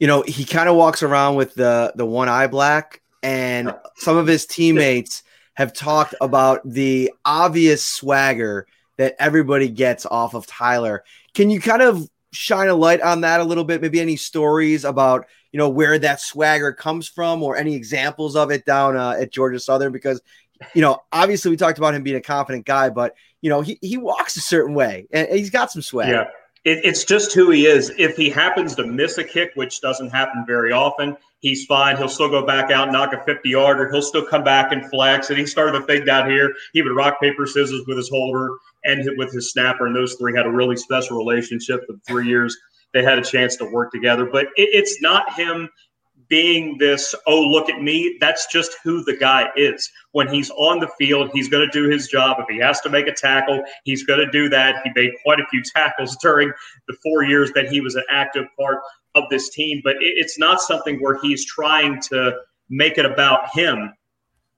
you 0.00 0.08
know, 0.08 0.22
he 0.22 0.44
kind 0.44 0.68
of 0.68 0.74
walks 0.74 1.02
around 1.02 1.36
with 1.36 1.54
the 1.54 1.92
the 1.94 2.06
one 2.06 2.28
eye 2.28 2.46
black, 2.48 3.02
and 3.22 3.74
some 3.96 4.16
of 4.16 4.26
his 4.26 4.46
teammates 4.46 5.22
have 5.54 5.72
talked 5.72 6.14
about 6.20 6.60
the 6.64 7.12
obvious 7.24 7.84
swagger 7.84 8.66
that 8.96 9.16
everybody 9.18 9.68
gets 9.68 10.06
off 10.06 10.34
of 10.34 10.46
Tyler. 10.46 11.04
Can 11.34 11.50
you 11.50 11.60
kind 11.60 11.82
of 11.82 12.08
shine 12.32 12.68
a 12.68 12.74
light 12.74 13.00
on 13.00 13.22
that 13.22 13.40
a 13.40 13.44
little 13.44 13.64
bit? 13.64 13.80
Maybe 13.80 14.00
any 14.00 14.16
stories 14.16 14.84
about 14.84 15.26
you 15.52 15.58
know 15.58 15.68
where 15.68 15.98
that 15.98 16.20
swagger 16.20 16.72
comes 16.72 17.08
from, 17.08 17.42
or 17.42 17.56
any 17.56 17.74
examples 17.74 18.36
of 18.36 18.50
it 18.50 18.64
down 18.64 18.96
uh, 18.96 19.16
at 19.18 19.32
Georgia 19.32 19.58
Southern? 19.58 19.92
Because 19.92 20.20
you 20.74 20.82
know, 20.82 21.02
obviously 21.12 21.50
we 21.50 21.56
talked 21.56 21.78
about 21.78 21.94
him 21.94 22.02
being 22.02 22.16
a 22.16 22.20
confident 22.20 22.66
guy, 22.66 22.90
but 22.90 23.14
you 23.40 23.50
know 23.50 23.60
he 23.60 23.78
he 23.80 23.96
walks 23.96 24.36
a 24.36 24.40
certain 24.40 24.74
way 24.74 25.06
and 25.12 25.28
he's 25.28 25.50
got 25.50 25.70
some 25.70 25.82
swag. 25.82 26.10
Yeah. 26.10 26.26
It, 26.64 26.84
it's 26.84 27.04
just 27.04 27.32
who 27.32 27.50
he 27.50 27.66
is. 27.66 27.92
If 27.98 28.16
he 28.16 28.30
happens 28.30 28.74
to 28.76 28.86
miss 28.86 29.18
a 29.18 29.24
kick, 29.24 29.52
which 29.54 29.80
doesn't 29.80 30.10
happen 30.10 30.44
very 30.46 30.72
often, 30.72 31.16
he's 31.40 31.64
fine. 31.66 31.96
He'll 31.96 32.08
still 32.08 32.28
go 32.28 32.44
back 32.44 32.70
out 32.70 32.90
knock 32.92 33.12
a 33.12 33.22
50 33.24 33.48
yarder. 33.48 33.90
He'll 33.90 34.02
still 34.02 34.24
come 34.24 34.44
back 34.44 34.72
and 34.72 34.88
flex. 34.90 35.30
And 35.30 35.38
he 35.38 35.46
started 35.46 35.80
a 35.80 35.86
thing 35.86 36.04
down 36.04 36.30
here. 36.30 36.52
He 36.72 36.82
would 36.82 36.94
rock, 36.94 37.20
paper, 37.20 37.46
scissors 37.46 37.84
with 37.86 37.96
his 37.96 38.08
holder 38.08 38.56
and 38.84 39.08
with 39.16 39.32
his 39.32 39.50
snapper. 39.52 39.86
And 39.86 39.96
those 39.96 40.14
three 40.14 40.36
had 40.36 40.46
a 40.46 40.50
really 40.50 40.76
special 40.76 41.16
relationship. 41.16 41.86
The 41.86 42.00
three 42.06 42.26
years 42.26 42.56
they 42.94 43.02
had 43.02 43.18
a 43.18 43.24
chance 43.24 43.56
to 43.56 43.64
work 43.66 43.92
together. 43.92 44.26
But 44.26 44.46
it, 44.56 44.70
it's 44.72 45.00
not 45.02 45.34
him 45.34 45.68
being 46.28 46.76
this, 46.78 47.14
oh, 47.26 47.40
look 47.40 47.68
at 47.68 47.80
me. 47.80 48.16
That's 48.20 48.46
just 48.46 48.76
who 48.84 49.02
the 49.04 49.16
guy 49.16 49.48
is. 49.56 49.90
When 50.12 50.28
he's 50.28 50.50
on 50.50 50.80
the 50.80 50.88
field, 50.98 51.30
he's 51.32 51.48
going 51.48 51.68
to 51.68 51.72
do 51.72 51.88
his 51.88 52.08
job. 52.08 52.36
If 52.38 52.46
he 52.48 52.58
has 52.58 52.80
to 52.82 52.90
make 52.90 53.06
a 53.06 53.12
tackle, 53.12 53.62
he's 53.84 54.04
going 54.04 54.20
to 54.20 54.30
do 54.30 54.48
that. 54.50 54.82
He 54.84 54.90
made 54.94 55.12
quite 55.22 55.40
a 55.40 55.46
few 55.50 55.62
tackles 55.74 56.16
during 56.22 56.52
the 56.86 56.96
four 57.02 57.24
years 57.24 57.50
that 57.54 57.70
he 57.70 57.80
was 57.80 57.94
an 57.94 58.04
active 58.10 58.46
part 58.58 58.80
of 59.14 59.24
this 59.30 59.50
team. 59.50 59.80
But 59.82 59.96
it's 60.00 60.38
not 60.38 60.60
something 60.60 61.00
where 61.00 61.18
he's 61.20 61.44
trying 61.44 62.00
to 62.02 62.36
make 62.68 62.98
it 62.98 63.06
about 63.06 63.54
him. 63.54 63.92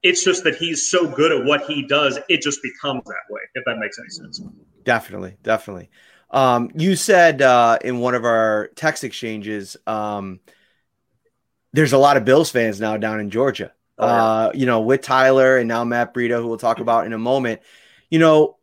It's 0.03 0.23
just 0.23 0.43
that 0.43 0.55
he's 0.55 0.89
so 0.89 1.07
good 1.07 1.31
at 1.31 1.45
what 1.45 1.69
he 1.69 1.83
does, 1.83 2.17
it 2.27 2.41
just 2.41 2.61
becomes 2.63 3.03
that 3.05 3.21
way, 3.29 3.41
if 3.53 3.63
that 3.65 3.77
makes 3.77 3.99
any 3.99 4.09
sense. 4.09 4.41
Definitely, 4.83 5.37
definitely. 5.43 5.91
Um, 6.31 6.71
you 6.75 6.95
said 6.95 7.41
uh, 7.41 7.77
in 7.83 7.99
one 7.99 8.15
of 8.15 8.25
our 8.25 8.69
text 8.75 9.03
exchanges, 9.03 9.77
um, 9.85 10.39
there's 11.73 11.93
a 11.93 11.97
lot 11.97 12.17
of 12.17 12.25
Bills 12.25 12.49
fans 12.49 12.79
now 12.79 12.97
down 12.97 13.19
in 13.19 13.29
Georgia. 13.29 13.71
Oh, 13.97 14.07
yeah. 14.07 14.23
uh, 14.23 14.51
you 14.53 14.65
know, 14.65 14.81
with 14.81 15.01
Tyler 15.01 15.57
and 15.57 15.67
now 15.67 15.83
Matt 15.83 16.13
Breida, 16.13 16.41
who 16.41 16.47
we'll 16.47 16.57
talk 16.57 16.79
about 16.79 17.05
in 17.05 17.13
a 17.13 17.19
moment. 17.19 17.61
You 18.09 18.19
know, 18.19 18.57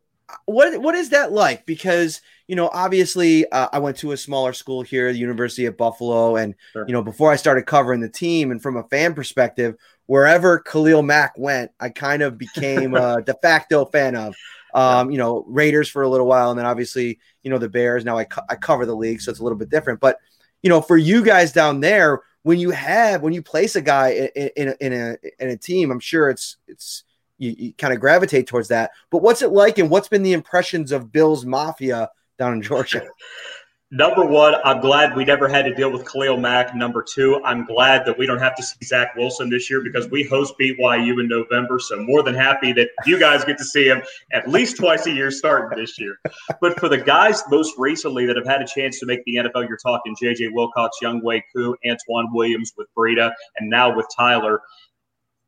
what 0.47 0.81
what 0.81 0.95
is 0.95 1.11
that 1.11 1.33
like? 1.33 1.65
Because 1.65 2.21
you 2.49 2.57
know, 2.57 2.71
obviously, 2.73 3.49
uh, 3.51 3.69
I 3.73 3.79
went 3.79 3.99
to 3.99 4.13
a 4.13 4.17
smaller 4.17 4.53
school 4.53 4.83
here, 4.83 5.13
the 5.13 5.19
University 5.19 5.67
of 5.67 5.77
Buffalo, 5.77 6.37
and 6.37 6.55
sure. 6.73 6.87
you 6.87 6.93
know, 6.93 7.03
before 7.03 7.31
I 7.31 7.37
started 7.37 7.67
covering 7.67 8.01
the 8.01 8.09
team, 8.09 8.51
and 8.51 8.61
from 8.61 8.77
a 8.77 8.85
fan 8.85 9.15
perspective, 9.15 9.77
wherever 10.07 10.59
Khalil 10.59 11.03
Mack 11.03 11.35
went, 11.37 11.71
I 11.79 11.91
kind 11.91 12.23
of 12.23 12.39
became 12.39 12.95
a 12.95 13.23
de 13.27 13.35
facto 13.35 13.85
fan 13.87 14.17
of. 14.17 14.35
Um, 14.75 15.11
you 15.11 15.17
know, 15.17 15.47
Raiders 15.49 15.89
for 15.89 16.03
a 16.03 16.09
little 16.09 16.27
while, 16.27 16.51
and 16.51 16.59
then 16.59 16.67
obviously, 16.67 17.19
you 17.43 17.51
know, 17.51 17.57
the 17.57 17.71
Bears. 17.71 18.05
Now 18.05 18.19
I 18.19 18.25
co- 18.25 18.45
I 18.51 18.55
cover 18.55 18.85
the 18.85 18.95
league, 18.95 19.23
so 19.23 19.31
it's 19.31 19.41
a 19.41 19.43
little 19.43 19.57
bit 19.57 19.71
different. 19.71 19.99
But 19.99 20.19
you 20.63 20.69
know, 20.69 20.83
for 20.83 20.99
you 20.99 21.25
guys 21.25 21.53
down 21.53 21.81
there, 21.81 22.21
when 22.49 22.59
you 22.59 22.71
have 22.71 23.21
when 23.21 23.35
you 23.35 23.43
place 23.43 23.77
a 23.77 23.83
guy 23.83 24.31
in, 24.35 24.51
in, 24.57 24.69
a, 24.69 24.77
in 24.81 24.93
a 24.95 25.17
in 25.39 25.51
a 25.51 25.57
team, 25.59 25.91
I'm 25.91 26.01
sure 26.01 26.31
it's 26.31 26.57
it's 26.67 27.05
you, 27.37 27.55
you 27.59 27.73
kind 27.75 27.93
of 27.93 28.01
gravitate 28.01 28.47
towards 28.47 28.69
that. 28.69 28.93
But 29.11 29.21
what's 29.21 29.43
it 29.43 29.53
like, 29.53 29.77
and 29.77 29.91
what's 29.91 30.09
been 30.09 30.23
the 30.23 30.33
impressions 30.33 30.91
of 30.91 31.13
Bills 31.13 31.45
Mafia 31.45 32.09
down 32.39 32.55
in 32.55 32.63
Georgia? 32.63 33.07
Number 33.91 34.23
one, 34.23 34.55
I'm 34.65 34.83
glad 34.83 35.17
we 35.17 35.25
never 35.25 35.49
had 35.49 35.65
to 35.65 35.75
deal 35.75 35.91
with 35.91 36.07
Khalil 36.07 36.37
Mack. 36.37 36.75
Number 36.75 37.03
two, 37.03 37.43
I'm 37.43 37.65
glad 37.65 38.05
that 38.05 38.19
we 38.19 38.27
don't 38.27 38.39
have 38.39 38.55
to 38.57 38.63
see 38.63 38.77
Zach 38.85 39.17
Wilson 39.17 39.49
this 39.49 39.71
year 39.71 39.81
because 39.83 40.11
we 40.11 40.25
host 40.25 40.53
BYU 40.61 41.19
in 41.21 41.27
November. 41.27 41.79
So 41.79 41.99
more 42.03 42.23
than 42.23 42.35
happy 42.35 42.75
that 42.75 42.91
you 43.07 43.19
guys 43.19 43.47
get 43.47 43.57
to 43.57 43.65
see 43.65 43.87
him 43.89 44.03
at 44.31 44.47
least 44.47 44.77
twice 44.77 45.07
a 45.07 45.11
year 45.11 45.31
starting 45.31 45.79
this 45.79 45.99
year. 45.99 46.19
But 46.61 46.79
for 46.79 46.91
the 46.91 46.99
guys 46.99 47.43
most 47.49 47.77
recently 47.79 48.27
that 48.27 48.37
have 48.37 48.47
had 48.47 48.61
a 48.61 48.67
chance 48.67 49.01
to 49.01 49.07
make 49.07 49.25
the 49.25 49.37
NFL, 49.37 49.67
you're 49.67 49.79
talking 49.79 50.15
JJ 50.23 50.53
Wilcox, 50.53 50.99
Younghoe 51.03 51.41
Koo, 51.57 51.75
Antoine 51.89 52.29
Williams 52.35 52.75
with 52.77 52.89
Breida, 52.95 53.33
and 53.57 53.71
now 53.71 53.97
with 53.97 54.07
Tyler. 54.15 54.61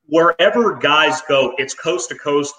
Wherever 0.07 0.77
guys 0.77 1.21
go, 1.29 1.53
it's 1.59 1.75
coast 1.75 2.09
to 2.09 2.15
coast 2.15 2.55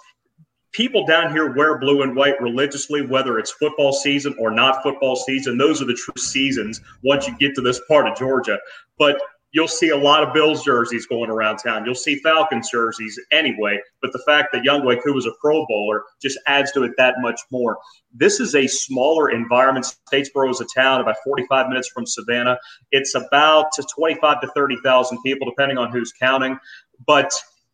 people 0.72 1.06
down 1.06 1.32
here 1.32 1.54
wear 1.54 1.78
blue 1.78 2.02
and 2.02 2.16
white 2.16 2.40
religiously, 2.42 3.06
whether 3.06 3.38
it's 3.40 3.52
football 3.52 3.94
season 3.94 4.36
or 4.40 4.52
not 4.52 4.84
football 4.84 5.16
season. 5.16 5.58
Those 5.58 5.82
are 5.82 5.86
the 5.86 5.94
true 5.94 6.22
seasons 6.22 6.82
once 7.04 7.28
you 7.28 7.38
get 7.38 7.56
to 7.56 7.62
this 7.62 7.82
part 7.88 8.08
of 8.08 8.18
Georgia. 8.18 8.60
But 8.98 9.22
you'll 9.52 9.68
see 9.68 9.90
a 9.90 9.98
lot 9.98 10.24
of 10.24 10.34
Bills 10.34 10.64
jerseys 10.64 11.06
going 11.06 11.30
around 11.30 11.58
town. 11.58 11.86
You'll 11.86 11.96
see 11.96 12.16
Falcons 12.18 12.70
jerseys 12.72 13.20
anyway. 13.32 13.80
But 14.02 14.14
the 14.14 14.24
fact 14.26 14.50
that 14.54 14.64
Younghoe 14.64 15.04
Koo 15.04 15.14
was 15.14 15.26
a 15.26 15.32
Pro 15.42 15.66
Bowler 15.68 16.04
just 16.22 16.40
adds 16.48 16.72
to 16.74 16.84
it 16.84 16.94
that 16.98 17.16
much 17.20 17.40
more. 17.52 17.78
This 18.14 18.40
is 18.40 18.56
a 18.56 18.68
smaller 18.68 19.30
environment. 19.30 19.94
Statesboro 20.12 20.50
is 20.52 20.62
a 20.62 20.66
town 20.74 21.02
about 21.02 21.18
45 21.24 21.68
minutes 21.68 21.90
from 21.90 22.06
Savannah. 22.06 22.58
It's 22.92 23.14
about 23.16 23.72
to 23.74 23.84
25 23.94 24.42
to 24.42 24.48
30,000 24.56 25.22
people, 25.24 25.50
depending 25.50 25.78
on 25.78 25.92
who's 25.92 26.14
counting. 26.14 26.58
But 27.06 27.32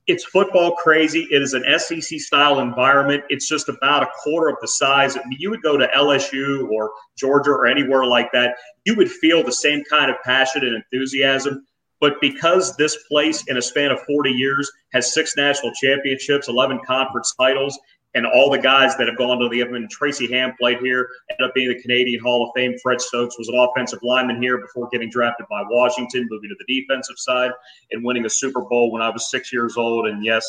it's 0.08 0.24
football 0.24 0.74
crazy. 0.76 1.28
It 1.32 1.42
is 1.42 1.54
an 1.54 1.66
SEC 1.78 2.20
style 2.20 2.60
environment. 2.60 3.24
It's 3.30 3.48
just 3.48 3.68
about 3.68 4.04
a 4.04 4.10
quarter 4.24 4.48
of 4.48 4.56
the 4.62 4.68
size. 4.68 5.18
You 5.30 5.50
would 5.50 5.62
go 5.62 5.78
to 5.78 5.88
LSU 5.88 6.70
or 6.70 6.92
Georgia 7.18 7.52
or 7.52 7.68
anywhere 7.68 8.06
like 8.06 8.32
that, 8.32 8.56
you 8.86 8.96
would 8.96 9.12
feel 9.12 9.44
the 9.44 9.52
same 9.52 9.84
kind 9.90 10.10
of 10.10 10.18
passion 10.24 10.64
and 10.64 10.76
enthusiasm. 10.76 11.66
But 12.00 12.22
because 12.22 12.78
this 12.78 12.96
place, 13.10 13.44
in 13.48 13.58
a 13.58 13.62
span 13.62 13.92
of 13.92 14.00
40 14.04 14.30
years, 14.30 14.72
has 14.94 15.14
six 15.14 15.36
national 15.36 15.74
championships, 15.74 16.48
11 16.48 16.80
conference 16.86 17.34
titles, 17.36 17.78
and 18.18 18.26
all 18.26 18.50
the 18.50 18.58
guys 18.58 18.98
that 18.98 19.08
have 19.08 19.16
gone 19.16 19.38
to 19.38 19.48
the 19.50 19.60
event, 19.60 19.92
Tracy 19.92 20.26
Ham 20.32 20.52
played 20.60 20.80
here, 20.80 21.08
ended 21.30 21.48
up 21.48 21.54
being 21.54 21.70
the 21.70 21.80
Canadian 21.80 22.20
Hall 22.20 22.48
of 22.48 22.50
Fame. 22.56 22.76
Fred 22.82 23.00
Stokes 23.00 23.38
was 23.38 23.48
an 23.48 23.56
offensive 23.56 24.00
lineman 24.02 24.42
here 24.42 24.58
before 24.58 24.90
getting 24.92 25.08
drafted 25.12 25.46
by 25.52 25.62
Washington, 25.70 26.28
moving 26.28 26.50
to 26.50 26.56
the 26.58 26.82
defensive 26.82 27.20
side 27.20 27.52
and 27.92 28.04
winning 28.04 28.26
a 28.26 28.30
Super 28.30 28.62
Bowl 28.62 28.92
when 28.92 29.04
I 29.04 29.10
was 29.10 29.30
six 29.30 29.54
years 29.54 29.78
old. 29.78 30.08
And 30.08 30.26
yes, 30.26 30.44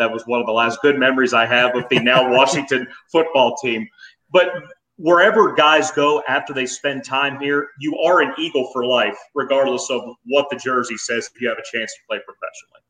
that 0.00 0.10
was 0.10 0.26
one 0.26 0.40
of 0.40 0.46
the 0.46 0.52
last 0.52 0.82
good 0.82 0.98
memories 0.98 1.32
I 1.32 1.46
have 1.46 1.76
of 1.76 1.88
the 1.90 2.00
now 2.00 2.28
Washington 2.36 2.88
football 3.12 3.54
team. 3.62 3.88
But 4.32 4.48
wherever 4.96 5.54
guys 5.54 5.92
go 5.92 6.24
after 6.26 6.52
they 6.52 6.66
spend 6.66 7.04
time 7.04 7.38
here, 7.38 7.68
you 7.78 7.96
are 7.98 8.20
an 8.20 8.34
Eagle 8.36 8.68
for 8.72 8.84
life, 8.84 9.16
regardless 9.36 9.88
of 9.90 10.02
what 10.24 10.50
the 10.50 10.56
jersey 10.56 10.96
says 10.96 11.30
if 11.32 11.40
you 11.40 11.48
have 11.48 11.58
a 11.58 11.76
chance 11.76 11.92
to 11.92 12.00
play 12.08 12.18
professionally. 12.18 12.82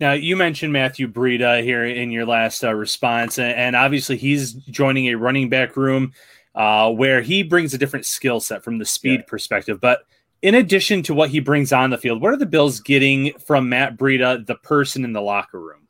Now, 0.00 0.12
you 0.12 0.34
mentioned 0.34 0.72
Matthew 0.72 1.08
Breida 1.08 1.62
here 1.62 1.84
in 1.84 2.10
your 2.10 2.24
last 2.24 2.64
uh, 2.64 2.74
response, 2.74 3.38
and 3.38 3.76
obviously 3.76 4.16
he's 4.16 4.54
joining 4.54 5.08
a 5.08 5.14
running 5.14 5.50
back 5.50 5.76
room 5.76 6.12
uh, 6.54 6.90
where 6.90 7.20
he 7.20 7.42
brings 7.42 7.74
a 7.74 7.78
different 7.78 8.06
skill 8.06 8.40
set 8.40 8.64
from 8.64 8.78
the 8.78 8.86
speed 8.86 9.20
yeah. 9.20 9.26
perspective. 9.28 9.78
But 9.78 10.00
in 10.40 10.54
addition 10.54 11.02
to 11.02 11.14
what 11.14 11.28
he 11.28 11.40
brings 11.40 11.70
on 11.70 11.90
the 11.90 11.98
field, 11.98 12.22
what 12.22 12.32
are 12.32 12.38
the 12.38 12.46
Bills 12.46 12.80
getting 12.80 13.34
from 13.38 13.68
Matt 13.68 13.98
Breida, 13.98 14.46
the 14.46 14.54
person 14.54 15.04
in 15.04 15.12
the 15.12 15.20
locker 15.20 15.60
room? 15.60 15.80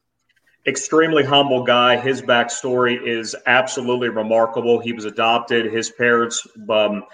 extremely 0.66 1.24
humble 1.24 1.64
guy. 1.64 1.96
His 1.96 2.22
backstory 2.22 3.00
is 3.06 3.34
absolutely 3.46 4.08
remarkable. 4.08 4.78
He 4.78 4.92
was 4.92 5.04
adopted. 5.04 5.72
His 5.72 5.90
parents, 5.90 6.46
um, 6.68 7.04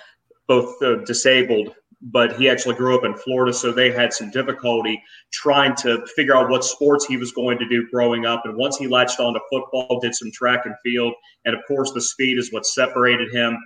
both 0.47 0.81
uh, 0.83 0.97
disabled, 1.05 1.75
but 2.03 2.37
he 2.37 2.49
actually 2.49 2.75
grew 2.75 2.97
up 2.97 3.05
in 3.05 3.15
Florida, 3.15 3.53
so 3.53 3.73
they 3.73 3.91
had 3.91 4.13
some 4.13 4.31
difficulty 4.31 5.03
trying 5.33 5.75
to 5.77 6.07
figure 6.15 6.37
out 6.37 6.51
what 6.51 6.65
sports 6.65 7.07
he 7.07 7.17
was 7.17 7.33
going 7.33 7.59
to 7.59 7.69
do 7.69 7.89
growing 7.91 8.27
up. 8.27 8.43
And 8.45 8.57
once 8.57 8.77
he 8.77 8.87
latched 8.87 9.19
onto 9.19 9.41
football, 9.51 9.99
did 10.01 10.15
some 10.15 10.31
track 10.31 10.67
and 10.67 10.75
field, 10.85 11.15
and 11.45 11.55
of 11.55 11.61
course, 11.67 11.93
the 11.93 12.01
speed 12.01 12.39
is 12.39 12.53
what 12.53 12.67
separated 12.67 13.33
him. 13.33 13.57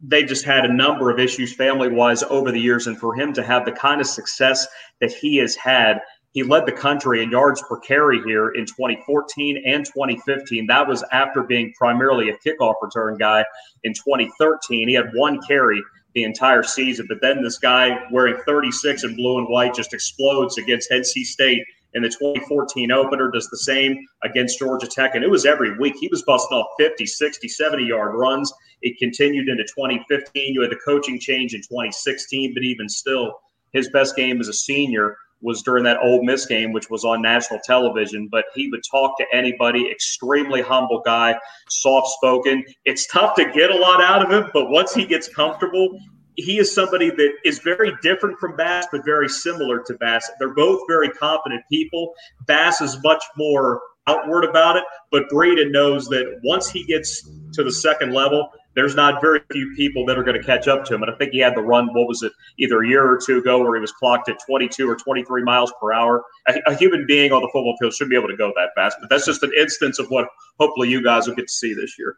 They 0.00 0.24
just 0.24 0.44
had 0.44 0.64
a 0.64 0.72
number 0.72 1.10
of 1.10 1.18
issues 1.18 1.54
family 1.54 1.88
wise 1.88 2.22
over 2.24 2.50
the 2.50 2.60
years. 2.60 2.86
And 2.86 2.98
for 2.98 3.14
him 3.14 3.32
to 3.34 3.42
have 3.42 3.64
the 3.64 3.72
kind 3.72 4.00
of 4.00 4.06
success 4.06 4.66
that 5.00 5.12
he 5.12 5.36
has 5.36 5.54
had 5.54 6.00
he 6.32 6.42
led 6.42 6.64
the 6.64 6.72
country 6.72 7.22
in 7.22 7.30
yards 7.30 7.62
per 7.62 7.78
carry 7.78 8.22
here 8.22 8.50
in 8.50 8.64
2014 8.64 9.62
and 9.66 9.84
2015. 9.84 10.66
That 10.66 10.88
was 10.88 11.04
after 11.12 11.42
being 11.42 11.74
primarily 11.76 12.30
a 12.30 12.38
kickoff 12.38 12.74
return 12.80 13.18
guy 13.18 13.44
in 13.84 13.92
2013. 13.92 14.88
He 14.88 14.94
had 14.94 15.10
one 15.14 15.40
carry 15.46 15.82
the 16.14 16.24
entire 16.24 16.62
season, 16.62 17.06
but 17.08 17.20
then 17.20 17.42
this 17.42 17.58
guy 17.58 17.98
wearing 18.10 18.36
36 18.46 19.04
in 19.04 19.16
blue 19.16 19.38
and 19.38 19.48
white 19.48 19.74
just 19.74 19.94
explodes 19.94 20.58
against 20.58 20.90
NC 20.90 21.24
State 21.24 21.64
in 21.94 22.02
the 22.02 22.08
2014 22.08 22.90
opener, 22.90 23.30
does 23.30 23.48
the 23.48 23.58
same 23.58 24.06
against 24.22 24.58
Georgia 24.58 24.86
Tech. 24.86 25.14
And 25.14 25.24
it 25.24 25.30
was 25.30 25.44
every 25.44 25.76
week. 25.78 25.94
He 26.00 26.08
was 26.08 26.22
busting 26.22 26.56
off 26.56 26.68
50, 26.78 27.04
60, 27.06 27.48
70 27.48 27.84
yard 27.84 28.14
runs. 28.14 28.52
It 28.80 28.98
continued 28.98 29.48
into 29.48 29.64
2015. 29.64 30.54
You 30.54 30.62
had 30.62 30.70
the 30.70 30.80
coaching 30.84 31.20
change 31.20 31.54
in 31.54 31.60
2016, 31.60 32.54
but 32.54 32.62
even 32.62 32.88
still, 32.88 33.40
his 33.72 33.90
best 33.90 34.16
game 34.16 34.40
as 34.40 34.48
a 34.48 34.52
senior 34.52 35.16
was 35.42 35.62
during 35.62 35.84
that 35.84 35.98
Ole 36.02 36.24
Miss 36.24 36.46
game, 36.46 36.72
which 36.72 36.88
was 36.88 37.04
on 37.04 37.20
national 37.20 37.60
television. 37.64 38.28
But 38.30 38.46
he 38.54 38.68
would 38.70 38.82
talk 38.90 39.18
to 39.18 39.26
anybody, 39.32 39.90
extremely 39.90 40.62
humble 40.62 41.02
guy, 41.04 41.38
soft 41.68 42.08
spoken. 42.08 42.64
It's 42.84 43.06
tough 43.06 43.34
to 43.36 43.44
get 43.52 43.70
a 43.70 43.76
lot 43.76 44.02
out 44.02 44.24
of 44.24 44.32
him, 44.32 44.50
but 44.52 44.70
once 44.70 44.94
he 44.94 45.04
gets 45.04 45.28
comfortable, 45.28 45.98
he 46.36 46.58
is 46.58 46.74
somebody 46.74 47.10
that 47.10 47.32
is 47.44 47.58
very 47.58 47.92
different 48.02 48.38
from 48.38 48.56
Bass, 48.56 48.86
but 48.90 49.04
very 49.04 49.28
similar 49.28 49.80
to 49.80 49.94
Bass. 49.94 50.30
They're 50.38 50.54
both 50.54 50.80
very 50.88 51.10
confident 51.10 51.62
people. 51.70 52.14
Bass 52.46 52.80
is 52.80 53.02
much 53.02 53.22
more 53.36 53.80
outward 54.06 54.44
about 54.44 54.76
it, 54.76 54.84
but 55.10 55.28
Breida 55.28 55.70
knows 55.70 56.06
that 56.08 56.40
once 56.42 56.70
he 56.70 56.84
gets 56.84 57.28
to 57.52 57.62
the 57.62 57.70
second 57.70 58.12
level, 58.12 58.50
there's 58.74 58.94
not 58.94 59.20
very 59.20 59.40
few 59.50 59.72
people 59.76 60.06
that 60.06 60.18
are 60.18 60.22
going 60.22 60.40
to 60.40 60.46
catch 60.46 60.68
up 60.68 60.84
to 60.86 60.94
him. 60.94 61.02
And 61.02 61.12
I 61.12 61.14
think 61.16 61.32
he 61.32 61.38
had 61.38 61.54
the 61.54 61.62
run, 61.62 61.88
what 61.92 62.08
was 62.08 62.22
it, 62.22 62.32
either 62.58 62.82
a 62.82 62.88
year 62.88 63.04
or 63.04 63.18
two 63.24 63.38
ago, 63.38 63.62
where 63.62 63.74
he 63.74 63.80
was 63.80 63.92
clocked 63.92 64.28
at 64.28 64.38
22 64.46 64.88
or 64.88 64.96
23 64.96 65.42
miles 65.42 65.72
per 65.80 65.92
hour. 65.92 66.24
A, 66.48 66.54
a, 66.66 66.74
human 66.74 67.06
being 67.06 67.32
on 67.32 67.42
the 67.42 67.48
football 67.48 67.76
field 67.78 67.92
should 67.92 68.08
be 68.08 68.16
able 68.16 68.28
to 68.28 68.36
go 68.36 68.52
that 68.56 68.70
fast. 68.74 68.96
But 69.00 69.10
that's 69.10 69.26
just 69.26 69.42
an 69.42 69.52
instance 69.58 69.98
of 69.98 70.06
what 70.08 70.28
hopefully 70.58 70.88
you 70.88 71.02
guys 71.02 71.26
will 71.26 71.34
get 71.34 71.48
to 71.48 71.52
see 71.52 71.74
this 71.74 71.98
year. 71.98 72.16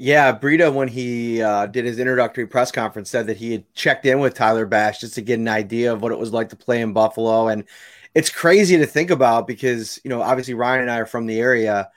Yeah, 0.00 0.36
Breida, 0.36 0.72
when 0.72 0.86
he 0.86 1.42
uh, 1.42 1.66
did 1.66 1.84
his 1.84 1.98
introductory 1.98 2.46
press 2.46 2.70
conference, 2.70 3.10
said 3.10 3.26
that 3.26 3.36
he 3.36 3.50
had 3.50 3.74
checked 3.74 4.06
in 4.06 4.20
with 4.20 4.34
Tyler 4.34 4.64
Bass 4.64 5.00
just 5.00 5.14
to 5.14 5.22
get 5.22 5.40
an 5.40 5.48
idea 5.48 5.92
of 5.92 6.02
what 6.02 6.12
it 6.12 6.18
was 6.18 6.32
like 6.32 6.50
to 6.50 6.56
play 6.56 6.80
in 6.80 6.92
Buffalo. 6.92 7.48
And 7.48 7.64
it's 8.14 8.30
crazy 8.30 8.76
to 8.76 8.86
think 8.86 9.10
about 9.10 9.48
because, 9.48 10.00
you 10.04 10.08
know, 10.08 10.22
obviously 10.22 10.54
Ryan 10.54 10.82
and 10.82 10.90
I 10.90 10.98
are 10.98 11.06
from 11.06 11.26
the 11.26 11.40
area 11.40 11.90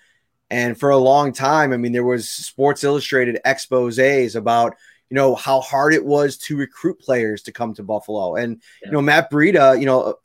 and 0.52 0.78
for 0.78 0.90
a 0.90 0.98
long 0.98 1.32
time, 1.32 1.72
I 1.72 1.78
mean, 1.78 1.94
there 1.94 2.04
was 2.04 2.30
Sports 2.30 2.84
Illustrated 2.84 3.40
exposés 3.46 4.36
about 4.36 4.76
you 5.10 5.16
know 5.16 5.34
how 5.34 5.62
hard 5.62 5.94
it 5.94 6.06
was 6.06 6.38
to 6.40 6.58
recruit 6.58 7.00
players 7.00 7.42
to 7.44 7.54
come 7.54 7.74
to 7.76 7.84
Buffalo, 7.84 8.36
and 8.36 8.62
yeah. 8.82 8.90
you 8.90 8.92
know 8.92 9.02
Matt 9.02 9.32
Breida, 9.32 9.80
you 9.80 9.86
know, 9.86 10.16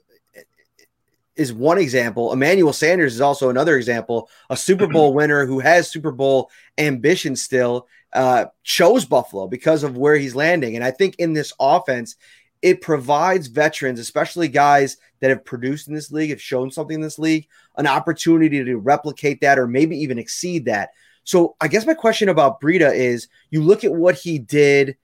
is 1.37 1.53
one 1.53 1.79
example. 1.79 2.33
Emmanuel 2.33 2.73
Sanders 2.73 3.15
is 3.15 3.21
also 3.21 3.51
another 3.51 3.77
example. 3.77 4.29
A 4.51 4.57
Super 4.57 4.89
Bowl 4.89 5.15
winner 5.15 5.47
who 5.47 5.61
has 5.61 5.89
Super 5.89 6.11
Bowl 6.11 6.51
ambition 6.77 7.37
still 7.37 7.87
uh, 8.13 8.47
chose 8.65 9.05
Buffalo 9.05 9.47
because 9.47 9.85
of 9.85 9.97
where 9.97 10.17
he's 10.17 10.35
landing, 10.35 10.75
and 10.75 10.85
I 10.85 10.91
think 10.91 11.15
in 11.21 11.35
this 11.35 11.53
offense, 11.61 12.17
it 12.63 12.81
provides 12.81 13.47
veterans, 13.49 14.01
especially 14.01 14.49
guys 14.49 14.97
that 15.21 15.31
have 15.31 15.45
produced 15.45 15.89
in 15.89 15.95
this 15.95 16.11
league, 16.11 16.31
have 16.31 16.41
shown 16.41 16.71
something 16.71 16.97
in 16.97 17.01
this 17.01 17.19
league, 17.19 17.49
an 17.77 17.87
opportunity 17.87 18.63
to 18.65 18.77
replicate 18.77 19.41
that 19.41 19.59
or 19.59 19.67
maybe 19.67 19.97
even 19.99 20.19
exceed 20.19 20.65
that. 20.67 20.91
So 21.25 21.57
I 21.61 21.69
guess 21.69 21.87
my 21.87 21.95
question 21.95 22.29
about 22.29 22.61
Breida 22.61 22.95
is 22.95 23.29
you 23.51 23.63
look 23.63 23.85
at 23.85 23.93
what 23.93 24.15
he 24.15 24.39
did 24.39 24.97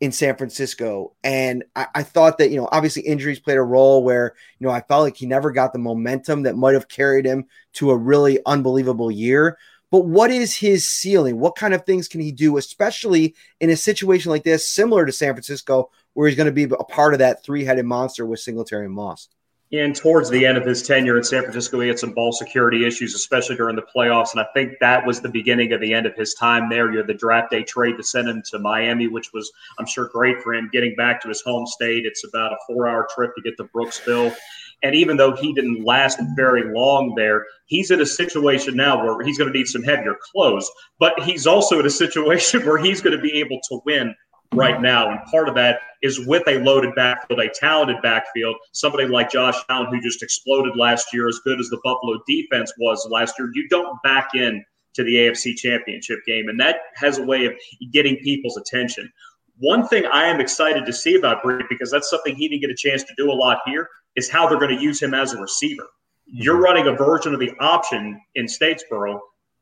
in 0.00 0.12
San 0.12 0.36
Francisco, 0.36 1.12
and 1.22 1.62
I, 1.76 1.86
I, 1.94 2.02
thought 2.02 2.38
that, 2.38 2.50
you 2.50 2.56
know, 2.56 2.68
obviously 2.72 3.02
injuries 3.02 3.38
played 3.38 3.58
a 3.58 3.62
role 3.62 4.02
where, 4.02 4.34
you 4.58 4.66
know, 4.66 4.72
I 4.72 4.80
felt 4.80 5.04
like 5.04 5.16
he 5.16 5.26
never 5.26 5.50
got 5.50 5.74
the 5.74 5.78
momentum 5.78 6.42
that 6.44 6.56
might 6.56 6.72
have 6.72 6.88
carried 6.88 7.26
him 7.26 7.44
to 7.74 7.90
a 7.90 7.96
really 7.96 8.38
unbelievable 8.46 9.10
year. 9.10 9.58
But 9.90 10.06
what 10.06 10.30
is 10.30 10.56
his 10.56 10.88
ceiling? 10.88 11.38
What 11.38 11.56
kind 11.56 11.74
of 11.74 11.84
things 11.84 12.08
can 12.08 12.20
he 12.20 12.32
do, 12.32 12.56
especially 12.56 13.34
in 13.60 13.70
a 13.70 13.76
situation 13.76 14.30
like 14.30 14.44
this, 14.44 14.68
similar 14.68 15.04
to 15.04 15.12
San 15.12 15.34
Francisco, 15.34 15.90
where 16.14 16.28
he's 16.28 16.36
going 16.36 16.46
to 16.46 16.52
be 16.52 16.64
a 16.64 16.84
part 16.84 17.12
of 17.14 17.20
that 17.20 17.44
three 17.44 17.64
headed 17.64 17.84
monster 17.84 18.26
with 18.26 18.40
Singletary 18.40 18.86
and 18.86 18.94
Moss. 18.94 19.28
And 19.72 19.94
towards 19.94 20.28
the 20.30 20.46
end 20.46 20.58
of 20.58 20.66
his 20.66 20.82
tenure 20.82 21.16
in 21.16 21.22
San 21.22 21.42
Francisco, 21.42 21.78
he 21.78 21.86
had 21.86 21.98
some 21.98 22.10
ball 22.10 22.32
security 22.32 22.84
issues, 22.84 23.14
especially 23.14 23.54
during 23.54 23.76
the 23.76 23.86
playoffs. 23.94 24.32
And 24.32 24.40
I 24.40 24.46
think 24.52 24.72
that 24.80 25.06
was 25.06 25.20
the 25.20 25.28
beginning 25.28 25.72
of 25.72 25.80
the 25.80 25.94
end 25.94 26.06
of 26.06 26.16
his 26.16 26.34
time 26.34 26.68
there. 26.68 26.90
You 26.90 26.98
had 26.98 27.06
the 27.06 27.14
draft 27.14 27.52
day 27.52 27.62
trade 27.62 27.96
to 27.96 28.02
send 28.02 28.28
him 28.28 28.42
to 28.50 28.58
Miami, 28.58 29.06
which 29.06 29.32
was, 29.32 29.50
I'm 29.78 29.86
sure, 29.86 30.08
great 30.12 30.42
for 30.42 30.54
him 30.54 30.70
getting 30.72 30.96
back 30.96 31.22
to 31.22 31.28
his 31.28 31.40
home 31.42 31.66
state. 31.66 32.04
It's 32.04 32.24
about 32.24 32.52
a 32.52 32.56
four 32.66 32.88
hour 32.88 33.06
trip 33.14 33.30
to 33.36 33.42
get 33.42 33.56
to 33.58 33.64
Brooksville. 33.64 34.34
And 34.82 34.96
even 34.96 35.16
though 35.16 35.36
he 35.36 35.52
didn't 35.52 35.84
last 35.84 36.18
very 36.34 36.74
long 36.74 37.14
there, 37.14 37.44
he's 37.66 37.92
in 37.92 38.00
a 38.00 38.06
situation 38.06 38.74
now 38.74 39.04
where 39.04 39.24
he's 39.24 39.38
going 39.38 39.52
to 39.52 39.56
need 39.56 39.68
some 39.68 39.84
heavier 39.84 40.16
clothes. 40.32 40.68
But 40.98 41.20
he's 41.22 41.46
also 41.46 41.78
in 41.78 41.86
a 41.86 41.90
situation 41.90 42.62
where 42.66 42.78
he's 42.78 43.00
going 43.00 43.16
to 43.16 43.22
be 43.22 43.38
able 43.38 43.60
to 43.68 43.80
win 43.84 44.16
right 44.54 44.80
now. 44.80 45.10
And 45.10 45.20
part 45.30 45.48
of 45.48 45.54
that 45.54 45.80
is 46.02 46.26
with 46.26 46.42
a 46.48 46.58
loaded 46.58 46.94
backfield, 46.94 47.40
a 47.40 47.48
talented 47.48 47.96
backfield, 48.02 48.56
somebody 48.72 49.06
like 49.06 49.30
Josh 49.30 49.56
Allen, 49.68 49.86
who 49.90 50.00
just 50.00 50.22
exploded 50.22 50.76
last 50.76 51.12
year, 51.12 51.28
as 51.28 51.38
good 51.44 51.60
as 51.60 51.68
the 51.68 51.80
Buffalo 51.84 52.18
defense 52.26 52.72
was 52.78 53.06
last 53.10 53.38
year. 53.38 53.50
You 53.54 53.68
don't 53.68 54.00
back 54.02 54.30
in 54.34 54.64
to 54.94 55.04
the 55.04 55.14
AFC 55.14 55.54
championship 55.54 56.18
game. 56.26 56.48
And 56.48 56.58
that 56.58 56.76
has 56.96 57.18
a 57.18 57.22
way 57.22 57.46
of 57.46 57.52
getting 57.92 58.16
people's 58.16 58.56
attention. 58.56 59.10
One 59.58 59.86
thing 59.86 60.06
I 60.06 60.26
am 60.26 60.40
excited 60.40 60.86
to 60.86 60.92
see 60.92 61.16
about 61.16 61.42
Breida, 61.42 61.64
because 61.68 61.90
that's 61.90 62.10
something 62.10 62.34
he 62.34 62.48
didn't 62.48 62.62
get 62.62 62.70
a 62.70 62.74
chance 62.74 63.04
to 63.04 63.14
do 63.16 63.30
a 63.30 63.34
lot 63.34 63.58
here, 63.66 63.88
is 64.16 64.28
how 64.28 64.48
they're 64.48 64.58
going 64.58 64.76
to 64.76 64.82
use 64.82 65.00
him 65.00 65.14
as 65.14 65.32
a 65.32 65.40
receiver. 65.40 65.86
You're 66.26 66.54
mm-hmm. 66.54 66.64
running 66.64 66.86
a 66.88 66.92
version 66.92 67.34
of 67.34 67.40
the 67.40 67.52
option 67.60 68.20
in 68.34 68.46
Statesboro 68.46 69.20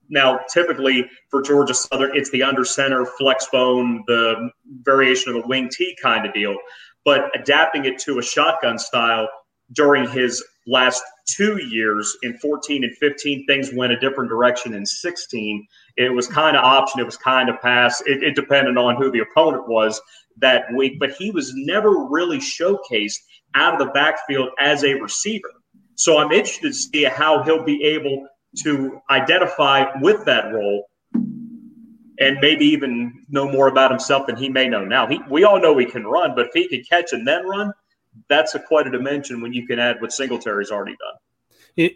now, 0.08 0.40
typically 0.52 1.08
for 1.30 1.42
Georgia 1.42 1.74
Southern, 1.74 2.16
it's 2.16 2.30
the 2.30 2.42
under 2.42 2.64
center, 2.64 3.04
flex 3.04 3.46
bone, 3.52 4.04
the 4.06 4.50
variation 4.82 5.34
of 5.34 5.42
the 5.42 5.48
wing 5.48 5.68
T 5.70 5.96
kind 6.02 6.26
of 6.26 6.32
deal. 6.32 6.56
But 7.04 7.30
adapting 7.38 7.84
it 7.84 7.98
to 8.00 8.18
a 8.18 8.22
shotgun 8.22 8.78
style 8.78 9.28
during 9.72 10.08
his 10.08 10.42
last 10.66 11.02
two 11.26 11.58
years 11.58 12.16
in 12.22 12.38
14 12.38 12.84
and 12.84 12.96
15, 12.96 13.46
things 13.46 13.72
went 13.72 13.92
a 13.92 14.00
different 14.00 14.30
direction 14.30 14.74
in 14.74 14.84
16. 14.84 15.66
It 15.96 16.12
was 16.12 16.26
kind 16.26 16.56
of 16.56 16.64
option, 16.64 17.00
it 17.00 17.06
was 17.06 17.16
kind 17.16 17.48
of 17.48 17.60
pass. 17.60 18.02
It, 18.06 18.22
it 18.22 18.34
depended 18.34 18.76
on 18.76 18.96
who 18.96 19.10
the 19.10 19.20
opponent 19.20 19.68
was 19.68 20.00
that 20.38 20.64
week, 20.74 20.98
but 20.98 21.12
he 21.12 21.30
was 21.30 21.52
never 21.54 22.06
really 22.08 22.38
showcased 22.38 23.18
out 23.54 23.74
of 23.74 23.86
the 23.86 23.92
backfield 23.92 24.50
as 24.60 24.84
a 24.84 24.94
receiver. 24.94 25.50
So 25.96 26.18
I'm 26.18 26.32
interested 26.32 26.68
to 26.68 26.74
see 26.74 27.04
how 27.04 27.42
he'll 27.42 27.64
be 27.64 27.82
able 27.84 28.26
to 28.56 29.00
identify 29.10 29.86
with 30.00 30.24
that 30.24 30.52
role 30.52 30.88
and 32.20 32.38
maybe 32.40 32.64
even 32.64 33.24
know 33.28 33.50
more 33.50 33.68
about 33.68 33.90
himself 33.90 34.26
than 34.26 34.36
he 34.36 34.48
may 34.48 34.68
know 34.68 34.84
now. 34.84 35.06
He, 35.06 35.20
we 35.30 35.44
all 35.44 35.60
know 35.60 35.76
he 35.78 35.86
can 35.86 36.04
run, 36.04 36.34
but 36.34 36.46
if 36.46 36.52
he 36.54 36.68
could 36.68 36.88
catch 36.88 37.12
and 37.12 37.26
then 37.26 37.46
run, 37.46 37.72
that's 38.28 38.54
a 38.54 38.60
quite 38.60 38.86
a 38.86 38.90
dimension 38.90 39.40
when 39.40 39.52
you 39.52 39.66
can 39.66 39.78
add 39.78 40.00
what 40.00 40.12
Singletary's 40.12 40.70
already 40.70 40.96
done. 40.96 41.14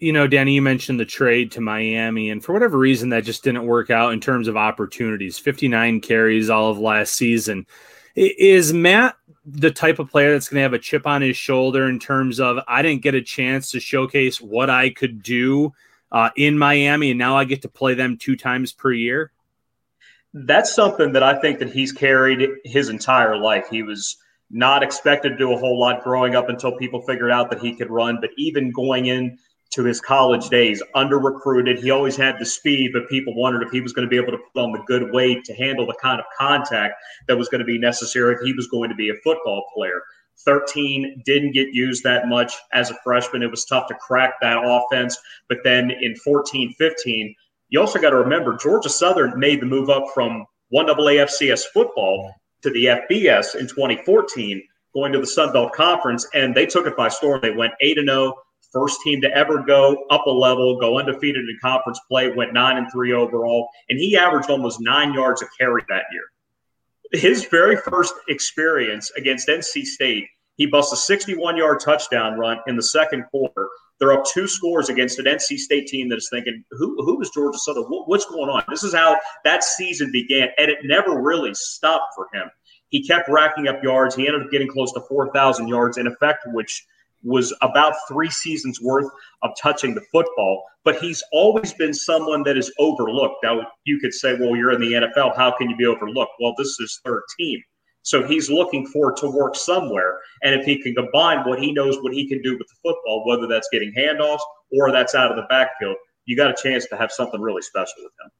You 0.01 0.13
know, 0.13 0.29
Danny, 0.29 0.55
you 0.55 0.63
mentioned 0.63 1.01
the 1.01 1.05
trade 1.05 1.51
to 1.53 1.61
Miami, 1.61 2.31
and 2.31 2.45
for 2.45 2.53
whatever 2.53 2.79
reason, 2.79 3.09
that 3.09 3.25
just 3.25 3.43
didn't 3.43 3.67
work 3.67 3.91
out 3.91 4.13
in 4.13 4.21
terms 4.21 4.47
of 4.47 4.57
opportunities. 4.57 5.41
59 5.41 6.01
carries 6.01 6.51
all 6.51 6.71
of 6.71 6.79
last 6.79 7.15
season. 7.15 7.67
Is 8.15 8.73
Matt 8.73 9.17
the 9.45 9.73
type 9.73 9.99
of 9.99 10.09
player 10.09 10.33
that's 10.33 10.49
going 10.49 10.59
to 10.59 10.63
have 10.63 10.73
a 10.73 10.79
chip 10.79 11.05
on 11.05 11.21
his 11.21 11.37
shoulder 11.37 11.89
in 11.89 11.99
terms 11.99 12.39
of 12.39 12.61
I 12.69 12.83
didn't 12.83 13.03
get 13.03 13.17
a 13.17 13.23
chance 13.23 13.73
to 13.73 13.81
showcase 13.81 14.41
what 14.41 14.71
I 14.71 14.91
could 14.91 15.21
do 15.21 15.73
uh, 16.13 16.31
in 16.37 16.59
Miami, 16.59 17.11
and 17.11 17.19
now 17.19 17.37
I 17.37 17.45
get 17.45 17.63
to 17.63 17.69
play 17.69 17.95
them 17.95 18.17
two 18.19 18.37
times 18.37 18.73
per 18.73 18.93
year? 18.93 19.33
That's 20.35 20.75
something 20.75 21.13
that 21.13 21.23
I 21.23 21.41
think 21.41 21.59
that 21.59 21.73
he's 21.73 21.93
carried 21.93 22.49
his 22.65 22.89
entire 22.89 23.37
life. 23.37 23.67
He 23.71 23.83
was 23.83 24.17
not 24.51 24.83
expected 24.83 25.31
to 25.31 25.37
do 25.37 25.53
a 25.53 25.59
whole 25.59 25.81
lot 25.81 26.05
growing 26.05 26.37
up 26.37 26.49
until 26.49 26.77
people 26.77 27.01
figured 27.03 27.31
out 27.31 27.51
that 27.51 27.61
he 27.61 27.75
could 27.75 27.91
run, 27.91 28.19
but 28.21 28.31
even 28.37 28.71
going 28.71 29.07
in 29.07 29.39
to 29.73 29.83
his 29.85 30.03
college 30.03 30.51
days, 30.51 30.83
under 30.95 31.19
recruited. 31.19 31.79
He 31.79 31.91
always 31.91 32.15
had 32.15 32.39
the 32.39 32.45
speed, 32.45 32.91
but 32.93 33.09
people 33.09 33.35
wondered 33.35 33.63
if 33.63 33.71
he 33.71 33.81
was 33.81 33.95
going 33.95 34.07
to 34.07 34.11
be 34.11 34.19
able 34.19 34.33
to 34.33 34.39
put 34.53 34.63
on 34.63 34.73
the 34.73 34.83
good 34.87 35.11
weight 35.13 35.45
to 35.45 35.55
handle 35.55 35.87
the 35.87 35.97
kind 36.01 36.21
of 36.21 36.27
contact 36.37 36.95
that 37.27 37.39
was 37.39 37.49
going 37.49 37.61
to 37.61 37.65
be 37.65 37.79
necessary 37.79 38.35
if 38.35 38.41
he 38.43 38.53
was 38.53 38.69
going 38.69 38.91
to 38.91 38.95
be 38.95 39.09
a 39.09 39.15
football 39.25 39.65
player. 39.75 40.03
13 40.45 41.23
didn't 41.25 41.53
get 41.53 41.69
used 41.73 42.03
that 42.05 42.29
much 42.29 42.53
as 42.73 42.91
a 42.91 42.99
freshman. 43.05 43.43
It 43.43 43.51
was 43.51 43.65
tough 43.65 43.87
to 43.89 43.95
crack 43.95 44.35
that 44.41 44.59
offense. 44.63 45.17
But 45.49 45.59
then 45.65 45.91
in 45.91 46.17
14, 46.17 46.75
15, 46.79 47.35
you 47.69 47.81
also 47.81 48.01
got 48.01 48.11
to 48.11 48.17
remember 48.17 48.57
Georgia 48.57 48.89
Southern 48.89 49.39
made 49.39 49.61
the 49.61 49.67
move 49.67 49.89
up 49.89 50.05
from 50.15 50.45
1AA 50.75 51.25
FCS 51.25 51.65
football 51.73 52.35
to 52.63 52.71
the 52.71 52.87
FBS 52.87 53.55
in 53.55 53.67
2014, 53.67 54.63
going 54.95 55.13
to 55.13 55.21
the 55.21 55.27
Sun 55.27 55.53
Belt 55.53 55.73
Conference, 55.73 56.27
and 56.35 56.55
they 56.55 56.67
took 56.67 56.87
it 56.87 56.97
by 56.97 57.09
storm. 57.09 57.41
They 57.41 57.51
went 57.51 57.73
8 57.81 57.99
0 58.05 58.35
first 58.73 59.01
team 59.03 59.21
to 59.21 59.31
ever 59.37 59.63
go 59.63 60.05
up 60.11 60.27
a 60.27 60.31
level, 60.31 60.81
go 60.81 60.99
undefeated 60.99 61.49
in 61.49 61.59
conference 61.61 62.01
play, 62.09 62.31
went 62.31 62.53
nine 62.53 62.79
and 62.79 62.91
three 62.91 63.13
overall, 63.13 63.69
and 63.89 63.99
he 63.99 64.17
averaged 64.17 64.51
almost 64.51 64.81
nine 64.81 65.13
yards 65.13 65.43
a 65.43 65.47
carry 65.59 65.83
that 65.89 66.05
year. 66.11 66.25
His 67.13 67.45
very 67.47 67.77
first 67.77 68.15
experience 68.29 69.11
against 69.17 69.49
NC 69.49 69.85
State, 69.85 70.27
he 70.57 70.67
busts 70.67 70.93
a 70.93 70.97
61 70.97 71.57
yard 71.57 71.81
touchdown 71.81 72.39
run 72.39 72.59
in 72.67 72.77
the 72.77 72.83
second 72.83 73.25
quarter. 73.31 73.69
They're 73.99 74.13
up 74.13 74.25
two 74.25 74.49
scores 74.49 74.89
against 74.89 75.19
an 75.19 75.27
NC 75.27 75.59
State 75.59 75.87
team 75.87 76.09
that 76.09 76.17
is 76.17 76.29
thinking, 76.31 76.65
who, 76.71 76.97
who 77.05 77.21
is 77.21 77.31
Georgia 77.31 77.59
Southern? 77.59 77.85
What's 77.85 78.25
going 78.27 78.51
on? 78.51 78.65
This 78.69 78.83
is 78.83 78.95
how 78.95 79.19
that 79.45 79.63
season 79.63 80.11
began, 80.11 80.49
and 80.59 80.71
it 80.71 80.79
never 80.85 81.21
really 81.21 81.55
stopped 81.55 82.15
for 82.17 82.29
him. 82.33 82.51
He 82.89 83.07
kept 83.07 83.29
racking 83.29 83.69
up 83.69 83.83
yards. 83.83 84.15
He 84.15 84.27
ended 84.27 84.43
up 84.43 84.51
getting 84.51 84.69
close 84.69 84.93
to 84.93 85.01
4,000 85.09 85.69
yards 85.69 85.99
in 85.99 86.07
effect, 86.07 86.45
which– 86.47 86.85
was 87.23 87.55
about 87.63 87.95
three 88.09 88.31
seasons 88.31 88.81
worth 88.81 89.11
of 89.43 89.51
touching 89.61 89.95
the 89.95 90.03
football, 90.13 90.65
but 90.85 91.01
he's 91.01 91.23
always 91.33 91.73
been 91.73 91.95
someone 91.95 92.43
that 92.43 92.57
is 92.57 92.73
overlooked. 92.79 93.37
Now, 93.43 93.67
you 93.85 93.99
could 94.01 94.13
say, 94.13 94.35
well, 94.35 94.57
you're 94.57 94.73
in 94.73 94.81
the 94.81 94.93
NFL. 94.93 95.37
How 95.37 95.53
can 95.57 95.71
you 95.71 95.77
be 95.77 95.87
overlooked? 95.87 96.33
Well, 96.41 96.55
this 96.59 96.79
is 96.81 97.01
third 97.05 97.23
team. 97.39 97.63
So 98.03 98.27
he's 98.27 98.51
looking 98.51 98.87
for 98.87 99.13
to 99.13 99.31
work 99.31 99.55
somewhere. 99.55 100.19
And 100.43 100.55
if 100.55 100.67
he 100.67 100.83
can 100.83 100.95
combine 100.95 101.47
what 101.49 101.61
he 101.61 101.73
knows 101.73 102.03
what 102.03 102.13
he 102.13 102.29
can 102.29 102.43
do 102.43 102.59
with 102.59 102.67
the 102.67 102.75
football, 102.83 103.25
whether 103.27 103.47
that's 103.47 103.69
getting 103.73 103.93
handoffs 103.97 104.41
or 104.73 104.91
that's 104.91 105.15
out 105.15 105.31
of 105.31 105.37
the 105.37 105.47
backfield, 105.49 105.97
you 106.25 106.37
got 106.37 106.51
a 106.51 106.63
chance 106.63 106.87
to 106.87 106.97
have 106.97 107.13
something 107.13 107.41
really 107.41 107.63
special 107.63 107.95
with 107.99 108.13
him. 108.25 108.31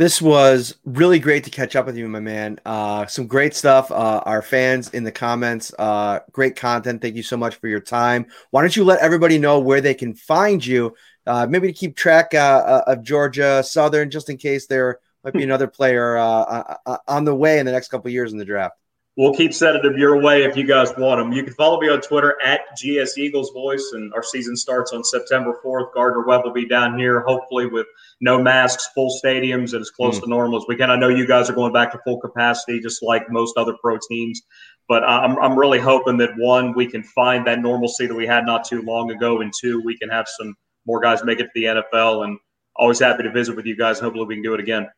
This 0.00 0.22
was 0.22 0.76
really 0.86 1.18
great 1.18 1.44
to 1.44 1.50
catch 1.50 1.76
up 1.76 1.84
with 1.84 1.94
you, 1.94 2.08
my 2.08 2.20
man. 2.20 2.58
Uh, 2.64 3.04
some 3.04 3.26
great 3.26 3.54
stuff. 3.54 3.90
Uh, 3.90 4.22
our 4.24 4.40
fans 4.40 4.88
in 4.94 5.04
the 5.04 5.12
comments, 5.12 5.74
uh, 5.78 6.20
great 6.32 6.56
content. 6.56 7.02
Thank 7.02 7.16
you 7.16 7.22
so 7.22 7.36
much 7.36 7.56
for 7.56 7.68
your 7.68 7.80
time. 7.80 8.24
Why 8.50 8.62
don't 8.62 8.74
you 8.74 8.82
let 8.82 9.00
everybody 9.00 9.36
know 9.36 9.58
where 9.58 9.82
they 9.82 9.92
can 9.92 10.14
find 10.14 10.64
you? 10.64 10.94
Uh, 11.26 11.46
maybe 11.46 11.66
to 11.66 11.74
keep 11.74 11.96
track 11.96 12.32
uh, 12.32 12.38
uh, 12.38 12.82
of 12.86 13.02
Georgia 13.02 13.62
Southern, 13.62 14.10
just 14.10 14.30
in 14.30 14.38
case 14.38 14.66
there 14.66 15.00
might 15.22 15.34
be 15.34 15.42
another 15.42 15.66
player 15.66 16.16
on 16.16 17.26
the 17.26 17.34
way 17.34 17.58
in 17.58 17.66
the 17.66 17.72
next 17.72 17.88
couple 17.88 18.10
years 18.10 18.32
in 18.32 18.38
the 18.38 18.44
draft 18.46 18.76
we'll 19.20 19.34
keep 19.34 19.52
sending 19.52 19.82
them 19.82 19.98
your 19.98 20.18
way 20.18 20.44
if 20.44 20.56
you 20.56 20.64
guys 20.64 20.96
want 20.96 21.20
them. 21.20 21.30
You 21.30 21.44
can 21.44 21.52
follow 21.52 21.78
me 21.78 21.90
on 21.90 22.00
Twitter 22.00 22.40
at 22.42 22.62
GS 22.74 23.18
Eagles 23.18 23.50
Voice, 23.50 23.90
and 23.92 24.10
our 24.14 24.22
season 24.22 24.56
starts 24.56 24.94
on 24.94 25.04
September 25.04 25.60
4th. 25.62 25.92
Gardner 25.92 26.24
Webb 26.26 26.44
will 26.44 26.54
be 26.54 26.66
down 26.66 26.98
here, 26.98 27.20
hopefully 27.20 27.66
with 27.66 27.86
no 28.22 28.42
masks, 28.42 28.88
full 28.94 29.14
stadiums, 29.22 29.74
and 29.74 29.82
as 29.82 29.90
close 29.90 30.18
mm. 30.18 30.22
to 30.22 30.30
normal 30.30 30.56
as 30.56 30.64
we 30.66 30.74
can. 30.74 30.90
I 30.90 30.96
know 30.96 31.10
you 31.10 31.26
guys 31.26 31.50
are 31.50 31.54
going 31.54 31.74
back 31.74 31.92
to 31.92 32.00
full 32.02 32.18
capacity, 32.18 32.80
just 32.80 33.02
like 33.02 33.30
most 33.30 33.58
other 33.58 33.74
pro 33.82 33.98
teams. 34.08 34.40
But 34.88 35.04
I'm, 35.04 35.36
I'm 35.38 35.58
really 35.58 35.80
hoping 35.80 36.16
that 36.16 36.30
one, 36.38 36.72
we 36.72 36.86
can 36.86 37.02
find 37.02 37.46
that 37.46 37.60
normalcy 37.60 38.06
that 38.06 38.14
we 38.14 38.26
had 38.26 38.46
not 38.46 38.64
too 38.64 38.80
long 38.80 39.10
ago, 39.10 39.42
and 39.42 39.52
two, 39.60 39.82
we 39.84 39.98
can 39.98 40.08
have 40.08 40.28
some 40.28 40.54
more 40.86 40.98
guys 40.98 41.22
make 41.24 41.40
it 41.40 41.44
to 41.44 41.50
the 41.54 41.64
NFL. 41.64 42.24
And 42.24 42.38
always 42.74 42.98
happy 42.98 43.24
to 43.24 43.30
visit 43.30 43.54
with 43.54 43.66
you 43.66 43.76
guys. 43.76 44.00
Hopefully, 44.00 44.24
we 44.24 44.36
can 44.36 44.42
do 44.42 44.54
it 44.54 44.60
again. 44.60 44.88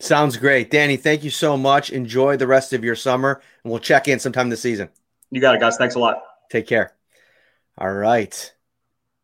Sounds 0.00 0.36
great. 0.36 0.70
Danny, 0.70 0.96
thank 0.96 1.24
you 1.24 1.30
so 1.30 1.56
much. 1.56 1.90
Enjoy 1.90 2.36
the 2.36 2.46
rest 2.46 2.72
of 2.72 2.84
your 2.84 2.94
summer, 2.94 3.42
and 3.64 3.70
we'll 3.70 3.80
check 3.80 4.06
in 4.06 4.20
sometime 4.20 4.48
this 4.48 4.62
season. 4.62 4.88
You 5.30 5.40
got 5.40 5.56
it, 5.56 5.60
guys. 5.60 5.76
Thanks 5.76 5.96
a 5.96 5.98
lot. 5.98 6.22
Take 6.50 6.68
care. 6.68 6.94
All 7.76 7.92
right. 7.92 8.54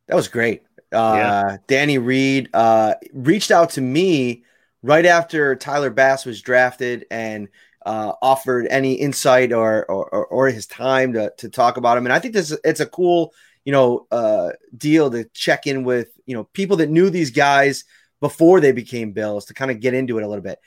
That 0.09 0.17
was 0.17 0.27
great. 0.27 0.63
Uh, 0.93 1.15
yeah. 1.17 1.57
Danny 1.69 1.99
Reed 1.99 2.51
uh, 2.53 2.95
reached 3.13 3.53
out 3.53 3.71
to 3.71 3.81
me 3.81 4.45
right 4.83 5.07
after 5.07 5.55
Tyler 5.55 5.91
Bass 5.91 6.27
was 6.27 6.43
drafted 6.43 7.07
and 7.09 7.49
uh, 7.87 8.13
offered 8.21 8.67
any 8.69 8.95
insight 8.95 9.53
or, 9.53 9.85
or, 9.87 10.27
or 10.27 10.49
his 10.49 10.67
time 10.67 11.13
to, 11.13 11.33
to 11.39 11.49
talk 11.49 11.77
about 11.77 11.97
him. 11.97 12.05
And 12.05 12.13
I 12.13 12.19
think 12.19 12.35
this 12.35 12.57
it's 12.65 12.81
a 12.81 12.87
cool, 12.87 13.33
you 13.65 13.73
know, 13.73 14.09
uh, 14.11 14.51
deal 14.77 15.09
to 15.13 15.25
check 15.35 15.69
in 15.69 15.85
with, 15.85 16.09
you 16.27 16.35
know, 16.35 16.45
people 16.45 16.79
that 16.79 16.91
knew 16.91 17.11
these 17.11 17.31
guys– 17.31 17.85
before 18.21 18.61
they 18.61 18.73
became 18.73 19.13
Bills 19.13 19.47
to 19.47 19.55
kind 19.55 19.71
of 19.71 19.81
get 19.81 19.95
into 19.95 20.19
it 20.19 20.25
a 20.25 20.29
little 20.29 20.43
bit. 20.43 20.59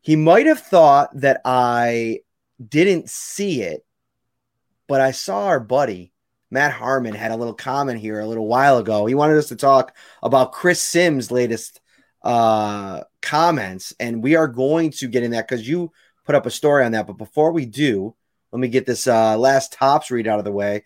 He 0.00 0.16
might 0.16 0.46
have 0.46 0.60
thought 0.60 1.10
that 1.20 1.40
I 1.44 2.20
didn't 2.66 3.10
see 3.10 3.62
it, 3.62 3.84
but 4.86 5.00
I 5.00 5.10
saw 5.10 5.46
our 5.46 5.60
buddy 5.60 6.12
Matt 6.50 6.72
Harmon 6.72 7.14
had 7.14 7.30
a 7.30 7.36
little 7.36 7.54
comment 7.54 8.00
here 8.00 8.20
a 8.20 8.26
little 8.26 8.46
while 8.46 8.78
ago. 8.78 9.06
He 9.06 9.14
wanted 9.14 9.36
us 9.36 9.48
to 9.48 9.56
talk 9.56 9.94
about 10.22 10.52
Chris 10.52 10.80
Sims' 10.80 11.30
latest 11.30 11.80
uh, 12.22 13.02
comments, 13.20 13.94
and 14.00 14.22
we 14.22 14.36
are 14.36 14.48
going 14.48 14.90
to 14.92 15.08
get 15.08 15.22
in 15.22 15.32
that 15.32 15.46
because 15.46 15.68
you 15.68 15.92
put 16.24 16.34
up 16.34 16.46
a 16.46 16.50
story 16.50 16.84
on 16.84 16.92
that. 16.92 17.06
But 17.06 17.18
before 17.18 17.52
we 17.52 17.66
do, 17.66 18.14
let 18.50 18.60
me 18.60 18.68
get 18.68 18.86
this 18.86 19.06
uh, 19.06 19.36
last 19.36 19.74
Tops 19.74 20.10
read 20.10 20.26
out 20.26 20.38
of 20.38 20.44
the 20.44 20.52
way. 20.52 20.84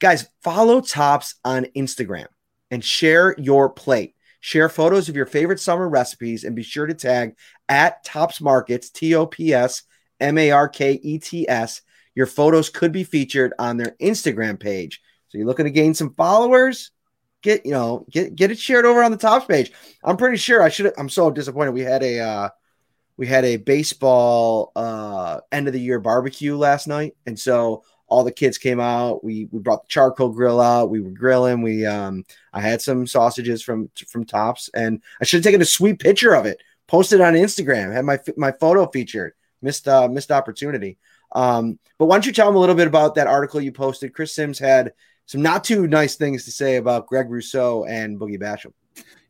Guys, 0.00 0.28
follow 0.42 0.80
Tops 0.80 1.36
on 1.44 1.66
Instagram 1.76 2.26
and 2.70 2.84
share 2.84 3.34
your 3.38 3.70
plate. 3.70 4.15
Share 4.46 4.68
photos 4.68 5.08
of 5.08 5.16
your 5.16 5.26
favorite 5.26 5.58
summer 5.58 5.88
recipes 5.88 6.44
and 6.44 6.54
be 6.54 6.62
sure 6.62 6.86
to 6.86 6.94
tag 6.94 7.34
at 7.68 8.04
Tops 8.04 8.40
Markets, 8.40 8.90
T 8.90 9.12
O 9.16 9.26
P 9.26 9.52
S 9.52 9.82
M 10.20 10.38
A 10.38 10.52
R 10.52 10.68
K 10.68 11.00
E 11.02 11.18
T 11.18 11.48
S. 11.48 11.82
Your 12.14 12.26
photos 12.26 12.70
could 12.70 12.92
be 12.92 13.02
featured 13.02 13.54
on 13.58 13.76
their 13.76 13.96
Instagram 14.00 14.60
page. 14.60 15.02
So 15.26 15.38
you're 15.38 15.48
looking 15.48 15.64
to 15.64 15.72
gain 15.72 15.94
some 15.94 16.14
followers? 16.14 16.92
Get 17.42 17.66
you 17.66 17.72
know 17.72 18.06
get 18.08 18.36
get 18.36 18.52
it 18.52 18.58
shared 18.60 18.84
over 18.84 19.02
on 19.02 19.10
the 19.10 19.16
Tops 19.16 19.46
page. 19.46 19.72
I'm 20.04 20.16
pretty 20.16 20.36
sure 20.36 20.62
I 20.62 20.68
should. 20.68 20.92
I'm 20.96 21.08
so 21.08 21.28
disappointed. 21.28 21.72
We 21.72 21.80
had 21.80 22.04
a 22.04 22.20
uh, 22.20 22.48
we 23.16 23.26
had 23.26 23.44
a 23.44 23.56
baseball 23.56 24.70
uh, 24.76 25.40
end 25.50 25.66
of 25.66 25.72
the 25.72 25.80
year 25.80 25.98
barbecue 25.98 26.56
last 26.56 26.86
night, 26.86 27.16
and 27.26 27.36
so 27.36 27.82
all 28.08 28.24
the 28.24 28.32
kids 28.32 28.58
came 28.58 28.80
out. 28.80 29.24
We 29.24 29.48
we 29.50 29.58
brought 29.58 29.82
the 29.82 29.88
charcoal 29.88 30.30
grill 30.30 30.60
out. 30.60 30.90
We 30.90 31.00
were 31.00 31.10
grilling. 31.10 31.62
We 31.62 31.86
um 31.86 32.24
I 32.52 32.60
had 32.60 32.80
some 32.80 33.06
sausages 33.06 33.62
from 33.62 33.90
from 34.08 34.24
Tops, 34.24 34.70
and 34.74 35.02
I 35.20 35.24
should 35.24 35.38
have 35.38 35.44
taken 35.44 35.62
a 35.62 35.66
sweet 35.66 35.98
picture 35.98 36.34
of 36.34 36.46
it, 36.46 36.62
posted 36.86 37.20
on 37.20 37.34
Instagram, 37.34 37.92
had 37.92 38.04
my 38.04 38.18
my 38.36 38.52
photo 38.52 38.86
featured. 38.86 39.34
Missed 39.62 39.88
uh 39.88 40.08
missed 40.08 40.30
opportunity. 40.30 40.98
Um, 41.32 41.78
but 41.98 42.06
why 42.06 42.16
don't 42.16 42.26
you 42.26 42.32
tell 42.32 42.46
them 42.46 42.56
a 42.56 42.60
little 42.60 42.74
bit 42.74 42.86
about 42.86 43.16
that 43.16 43.26
article 43.26 43.60
you 43.60 43.72
posted? 43.72 44.14
Chris 44.14 44.34
Sims 44.34 44.58
had 44.58 44.92
some 45.26 45.42
not 45.42 45.64
too 45.64 45.86
nice 45.88 46.14
things 46.14 46.44
to 46.44 46.52
say 46.52 46.76
about 46.76 47.08
Greg 47.08 47.28
Rousseau 47.30 47.84
and 47.84 48.18
Boogie 48.18 48.40
Basham. 48.40 48.72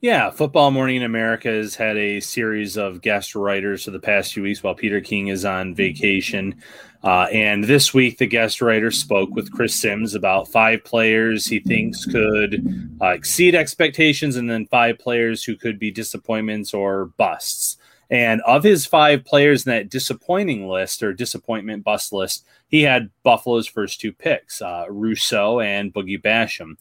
Yeah, 0.02 0.30
Football 0.30 0.70
Morning 0.72 0.96
in 0.96 1.02
America 1.02 1.48
has 1.48 1.74
had 1.74 1.96
a 1.96 2.20
series 2.20 2.76
of 2.76 3.00
guest 3.00 3.34
writers 3.34 3.84
for 3.84 3.90
the 3.90 3.98
past 3.98 4.34
few 4.34 4.42
weeks 4.42 4.62
while 4.62 4.74
Peter 4.74 5.00
King 5.00 5.28
is 5.28 5.44
on 5.44 5.74
vacation. 5.74 6.62
Uh, 7.02 7.26
and 7.32 7.64
this 7.64 7.94
week, 7.94 8.18
the 8.18 8.26
guest 8.26 8.60
writer 8.60 8.90
spoke 8.90 9.30
with 9.34 9.50
Chris 9.52 9.74
Sims 9.74 10.14
about 10.14 10.48
five 10.48 10.84
players 10.84 11.46
he 11.46 11.60
thinks 11.60 12.04
could 12.04 12.96
uh, 13.00 13.08
exceed 13.08 13.54
expectations, 13.54 14.36
and 14.36 14.50
then 14.50 14.66
five 14.66 14.98
players 14.98 15.42
who 15.42 15.56
could 15.56 15.78
be 15.78 15.90
disappointments 15.90 16.74
or 16.74 17.06
busts. 17.16 17.78
And 18.10 18.40
of 18.42 18.62
his 18.62 18.86
five 18.86 19.24
players 19.24 19.66
in 19.66 19.70
that 19.70 19.88
disappointing 19.88 20.68
list 20.68 21.02
or 21.02 21.12
disappointment 21.12 21.84
bust 21.84 22.12
list, 22.12 22.44
he 22.68 22.82
had 22.82 23.10
Buffalo's 23.24 23.66
first 23.66 24.00
two 24.00 24.12
picks, 24.12 24.62
uh, 24.62 24.84
Rousseau 24.88 25.60
and 25.60 25.92
Boogie 25.92 26.22
Basham. 26.22 26.76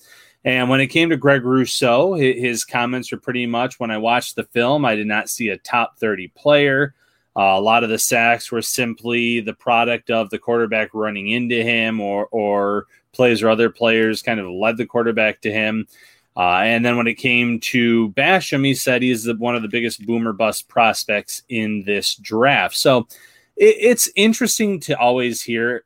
And 0.46 0.70
when 0.70 0.80
it 0.80 0.88
came 0.88 1.10
to 1.10 1.18
Greg 1.18 1.44
Rousseau, 1.44 2.14
his 2.14 2.64
comments 2.64 3.12
were 3.12 3.18
pretty 3.18 3.48
much 3.48 3.80
when 3.80 3.90
I 3.90 3.98
watched 3.98 4.36
the 4.36 4.44
film, 4.44 4.86
I 4.86 4.96
did 4.96 5.08
not 5.08 5.28
see 5.28 5.50
a 5.50 5.58
top 5.58 5.98
30 5.98 6.28
player. 6.30 6.94
Uh, 7.36 7.58
a 7.58 7.60
lot 7.60 7.84
of 7.84 7.90
the 7.90 7.98
sacks 7.98 8.52
were 8.52 8.62
simply 8.62 9.40
the 9.40 9.56
product 9.56 10.12
of 10.12 10.30
the 10.30 10.38
quarterback 10.38 10.92
running 10.94 11.30
into 11.30 11.62
him 11.62 12.00
or 12.00 12.28
or 12.28 12.86
plays 13.12 13.42
or 13.42 13.50
other 13.50 13.70
players 13.70 14.22
kind 14.22 14.40
of 14.40 14.50
led 14.50 14.78
the 14.78 14.86
quarterback 14.86 15.42
to 15.42 15.52
him. 15.52 15.88
Uh, 16.38 16.60
and 16.64 16.86
then 16.86 16.96
when 16.96 17.08
it 17.08 17.16
came 17.16 17.60
to 17.62 18.12
Basham, 18.12 18.66
he 18.66 18.76
said 18.76 19.02
he's 19.02 19.24
the, 19.24 19.36
one 19.36 19.56
of 19.56 19.62
the 19.64 19.68
biggest 19.68 20.06
boomer 20.06 20.34
bust 20.34 20.68
prospects 20.68 21.44
in 21.50 21.84
this 21.86 22.16
draft. 22.16 22.76
So 22.76 23.08
it, 23.56 23.76
it's 23.80 24.10
interesting 24.16 24.80
to 24.82 25.00
always 25.00 25.42
hear 25.42 25.86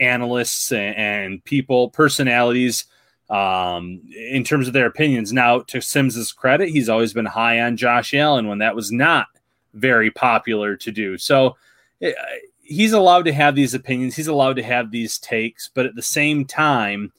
analysts 0.00 0.72
and, 0.72 0.96
and 0.96 1.44
people, 1.44 1.90
personalities, 1.90 2.86
um, 3.30 4.00
in 4.16 4.44
terms 4.44 4.66
of 4.66 4.72
their 4.72 4.86
opinions. 4.86 5.32
Now, 5.32 5.60
to 5.60 5.80
Sims's 5.80 6.32
credit, 6.32 6.70
he's 6.70 6.88
always 6.88 7.12
been 7.12 7.26
high 7.26 7.60
on 7.60 7.76
Josh 7.76 8.14
Allen 8.14 8.48
when 8.48 8.58
that 8.58 8.74
was 8.76 8.90
not 8.90 9.26
very 9.74 10.10
popular 10.10 10.76
to 10.76 10.90
do. 10.90 11.18
So 11.18 11.56
he's 12.62 12.92
allowed 12.92 13.24
to 13.26 13.32
have 13.32 13.54
these 13.54 13.74
opinions, 13.74 14.16
he's 14.16 14.28
allowed 14.28 14.56
to 14.56 14.62
have 14.62 14.90
these 14.90 15.18
takes, 15.18 15.70
but 15.72 15.86
at 15.86 15.94
the 15.94 16.02
same 16.02 16.44
time, 16.44 17.12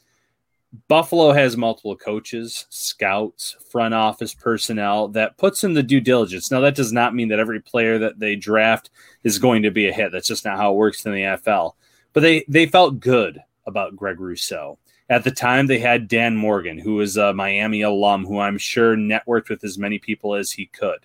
Buffalo 0.88 1.32
has 1.32 1.58
multiple 1.58 1.96
coaches, 1.96 2.68
scouts, 2.70 3.56
front 3.72 3.96
office 3.96 4.36
personnel 4.36 5.08
that 5.10 5.38
puts 5.38 5.64
in 5.64 5.74
the 5.74 5.82
due 5.82 6.00
diligence. 6.00 6.52
Now, 6.52 6.60
that 6.60 6.76
does 6.76 6.92
not 6.92 7.16
mean 7.16 7.30
that 7.30 7.40
every 7.40 7.60
player 7.60 7.98
that 7.98 8.20
they 8.20 8.36
draft 8.36 8.92
is 9.24 9.40
going 9.40 9.64
to 9.64 9.72
be 9.72 9.88
a 9.88 9.92
hit. 9.92 10.12
That's 10.12 10.28
just 10.28 10.46
not 10.46 10.58
how 10.58 10.72
it 10.72 10.78
works 10.78 11.06
in 11.06 11.12
the 11.12 11.22
NFL. 11.22 11.74
But 12.14 12.22
they 12.22 12.46
they 12.48 12.68
felt 12.68 13.00
good 13.00 13.42
about 13.66 13.96
Greg 13.96 14.20
Rousseau. 14.20 14.78
At 15.10 15.24
the 15.24 15.32
time, 15.32 15.68
they 15.68 15.80
had 15.80 16.08
Dan 16.08 16.36
Morgan, 16.36 16.78
who 16.78 16.96
was 16.96 17.18
a 17.18 17.34
Miami 17.34 17.82
alum, 17.82 18.26
who 18.26 18.40
I'm 18.40 18.58
sure 18.58 18.96
networked 18.96 19.50
with 19.50 19.64
as 19.64 19.78
many 19.78 19.98
people 19.98 20.36
as 20.36 20.52
he 20.52 20.68
could. 20.68 21.00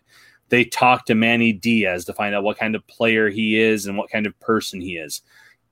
They 0.50 0.64
talked 0.64 1.06
to 1.06 1.14
Manny 1.14 1.52
Diaz 1.52 2.04
to 2.04 2.12
find 2.12 2.34
out 2.34 2.44
what 2.44 2.58
kind 2.58 2.74
of 2.74 2.86
player 2.86 3.30
he 3.30 3.58
is 3.58 3.86
and 3.86 3.96
what 3.96 4.10
kind 4.10 4.26
of 4.26 4.38
person 4.40 4.80
he 4.80 4.96
is. 4.96 5.22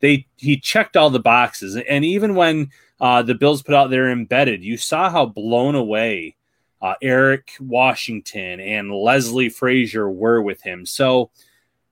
They 0.00 0.26
he 0.36 0.58
checked 0.58 0.96
all 0.96 1.10
the 1.10 1.20
boxes, 1.20 1.76
and 1.76 2.04
even 2.04 2.34
when 2.34 2.70
uh, 3.02 3.20
the 3.20 3.34
Bills 3.34 3.62
put 3.62 3.74
out 3.74 3.90
their 3.90 4.10
embedded. 4.10 4.62
You 4.62 4.76
saw 4.76 5.10
how 5.10 5.26
blown 5.26 5.74
away 5.74 6.36
uh, 6.80 6.94
Eric 7.02 7.52
Washington 7.60 8.60
and 8.60 8.92
Leslie 8.92 9.48
Frazier 9.48 10.08
were 10.08 10.40
with 10.40 10.62
him. 10.62 10.86
So 10.86 11.30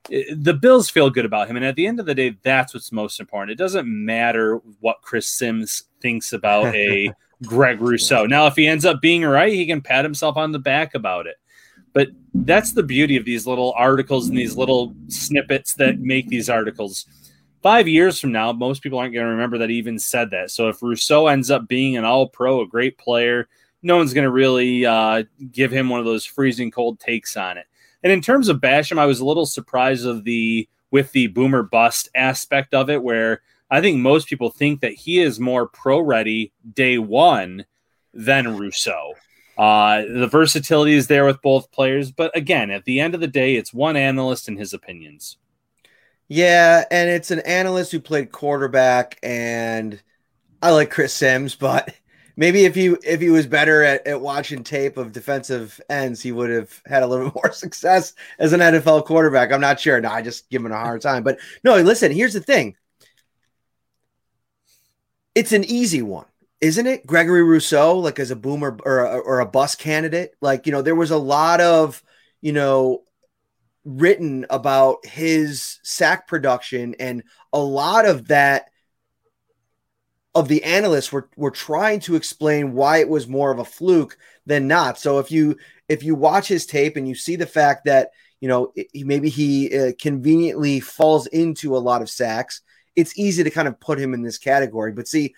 the 0.09 0.57
Bills 0.59 0.89
feel 0.89 1.09
good 1.09 1.25
about 1.25 1.47
him. 1.47 1.55
And 1.55 1.65
at 1.65 1.75
the 1.75 1.87
end 1.87 1.99
of 1.99 2.05
the 2.05 2.15
day, 2.15 2.37
that's 2.43 2.73
what's 2.73 2.91
most 2.91 3.19
important. 3.19 3.51
It 3.51 3.63
doesn't 3.63 3.87
matter 3.87 4.61
what 4.79 5.01
Chris 5.01 5.27
Sims 5.27 5.83
thinks 6.01 6.33
about 6.33 6.73
a 6.75 7.13
Greg 7.43 7.81
Rousseau. 7.81 8.25
Now, 8.25 8.47
if 8.47 8.55
he 8.55 8.67
ends 8.67 8.85
up 8.85 9.01
being 9.01 9.23
right, 9.23 9.53
he 9.53 9.65
can 9.65 9.81
pat 9.81 10.05
himself 10.05 10.37
on 10.37 10.51
the 10.51 10.59
back 10.59 10.95
about 10.95 11.27
it. 11.27 11.37
But 11.93 12.09
that's 12.33 12.71
the 12.71 12.83
beauty 12.83 13.17
of 13.17 13.25
these 13.25 13.45
little 13.45 13.73
articles 13.75 14.29
and 14.29 14.37
these 14.37 14.55
little 14.55 14.95
snippets 15.07 15.73
that 15.75 15.99
make 15.99 16.27
these 16.27 16.49
articles 16.49 17.05
five 17.61 17.87
years 17.87 18.19
from 18.19 18.31
now, 18.31 18.51
most 18.51 18.81
people 18.81 18.99
aren't 18.99 19.13
going 19.13 19.25
to 19.25 19.31
remember 19.31 19.57
that 19.59 19.69
he 19.69 19.77
even 19.77 19.99
said 19.99 20.31
that. 20.31 20.51
So 20.51 20.69
if 20.69 20.81
Rousseau 20.81 21.27
ends 21.27 21.51
up 21.51 21.67
being 21.67 21.97
an 21.97 22.05
all 22.05 22.27
pro, 22.27 22.61
a 22.61 22.67
great 22.67 22.97
player, 22.97 23.47
no 23.83 23.97
one's 23.97 24.13
going 24.13 24.25
to 24.25 24.31
really 24.31 24.85
uh, 24.85 25.23
give 25.51 25.71
him 25.71 25.89
one 25.89 25.99
of 25.99 26.05
those 26.05 26.25
freezing 26.25 26.71
cold 26.71 26.99
takes 26.99 27.37
on 27.37 27.57
it. 27.57 27.65
And 28.03 28.11
in 28.11 28.21
terms 28.21 28.49
of 28.49 28.57
Basham, 28.57 28.97
I 28.97 29.05
was 29.05 29.19
a 29.19 29.25
little 29.25 29.45
surprised 29.45 30.05
of 30.05 30.23
the 30.23 30.67
with 30.89 31.11
the 31.13 31.27
boomer 31.27 31.63
bust 31.63 32.09
aspect 32.15 32.73
of 32.73 32.89
it, 32.89 33.01
where 33.01 33.41
I 33.69 33.79
think 33.79 33.97
most 33.97 34.27
people 34.27 34.49
think 34.49 34.81
that 34.81 34.93
he 34.93 35.19
is 35.19 35.39
more 35.39 35.67
pro 35.67 35.99
ready 35.99 36.51
day 36.73 36.97
one 36.97 37.65
than 38.13 38.57
Rousseau. 38.57 39.13
Uh, 39.57 40.01
the 40.01 40.27
versatility 40.27 40.93
is 40.93 41.07
there 41.07 41.25
with 41.25 41.41
both 41.41 41.71
players, 41.71 42.11
but 42.11 42.35
again, 42.35 42.71
at 42.71 42.83
the 42.85 42.99
end 42.99 43.13
of 43.13 43.21
the 43.21 43.27
day, 43.27 43.55
it's 43.55 43.73
one 43.73 43.95
analyst 43.95 44.47
and 44.47 44.57
his 44.57 44.73
opinions. 44.73 45.37
Yeah, 46.27 46.85
and 46.89 47.09
it's 47.09 47.31
an 47.31 47.39
analyst 47.41 47.91
who 47.91 47.99
played 47.99 48.31
quarterback, 48.31 49.19
and 49.21 50.01
I 50.61 50.71
like 50.71 50.89
Chris 50.89 51.13
Sims, 51.13 51.55
but 51.55 51.93
maybe 52.35 52.65
if 52.65 52.75
he 52.75 52.87
if 53.03 53.21
he 53.21 53.29
was 53.29 53.47
better 53.47 53.83
at, 53.83 54.05
at 54.07 54.21
watching 54.21 54.63
tape 54.63 54.97
of 54.97 55.11
defensive 55.11 55.79
ends, 55.89 56.21
he 56.21 56.31
would 56.31 56.49
have 56.49 56.81
had 56.85 57.03
a 57.03 57.07
little 57.07 57.25
bit 57.25 57.35
more 57.43 57.51
success 57.51 58.13
as 58.39 58.53
an 58.53 58.59
NFL 58.59 59.05
quarterback. 59.05 59.51
I'm 59.51 59.61
not 59.61 59.79
sure. 59.79 59.99
No, 59.99 60.09
I 60.09 60.21
just 60.21 60.49
give 60.49 60.63
him 60.63 60.71
a 60.71 60.77
hard 60.77 61.01
time. 61.01 61.23
But 61.23 61.39
no, 61.63 61.75
listen, 61.77 62.11
here's 62.11 62.33
the 62.33 62.41
thing. 62.41 62.75
It's 65.33 65.53
an 65.53 65.63
easy 65.63 66.01
one, 66.01 66.25
isn't 66.59 66.87
it? 66.87 67.07
Gregory 67.07 67.43
Rousseau, 67.43 67.97
like 67.97 68.19
as 68.19 68.31
a 68.31 68.35
boomer 68.35 68.77
or 68.83 68.99
a, 68.99 69.17
or 69.19 69.39
a 69.39 69.45
bus 69.45 69.75
candidate. 69.75 70.33
Like, 70.41 70.65
you 70.65 70.71
know, 70.71 70.81
there 70.81 70.95
was 70.95 71.11
a 71.11 71.17
lot 71.17 71.61
of, 71.61 72.03
you 72.41 72.51
know, 72.51 73.03
written 73.85 74.45
about 74.49 75.05
his 75.05 75.79
sack 75.83 76.27
production 76.27 76.95
and 76.99 77.23
a 77.51 77.59
lot 77.59 78.05
of 78.05 78.27
that 78.27 78.70
of 80.33 80.47
the 80.47 80.63
analysts 80.63 81.11
were 81.11 81.29
were 81.35 81.51
trying 81.51 81.99
to 82.01 82.15
explain 82.15 82.73
why 82.73 82.97
it 82.97 83.09
was 83.09 83.27
more 83.27 83.51
of 83.51 83.59
a 83.59 83.65
fluke 83.65 84.17
than 84.45 84.67
not. 84.67 84.97
So 84.97 85.19
if 85.19 85.31
you 85.31 85.57
if 85.89 86.03
you 86.03 86.15
watch 86.15 86.47
his 86.47 86.65
tape 86.65 86.95
and 86.95 87.07
you 87.07 87.15
see 87.15 87.35
the 87.35 87.45
fact 87.45 87.85
that 87.85 88.11
you 88.39 88.47
know 88.47 88.73
maybe 88.93 89.29
he 89.29 89.77
uh, 89.77 89.91
conveniently 89.99 90.79
falls 90.79 91.27
into 91.27 91.75
a 91.75 91.79
lot 91.79 92.01
of 92.01 92.09
sacks, 92.09 92.61
it's 92.95 93.17
easy 93.17 93.43
to 93.43 93.49
kind 93.49 93.67
of 93.67 93.79
put 93.79 93.99
him 93.99 94.13
in 94.13 94.21
this 94.21 94.37
category. 94.37 94.93
But 94.93 95.07
see, 95.07 95.35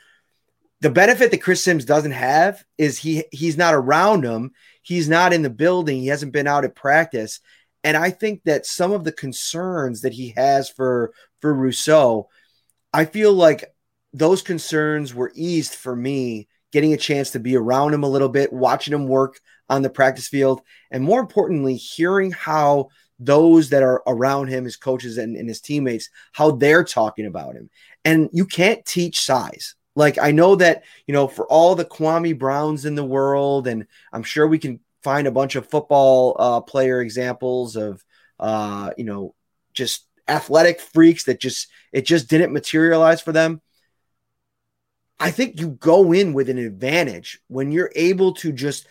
the 0.81 0.91
benefit 0.91 1.31
that 1.31 1.41
Chris 1.41 1.63
Sims 1.63 1.85
doesn't 1.85 2.11
have 2.11 2.63
is 2.77 2.99
he 2.99 3.23
he's 3.31 3.57
not 3.57 3.73
around 3.73 4.23
him. 4.23 4.51
He's 4.83 5.09
not 5.09 5.33
in 5.33 5.41
the 5.41 5.49
building. 5.49 6.01
He 6.01 6.07
hasn't 6.07 6.33
been 6.33 6.47
out 6.47 6.65
at 6.65 6.75
practice. 6.75 7.39
And 7.83 7.97
I 7.97 8.11
think 8.11 8.43
that 8.43 8.65
some 8.65 8.91
of 8.91 9.03
the 9.03 9.11
concerns 9.11 10.01
that 10.01 10.13
he 10.13 10.33
has 10.37 10.69
for 10.69 11.13
for 11.41 11.53
Rousseau, 11.53 12.29
I 12.93 13.05
feel 13.05 13.33
like 13.33 13.72
those 14.13 14.41
concerns 14.41 15.13
were 15.13 15.31
eased 15.35 15.75
for 15.75 15.95
me 15.95 16.47
getting 16.71 16.93
a 16.93 16.97
chance 16.97 17.31
to 17.31 17.39
be 17.39 17.55
around 17.55 17.93
him 17.93 18.03
a 18.03 18.09
little 18.09 18.29
bit, 18.29 18.51
watching 18.51 18.93
him 18.93 19.07
work 19.07 19.39
on 19.69 19.83
the 19.83 19.89
practice 19.89 20.27
field, 20.27 20.61
and 20.91 21.03
more 21.03 21.19
importantly, 21.19 21.75
hearing 21.75 22.31
how 22.31 22.89
those 23.19 23.69
that 23.69 23.83
are 23.83 24.01
around 24.07 24.47
him, 24.47 24.65
his 24.65 24.75
coaches 24.75 25.17
and, 25.17 25.37
and 25.37 25.47
his 25.47 25.61
teammates, 25.61 26.09
how 26.31 26.51
they're 26.51 26.83
talking 26.83 27.27
about 27.27 27.55
him. 27.55 27.69
And 28.03 28.29
you 28.33 28.45
can't 28.45 28.83
teach 28.85 29.21
size. 29.21 29.75
Like 29.95 30.17
I 30.17 30.31
know 30.31 30.55
that, 30.55 30.83
you 31.05 31.13
know, 31.13 31.27
for 31.27 31.45
all 31.45 31.75
the 31.75 31.85
Kwame 31.85 32.37
Browns 32.37 32.85
in 32.85 32.95
the 32.95 33.05
world, 33.05 33.67
and 33.67 33.85
I'm 34.11 34.23
sure 34.23 34.47
we 34.47 34.57
can 34.57 34.79
find 35.03 35.27
a 35.27 35.31
bunch 35.31 35.55
of 35.55 35.69
football 35.69 36.35
uh, 36.39 36.61
player 36.61 37.01
examples 37.01 37.75
of 37.75 38.03
uh, 38.39 38.91
you 38.97 39.03
know 39.03 39.35
just 39.73 40.07
athletic 40.27 40.79
freaks 40.79 41.25
that 41.25 41.39
just 41.39 41.67
it 41.91 42.05
just 42.05 42.29
didn't 42.29 42.53
materialize 42.53 43.21
for 43.21 43.31
them. 43.31 43.61
I 45.23 45.31
think 45.31 45.57
you 45.57 45.69
go 45.69 46.11
in 46.11 46.33
with 46.33 46.49
an 46.49 46.57
advantage 46.57 47.39
when 47.47 47.71
you're 47.71 47.93
able 47.95 48.33
to 48.33 48.51
just 48.51 48.87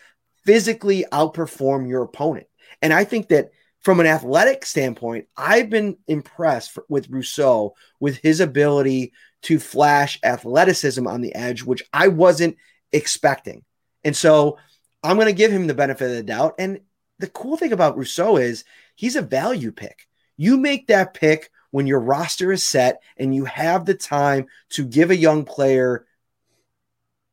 physically 0.46 1.04
outperform 1.12 1.86
your 1.86 2.02
opponent. 2.04 2.46
And 2.80 2.90
I 2.90 3.04
think 3.04 3.28
that 3.28 3.50
from 3.80 4.00
an 4.00 4.06
athletic 4.06 4.64
standpoint, 4.64 5.26
I've 5.36 5.68
been 5.68 5.98
impressed 6.08 6.78
with 6.88 7.10
Rousseau 7.10 7.74
with 8.00 8.16
his 8.16 8.40
ability 8.40 9.12
to 9.42 9.58
flash 9.58 10.18
athleticism 10.22 11.06
on 11.06 11.20
the 11.20 11.34
edge, 11.34 11.64
which 11.64 11.82
I 11.92 12.08
wasn't 12.08 12.56
expecting. 12.92 13.62
And 14.02 14.16
so 14.16 14.56
I'm 15.02 15.16
going 15.16 15.26
to 15.26 15.34
give 15.34 15.52
him 15.52 15.66
the 15.66 15.74
benefit 15.74 16.10
of 16.10 16.16
the 16.16 16.22
doubt. 16.22 16.54
And 16.58 16.80
the 17.18 17.28
cool 17.28 17.58
thing 17.58 17.74
about 17.74 17.98
Rousseau 17.98 18.38
is 18.38 18.64
he's 18.94 19.16
a 19.16 19.22
value 19.22 19.70
pick. 19.70 20.08
You 20.38 20.56
make 20.56 20.86
that 20.86 21.12
pick 21.12 21.50
when 21.72 21.86
your 21.86 22.00
roster 22.00 22.52
is 22.52 22.62
set 22.62 23.02
and 23.18 23.34
you 23.34 23.44
have 23.44 23.84
the 23.84 23.92
time 23.92 24.46
to 24.70 24.86
give 24.86 25.10
a 25.10 25.16
young 25.16 25.44
player 25.44 26.06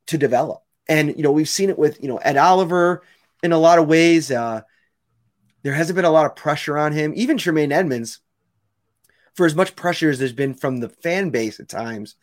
to 0.09 0.17
develop. 0.17 0.61
And, 0.87 1.15
you 1.17 1.23
know, 1.23 1.31
we've 1.31 1.49
seen 1.49 1.69
it 1.69 1.79
with, 1.79 2.01
you 2.03 2.07
know, 2.07 2.17
Ed 2.17 2.37
Oliver 2.37 3.01
in 3.41 3.51
a 3.51 3.57
lot 3.57 3.79
of 3.79 3.87
ways. 3.87 4.29
Uh, 4.29 4.61
there 5.63 5.73
hasn't 5.73 5.95
been 5.95 6.05
a 6.05 6.11
lot 6.11 6.25
of 6.25 6.35
pressure 6.35 6.77
on 6.77 6.91
him. 6.91 7.13
Even 7.15 7.37
Tremaine 7.37 7.71
Edmunds. 7.71 8.19
for 9.39 9.45
as 9.45 9.55
much 9.55 9.75
pressure 9.75 10.09
as 10.09 10.19
there's 10.19 10.33
been 10.33 10.53
from 10.53 10.81
the 10.81 10.89
fan 10.89 11.29
base 11.29 11.61
at 11.61 11.69
times, 11.69 12.15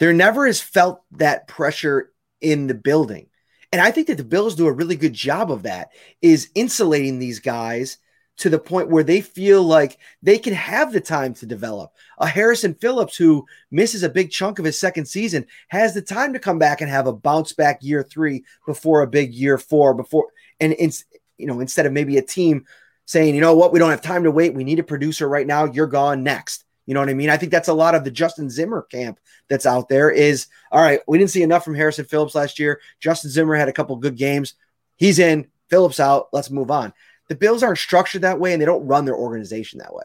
there 0.00 0.12
never 0.12 0.46
has 0.46 0.60
felt 0.60 1.02
that 1.12 1.46
pressure 1.46 2.10
in 2.40 2.66
the 2.66 2.74
building. 2.74 3.28
And 3.70 3.80
I 3.80 3.92
think 3.92 4.08
that 4.08 4.16
the 4.16 4.24
Bills 4.24 4.56
do 4.56 4.66
a 4.66 4.72
really 4.72 4.96
good 4.96 5.12
job 5.12 5.52
of 5.52 5.62
that 5.62 5.90
is 6.20 6.50
insulating 6.56 7.18
these 7.18 7.38
guys 7.38 7.98
to 8.38 8.50
the 8.50 8.58
point 8.58 8.90
where 8.90 9.04
they 9.04 9.20
feel 9.20 9.62
like 9.62 9.98
they 10.22 10.38
can 10.38 10.52
have 10.52 10.92
the 10.92 11.00
time 11.00 11.32
to 11.34 11.46
develop. 11.46 11.92
A 12.18 12.26
Harrison 12.26 12.74
Phillips 12.74 13.16
who 13.16 13.46
misses 13.70 14.02
a 14.02 14.08
big 14.08 14.30
chunk 14.30 14.58
of 14.58 14.64
his 14.64 14.78
second 14.78 15.06
season 15.06 15.46
has 15.68 15.94
the 15.94 16.02
time 16.02 16.32
to 16.34 16.38
come 16.38 16.58
back 16.58 16.80
and 16.80 16.90
have 16.90 17.06
a 17.06 17.12
bounce 17.12 17.52
back 17.52 17.78
year 17.82 18.02
3 18.02 18.44
before 18.66 19.02
a 19.02 19.06
big 19.06 19.32
year 19.32 19.58
4 19.58 19.94
before 19.94 20.26
and 20.60 20.74
it's 20.78 21.04
you 21.38 21.46
know 21.46 21.60
instead 21.60 21.86
of 21.86 21.92
maybe 21.92 22.16
a 22.16 22.22
team 22.22 22.64
saying, 23.04 23.34
"You 23.34 23.40
know 23.40 23.54
what, 23.54 23.72
we 23.72 23.78
don't 23.78 23.90
have 23.90 24.02
time 24.02 24.24
to 24.24 24.30
wait. 24.30 24.54
We 24.54 24.64
need 24.64 24.78
a 24.78 24.84
producer 24.84 25.28
right 25.28 25.46
now. 25.46 25.64
You're 25.64 25.86
gone 25.86 26.22
next." 26.22 26.64
You 26.86 26.94
know 26.94 27.00
what 27.00 27.08
I 27.08 27.14
mean? 27.14 27.30
I 27.30 27.36
think 27.36 27.50
that's 27.50 27.68
a 27.68 27.74
lot 27.74 27.94
of 27.94 28.04
the 28.04 28.10
Justin 28.10 28.48
Zimmer 28.48 28.82
camp 28.82 29.18
that's 29.48 29.66
out 29.66 29.88
there 29.88 30.10
is 30.10 30.46
all 30.70 30.82
right, 30.82 31.00
we 31.06 31.18
didn't 31.18 31.30
see 31.30 31.42
enough 31.42 31.64
from 31.64 31.74
Harrison 31.74 32.04
Phillips 32.04 32.34
last 32.34 32.58
year. 32.58 32.80
Justin 33.00 33.30
Zimmer 33.30 33.54
had 33.54 33.68
a 33.68 33.72
couple 33.72 33.96
good 33.96 34.16
games. 34.16 34.54
He's 34.96 35.18
in, 35.18 35.48
Phillips 35.68 36.00
out. 36.00 36.28
Let's 36.32 36.50
move 36.50 36.70
on. 36.70 36.92
The 37.28 37.34
Bills 37.34 37.62
aren't 37.62 37.78
structured 37.78 38.22
that 38.22 38.38
way 38.38 38.52
and 38.52 38.60
they 38.60 38.66
don't 38.66 38.86
run 38.86 39.04
their 39.04 39.16
organization 39.16 39.78
that 39.78 39.94
way. 39.94 40.04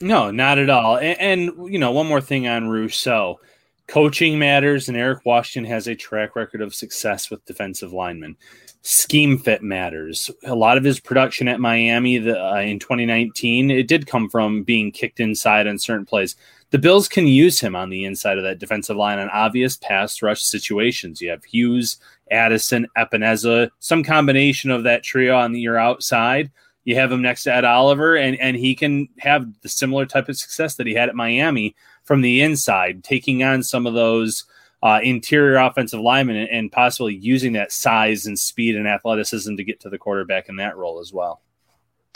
No, 0.00 0.30
not 0.30 0.58
at 0.58 0.70
all. 0.70 0.98
And, 0.98 1.18
and, 1.20 1.72
you 1.72 1.78
know, 1.78 1.90
one 1.90 2.06
more 2.06 2.20
thing 2.20 2.46
on 2.46 2.68
Rousseau. 2.68 3.40
Coaching 3.88 4.38
matters, 4.38 4.88
and 4.88 4.98
Eric 4.98 5.24
Washington 5.24 5.70
has 5.70 5.86
a 5.86 5.94
track 5.94 6.36
record 6.36 6.60
of 6.60 6.74
success 6.74 7.30
with 7.30 7.44
defensive 7.46 7.92
linemen. 7.92 8.36
Scheme 8.82 9.38
fit 9.38 9.62
matters. 9.62 10.30
A 10.44 10.54
lot 10.54 10.76
of 10.76 10.84
his 10.84 11.00
production 11.00 11.48
at 11.48 11.60
Miami 11.60 12.18
the, 12.18 12.40
uh, 12.40 12.56
in 12.60 12.78
2019, 12.78 13.70
it 13.70 13.88
did 13.88 14.06
come 14.06 14.28
from 14.28 14.62
being 14.62 14.90
kicked 14.92 15.20
inside 15.20 15.66
on 15.66 15.78
certain 15.78 16.06
plays. 16.06 16.36
The 16.70 16.78
Bills 16.78 17.08
can 17.08 17.26
use 17.26 17.60
him 17.60 17.74
on 17.74 17.90
the 17.90 18.04
inside 18.04 18.38
of 18.38 18.44
that 18.44 18.58
defensive 18.58 18.96
line 18.96 19.18
on 19.18 19.30
obvious 19.30 19.76
pass 19.76 20.22
rush 20.22 20.42
situations. 20.42 21.20
You 21.20 21.30
have 21.30 21.44
Hughes, 21.44 21.96
Addison, 22.30 22.86
Epenesa, 22.96 23.70
some 23.78 24.04
combination 24.04 24.70
of 24.70 24.84
that 24.84 25.02
trio 25.02 25.36
on 25.36 25.54
your 25.56 25.78
outside 25.78 26.50
you 26.88 26.94
have 26.94 27.12
him 27.12 27.20
next 27.20 27.42
to 27.42 27.54
Ed 27.54 27.66
Oliver, 27.66 28.16
and 28.16 28.40
and 28.40 28.56
he 28.56 28.74
can 28.74 29.10
have 29.18 29.46
the 29.60 29.68
similar 29.68 30.06
type 30.06 30.30
of 30.30 30.38
success 30.38 30.76
that 30.76 30.86
he 30.86 30.94
had 30.94 31.10
at 31.10 31.14
Miami 31.14 31.76
from 32.02 32.22
the 32.22 32.40
inside, 32.40 33.04
taking 33.04 33.42
on 33.42 33.62
some 33.62 33.86
of 33.86 33.92
those 33.92 34.46
uh, 34.82 35.00
interior 35.02 35.56
offensive 35.56 36.00
linemen 36.00 36.36
and, 36.36 36.48
and, 36.50 36.72
possibly 36.72 37.14
using 37.14 37.54
that 37.54 37.72
size 37.72 38.26
and 38.26 38.38
speed 38.38 38.76
and 38.76 38.86
athleticism 38.86 39.56
to 39.56 39.64
get 39.64 39.80
to 39.80 39.90
the 39.90 39.98
quarterback 39.98 40.48
in 40.48 40.56
that 40.56 40.76
role 40.76 41.00
as 41.00 41.12
well. 41.12 41.42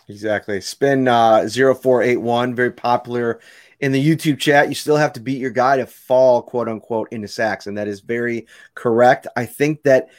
Exactly. 0.08 0.60
Spin 0.60 1.08
uh, 1.08 1.48
0481, 1.48 2.54
very 2.54 2.70
popular 2.70 3.40
in 3.80 3.92
the 3.92 4.04
YouTube 4.04 4.38
chat. 4.38 4.68
You 4.68 4.74
still 4.74 4.96
have 4.96 5.12
to 5.14 5.20
beat 5.20 5.40
your 5.40 5.50
guy 5.50 5.76
to 5.76 5.86
fall, 5.86 6.42
quote 6.42 6.68
unquote, 6.68 7.12
into 7.12 7.28
sacks. 7.28 7.66
And 7.66 7.76
that 7.78 7.88
is 7.88 8.00
very 8.00 8.46
correct. 8.74 9.26
I 9.36 9.46
think 9.46 9.82
that 9.82 10.10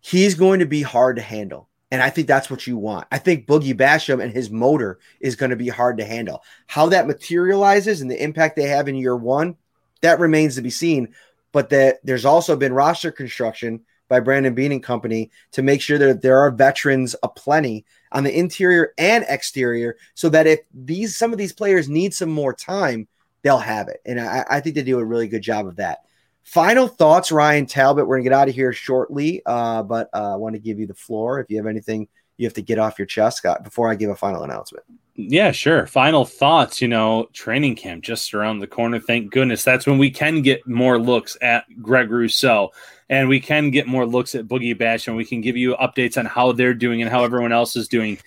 he's 0.00 0.34
going 0.34 0.60
to 0.60 0.66
be 0.66 0.82
hard 0.82 1.16
to 1.16 1.22
handle. 1.22 1.68
And 1.92 2.02
I 2.02 2.10
think 2.10 2.28
that's 2.28 2.50
what 2.50 2.66
you 2.66 2.76
want. 2.76 3.06
I 3.10 3.18
think 3.18 3.46
Boogie 3.46 3.74
Basham 3.74 4.22
and 4.22 4.32
his 4.32 4.50
motor 4.50 5.00
is 5.20 5.34
going 5.34 5.50
to 5.50 5.56
be 5.56 5.68
hard 5.68 5.98
to 5.98 6.04
handle. 6.04 6.42
How 6.68 6.88
that 6.88 7.08
materializes 7.08 8.00
and 8.00 8.10
the 8.10 8.22
impact 8.22 8.54
they 8.54 8.68
have 8.68 8.88
in 8.88 8.94
year 8.94 9.16
one, 9.16 9.56
that 10.00 10.20
remains 10.20 10.54
to 10.54 10.62
be 10.62 10.70
seen. 10.70 11.12
But 11.52 11.70
that 11.70 11.98
there's 12.04 12.24
also 12.24 12.56
been 12.56 12.72
roster 12.72 13.10
construction 13.10 13.80
by 14.08 14.20
Brandon 14.20 14.54
Beane 14.54 14.72
and 14.72 14.82
company 14.82 15.30
to 15.52 15.62
make 15.62 15.80
sure 15.80 15.98
that 15.98 16.22
there 16.22 16.38
are 16.38 16.50
veterans 16.50 17.14
aplenty 17.22 17.84
on 18.12 18.24
the 18.24 18.36
interior 18.36 18.92
and 18.98 19.24
exterior, 19.28 19.96
so 20.14 20.28
that 20.28 20.46
if 20.46 20.60
these 20.74 21.16
some 21.16 21.32
of 21.32 21.38
these 21.38 21.52
players 21.52 21.88
need 21.88 22.12
some 22.12 22.30
more 22.30 22.52
time, 22.52 23.06
they'll 23.42 23.58
have 23.58 23.88
it. 23.88 24.00
And 24.04 24.20
I, 24.20 24.44
I 24.50 24.60
think 24.60 24.74
they 24.74 24.82
do 24.82 24.98
a 24.98 25.04
really 25.04 25.28
good 25.28 25.42
job 25.42 25.66
of 25.66 25.76
that. 25.76 26.00
Final 26.42 26.88
thoughts, 26.88 27.30
Ryan 27.30 27.66
Talbot. 27.66 28.06
We're 28.06 28.16
gonna 28.16 28.24
get 28.24 28.32
out 28.32 28.48
of 28.48 28.54
here 28.54 28.72
shortly, 28.72 29.42
uh, 29.46 29.82
but 29.84 30.10
uh, 30.12 30.34
I 30.34 30.36
want 30.36 30.54
to 30.54 30.60
give 30.60 30.78
you 30.78 30.86
the 30.86 30.94
floor. 30.94 31.38
If 31.38 31.50
you 31.50 31.56
have 31.58 31.66
anything 31.66 32.08
you 32.36 32.46
have 32.46 32.54
to 32.54 32.62
get 32.62 32.78
off 32.78 32.98
your 32.98 33.06
chest, 33.06 33.36
Scott, 33.36 33.62
before 33.62 33.90
I 33.90 33.94
give 33.94 34.08
a 34.08 34.16
final 34.16 34.42
announcement. 34.42 34.84
Yeah, 35.28 35.52
sure. 35.52 35.86
Final 35.86 36.24
thoughts. 36.24 36.80
You 36.80 36.88
know, 36.88 37.28
training 37.32 37.76
camp 37.76 38.02
just 38.02 38.32
around 38.34 38.60
the 38.60 38.66
corner. 38.66 39.00
Thank 39.00 39.32
goodness. 39.32 39.64
That's 39.64 39.86
when 39.86 39.98
we 39.98 40.10
can 40.10 40.42
get 40.42 40.66
more 40.66 40.98
looks 40.98 41.36
at 41.42 41.64
Greg 41.82 42.10
Rousseau 42.10 42.72
and 43.08 43.28
we 43.28 43.40
can 43.40 43.70
get 43.70 43.86
more 43.86 44.06
looks 44.06 44.34
at 44.34 44.46
Boogie 44.46 44.78
Bash 44.78 45.08
and 45.08 45.16
we 45.16 45.24
can 45.24 45.40
give 45.40 45.56
you 45.56 45.74
updates 45.76 46.16
on 46.16 46.26
how 46.26 46.52
they're 46.52 46.74
doing 46.74 47.02
and 47.02 47.10
how 47.10 47.24
everyone 47.24 47.52
else 47.52 47.76
is 47.76 47.88
doing. 47.88 48.18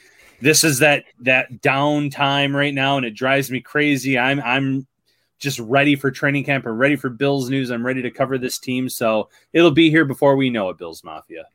This 0.42 0.64
is 0.64 0.80
that 0.80 1.06
that 1.22 1.62
downtime 1.62 2.54
right 2.54 2.74
now, 2.74 2.98
and 2.98 3.06
it 3.06 3.16
drives 3.16 3.50
me 3.50 3.62
crazy. 3.62 4.20
I'm 4.20 4.42
I'm 4.42 4.86
just 5.40 5.60
ready 5.60 5.96
for 5.96 6.12
training 6.12 6.44
camp 6.44 6.66
or 6.66 6.74
ready 6.74 6.98
for 6.98 7.10
Bills 7.10 7.50
news. 7.50 7.72
I'm 7.72 7.86
ready 7.86 8.02
to 8.02 8.12
cover 8.12 8.38
this 8.38 8.60
team. 8.60 8.90
So 8.90 9.30
it'll 9.54 9.72
be 9.72 9.90
here 9.90 10.06
before 10.06 10.36
we 10.36 10.50
know 10.50 10.70
it, 10.70 10.78
Bills 10.78 11.04
Mafia. 11.04 11.46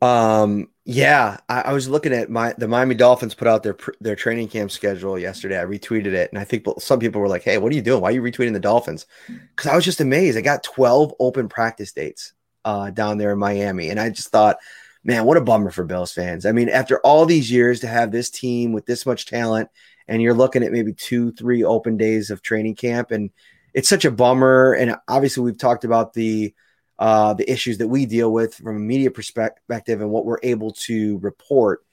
Um, 0.00 0.68
yeah, 0.84 1.38
I, 1.48 1.62
I, 1.62 1.72
was 1.72 1.88
looking 1.88 2.12
at 2.12 2.30
my 2.30 2.54
the 2.56 2.68
Miami 2.68 2.94
Dolphins 2.94 3.34
put 3.34 3.48
out 3.48 3.62
their 3.62 3.76
their 4.00 4.14
training 4.14 4.48
camp 4.48 4.70
schedule 4.70 5.18
yesterday. 5.18 5.60
I 5.60 5.64
retweeted 5.64 6.12
it, 6.12 6.30
and 6.30 6.38
I 6.38 6.44
think 6.44 6.66
some 6.78 7.00
people 7.00 7.20
were 7.20 7.28
like, 7.28 7.42
"Hey, 7.42 7.58
what 7.58 7.72
are 7.72 7.74
you 7.74 7.82
doing? 7.82 8.00
Why 8.00 8.10
are 8.10 8.12
you 8.12 8.22
retweeting 8.22 8.52
the 8.52 8.60
Dolphins?" 8.60 9.06
Because 9.26 9.70
I 9.70 9.74
was 9.74 9.84
just 9.84 10.00
amazed. 10.00 10.38
I 10.38 10.40
got 10.40 10.62
12 10.62 11.14
open 11.18 11.48
practice 11.48 11.92
dates 11.92 12.32
uh, 12.64 12.90
down 12.90 13.18
there 13.18 13.32
in 13.32 13.38
Miami, 13.38 13.90
and 13.90 13.98
I 13.98 14.10
just 14.10 14.28
thought, 14.28 14.58
man, 15.02 15.24
what 15.24 15.36
a 15.36 15.40
bummer 15.40 15.70
for 15.70 15.84
Bills 15.84 16.12
fans. 16.12 16.46
I 16.46 16.52
mean, 16.52 16.68
after 16.68 17.00
all 17.00 17.26
these 17.26 17.50
years 17.50 17.80
to 17.80 17.88
have 17.88 18.12
this 18.12 18.30
team 18.30 18.72
with 18.72 18.86
this 18.86 19.04
much 19.04 19.26
talent 19.26 19.68
and 20.06 20.22
you're 20.22 20.34
looking 20.34 20.62
at 20.62 20.72
maybe 20.72 20.92
two, 20.92 21.32
three 21.32 21.62
open 21.62 21.96
days 21.96 22.30
of 22.30 22.42
training 22.42 22.74
camp, 22.74 23.10
and 23.10 23.30
it's 23.74 23.88
such 23.88 24.04
a 24.04 24.10
bummer. 24.10 24.72
And 24.72 24.96
obviously, 25.06 25.42
we've 25.42 25.58
talked 25.58 25.84
about 25.84 26.14
the 26.14 26.54
uh, 26.98 27.34
the 27.34 27.50
issues 27.50 27.78
that 27.78 27.88
we 27.88 28.06
deal 28.06 28.32
with 28.32 28.54
from 28.54 28.76
a 28.76 28.80
media 28.80 29.10
perspective 29.10 30.00
and 30.00 30.10
what 30.10 30.24
we're 30.24 30.40
able 30.42 30.72
to 30.72 31.18
report. 31.18 31.84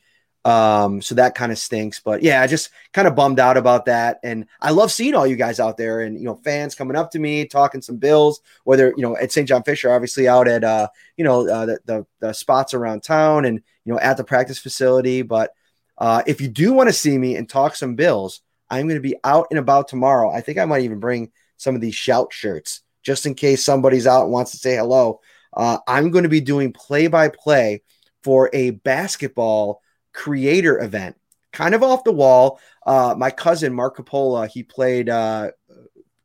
Um, 0.43 1.01
so 1.01 1.15
that 1.15 1.33
kind 1.33 1.51
of 1.51 1.57
stinks. 1.57 1.99
But 1.99 2.21
yeah, 2.21 2.41
I 2.41 2.47
just 2.47 2.69
kind 2.93 3.07
of 3.07 3.15
bummed 3.15 3.39
out 3.39 3.57
about 3.57 3.85
that. 3.85 4.19
And 4.23 4.45
I 4.61 4.71
love 4.71 4.91
seeing 4.91 5.15
all 5.15 5.25
you 5.25 5.35
guys 5.35 5.59
out 5.59 5.75
there 5.75 6.01
and 6.01 6.17
you 6.17 6.25
know, 6.25 6.35
fans 6.35 6.75
coming 6.75 6.95
up 6.95 7.11
to 7.11 7.19
me, 7.19 7.45
talking 7.45 7.81
some 7.81 7.97
bills, 7.97 8.41
whether 8.63 8.93
you 8.95 9.01
know 9.01 9.17
at 9.17 9.31
St. 9.31 9.47
John 9.47 9.63
Fisher, 9.63 9.91
obviously 9.91 10.27
out 10.27 10.47
at 10.47 10.63
uh, 10.63 10.87
you 11.17 11.23
know, 11.23 11.47
uh, 11.47 11.65
the, 11.65 11.79
the 11.85 12.05
the 12.19 12.33
spots 12.33 12.75
around 12.75 13.01
town 13.01 13.45
and 13.45 13.61
you 13.85 13.93
know 13.93 13.99
at 13.99 14.17
the 14.17 14.23
practice 14.23 14.59
facility. 14.59 15.23
But 15.23 15.51
uh, 15.97 16.21
if 16.27 16.39
you 16.39 16.47
do 16.47 16.73
want 16.73 16.89
to 16.89 16.93
see 16.93 17.17
me 17.17 17.35
and 17.35 17.49
talk 17.49 17.75
some 17.75 17.95
Bills, 17.95 18.41
I'm 18.69 18.87
going 18.87 19.01
to 19.01 19.07
be 19.07 19.15
out 19.23 19.47
and 19.49 19.59
about 19.59 19.87
tomorrow. 19.87 20.29
I 20.29 20.41
think 20.41 20.59
I 20.59 20.65
might 20.65 20.83
even 20.83 20.99
bring 20.99 21.31
some 21.57 21.73
of 21.73 21.81
these 21.81 21.95
shout 21.95 22.33
shirts 22.33 22.81
just 23.05 23.25
in 23.25 23.35
case 23.35 23.63
somebody's 23.63 24.07
out 24.07 24.23
and 24.23 24.31
wants 24.31 24.51
to 24.51 24.57
say 24.57 24.75
hello. 24.75 25.21
Uh, 25.53 25.77
I'm 25.87 26.11
going 26.11 26.23
to 26.23 26.29
be 26.29 26.41
doing 26.41 26.73
play 26.73 27.07
by 27.07 27.29
play 27.29 27.83
for 28.23 28.49
a 28.51 28.71
basketball 28.71 29.81
creator 30.11 30.81
event, 30.81 31.15
kind 31.53 31.75
of 31.75 31.83
off 31.83 32.03
the 32.03 32.11
wall. 32.11 32.59
Uh, 32.85 33.15
my 33.17 33.31
cousin 33.31 33.73
Mark 33.73 33.97
Capola, 33.97 34.47
he 34.47 34.63
played 34.63 35.07
uh, 35.07 35.51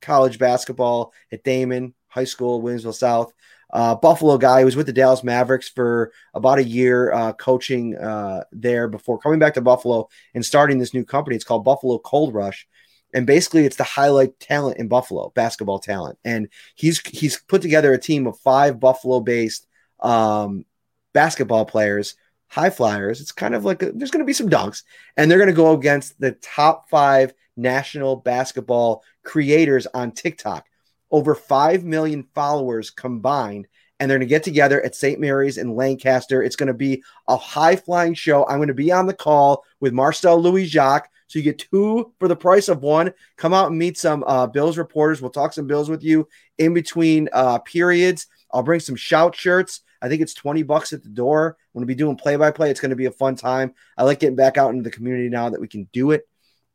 college 0.00 0.38
basketball 0.38 1.12
at 1.30 1.44
Daemen 1.44 1.92
High 2.08 2.24
School, 2.24 2.62
Williamsville 2.62 2.94
South 2.94 3.32
uh, 3.72 3.94
Buffalo 3.94 4.38
guy 4.38 4.60
who 4.60 4.64
was 4.66 4.76
with 4.76 4.86
the 4.86 4.92
Dallas 4.92 5.24
Mavericks 5.24 5.68
for 5.68 6.12
about 6.34 6.58
a 6.58 6.64
year, 6.64 7.12
uh, 7.12 7.32
coaching 7.32 7.96
uh, 7.96 8.44
there 8.52 8.88
before 8.88 9.18
coming 9.18 9.38
back 9.38 9.54
to 9.54 9.60
Buffalo 9.60 10.08
and 10.34 10.44
starting 10.44 10.78
this 10.78 10.94
new 10.94 11.04
company. 11.04 11.36
It's 11.36 11.44
called 11.44 11.64
Buffalo 11.64 11.98
Cold 11.98 12.34
Rush, 12.34 12.66
and 13.14 13.26
basically 13.26 13.64
it's 13.64 13.76
to 13.76 13.84
highlight 13.84 14.38
talent 14.40 14.78
in 14.78 14.88
Buffalo, 14.88 15.30
basketball 15.34 15.78
talent. 15.78 16.18
And 16.24 16.48
he's 16.74 17.00
he's 17.06 17.40
put 17.40 17.62
together 17.62 17.92
a 17.92 17.98
team 17.98 18.26
of 18.26 18.38
five 18.38 18.80
Buffalo-based 18.80 19.66
um, 20.00 20.64
basketball 21.12 21.64
players, 21.64 22.14
high 22.48 22.70
flyers. 22.70 23.20
It's 23.20 23.32
kind 23.32 23.54
of 23.54 23.64
like 23.64 23.82
a, 23.82 23.92
there's 23.92 24.11
going 24.11 24.24
to 24.24 24.26
be 24.26 24.32
some 24.32 24.48
dunks, 24.48 24.82
and 25.16 25.30
they're 25.30 25.38
going 25.38 25.48
to 25.48 25.54
go 25.54 25.72
against 25.72 26.18
the 26.20 26.32
top 26.32 26.88
five 26.88 27.34
national 27.56 28.16
basketball 28.16 29.02
creators 29.22 29.86
on 29.86 30.12
TikTok 30.12 30.66
over 31.11 31.34
5 31.34 31.84
million 31.84 32.26
followers 32.34 32.90
combined. 32.90 33.66
And 33.98 34.11
they're 34.11 34.18
going 34.18 34.26
to 34.26 34.34
get 34.34 34.42
together 34.42 34.82
at 34.82 34.94
St. 34.94 35.20
Mary's 35.20 35.58
in 35.58 35.76
Lancaster. 35.76 36.42
It's 36.42 36.56
going 36.56 36.68
to 36.68 36.74
be 36.74 37.02
a 37.28 37.36
high 37.36 37.76
flying 37.76 38.14
show. 38.14 38.46
I'm 38.46 38.56
going 38.56 38.68
to 38.68 38.74
be 38.74 38.90
on 38.90 39.06
the 39.06 39.12
call 39.12 39.64
with 39.78 39.92
Marcel 39.92 40.40
Louis 40.40 40.66
Jacques. 40.66 41.11
So 41.30 41.38
you 41.38 41.44
get 41.44 41.60
two 41.60 42.12
for 42.18 42.26
the 42.26 42.34
price 42.34 42.68
of 42.68 42.82
one. 42.82 43.12
Come 43.36 43.54
out 43.54 43.68
and 43.70 43.78
meet 43.78 43.96
some 43.96 44.24
uh, 44.26 44.48
Bills 44.48 44.76
reporters. 44.76 45.22
We'll 45.22 45.30
talk 45.30 45.52
some 45.52 45.68
Bills 45.68 45.88
with 45.88 46.02
you 46.02 46.26
in 46.58 46.74
between 46.74 47.28
uh, 47.32 47.60
periods. 47.60 48.26
I'll 48.52 48.64
bring 48.64 48.80
some 48.80 48.96
shout 48.96 49.36
shirts. 49.36 49.82
I 50.02 50.08
think 50.08 50.22
it's 50.22 50.34
20 50.34 50.64
bucks 50.64 50.92
at 50.92 51.04
the 51.04 51.08
door. 51.08 51.56
I'm 51.56 51.78
going 51.78 51.82
to 51.82 51.86
be 51.86 51.94
doing 51.94 52.16
play 52.16 52.34
by 52.34 52.50
play. 52.50 52.68
It's 52.68 52.80
going 52.80 52.90
to 52.90 52.96
be 52.96 53.06
a 53.06 53.12
fun 53.12 53.36
time. 53.36 53.74
I 53.96 54.02
like 54.02 54.18
getting 54.18 54.34
back 54.34 54.58
out 54.58 54.70
into 54.70 54.82
the 54.82 54.90
community 54.90 55.28
now 55.28 55.50
that 55.50 55.60
we 55.60 55.68
can 55.68 55.88
do 55.92 56.10
it. 56.10 56.26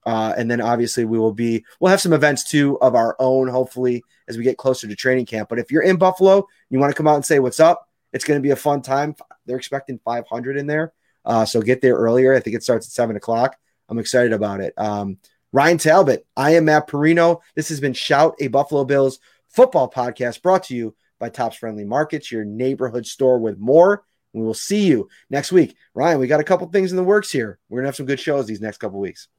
Uh, 0.05 0.33
and 0.37 0.49
then 0.49 0.61
obviously 0.61 1.03
we 1.03 1.19
will 1.19 1.33
be 1.33 1.65
we'll 1.79 1.89
have 1.89 1.99
some 1.99 2.13
events 2.13 2.45
too 2.45 2.79
of 2.79 2.93
our 2.93 3.17
own 3.19 3.47
hopefully 3.47 4.03
as 4.29 4.37
we 4.37 4.43
get 4.43 4.55
closer 4.55 4.87
to 4.87 4.95
training 4.95 5.25
camp 5.25 5.49
but 5.49 5.57
if 5.57 5.71
you're 5.71 5.81
in 5.81 5.97
buffalo 5.97 6.47
you 6.69 6.77
want 6.77 6.91
to 6.91 6.95
come 6.95 7.07
out 7.07 7.15
and 7.15 7.25
say 7.25 7.39
what's 7.39 7.59
up 7.59 7.89
it's 8.13 8.23
going 8.23 8.37
to 8.37 8.43
be 8.43 8.51
a 8.51 8.55
fun 8.55 8.83
time 8.83 9.15
they're 9.47 9.57
expecting 9.57 9.97
500 10.05 10.57
in 10.57 10.67
there 10.67 10.93
uh, 11.25 11.43
so 11.43 11.59
get 11.59 11.81
there 11.81 11.95
earlier 11.95 12.35
i 12.35 12.39
think 12.39 12.55
it 12.55 12.61
starts 12.61 12.85
at 12.85 12.91
7 12.91 13.15
o'clock 13.15 13.57
i'm 13.89 13.99
excited 13.99 14.33
about 14.33 14.61
it. 14.61 14.73
Um, 14.77 15.17
ryan 15.51 15.77
talbot 15.77 16.25
i 16.35 16.51
am 16.51 16.65
matt 16.65 16.87
parrino 16.87 17.41
this 17.55 17.69
has 17.69 17.79
been 17.79 17.93
shout 17.93 18.35
a 18.39 18.47
buffalo 18.47 18.83
bills 18.83 19.19
football 19.49 19.89
podcast 19.89 20.41
brought 20.41 20.63
to 20.63 20.75
you 20.75 20.95
by 21.19 21.29
tops 21.29 21.55
friendly 21.55 21.85
markets 21.85 22.31
your 22.31 22.45
neighborhood 22.45 23.05
store 23.05 23.39
with 23.39 23.57
more. 23.57 24.03
We 24.33 24.41
will 24.41 24.53
see 24.53 24.85
you 24.85 25.07
next 25.29 25.51
week. 25.53 25.77
Ryan 25.93 26.19
we 26.19 26.27
got 26.27 26.41
a 26.41 26.43
couple 26.43 26.67
things 26.67 26.91
in 26.91 26.97
the 26.97 27.03
works 27.03 27.31
here. 27.31 27.57
We're 27.69 27.79
gonna 27.79 27.87
have 27.87 27.95
some 27.95 28.05
good 28.05 28.19
shows 28.19 28.45
these 28.45 28.61
next 28.61 28.77
couple 28.79 28.99
weeks 28.99 29.29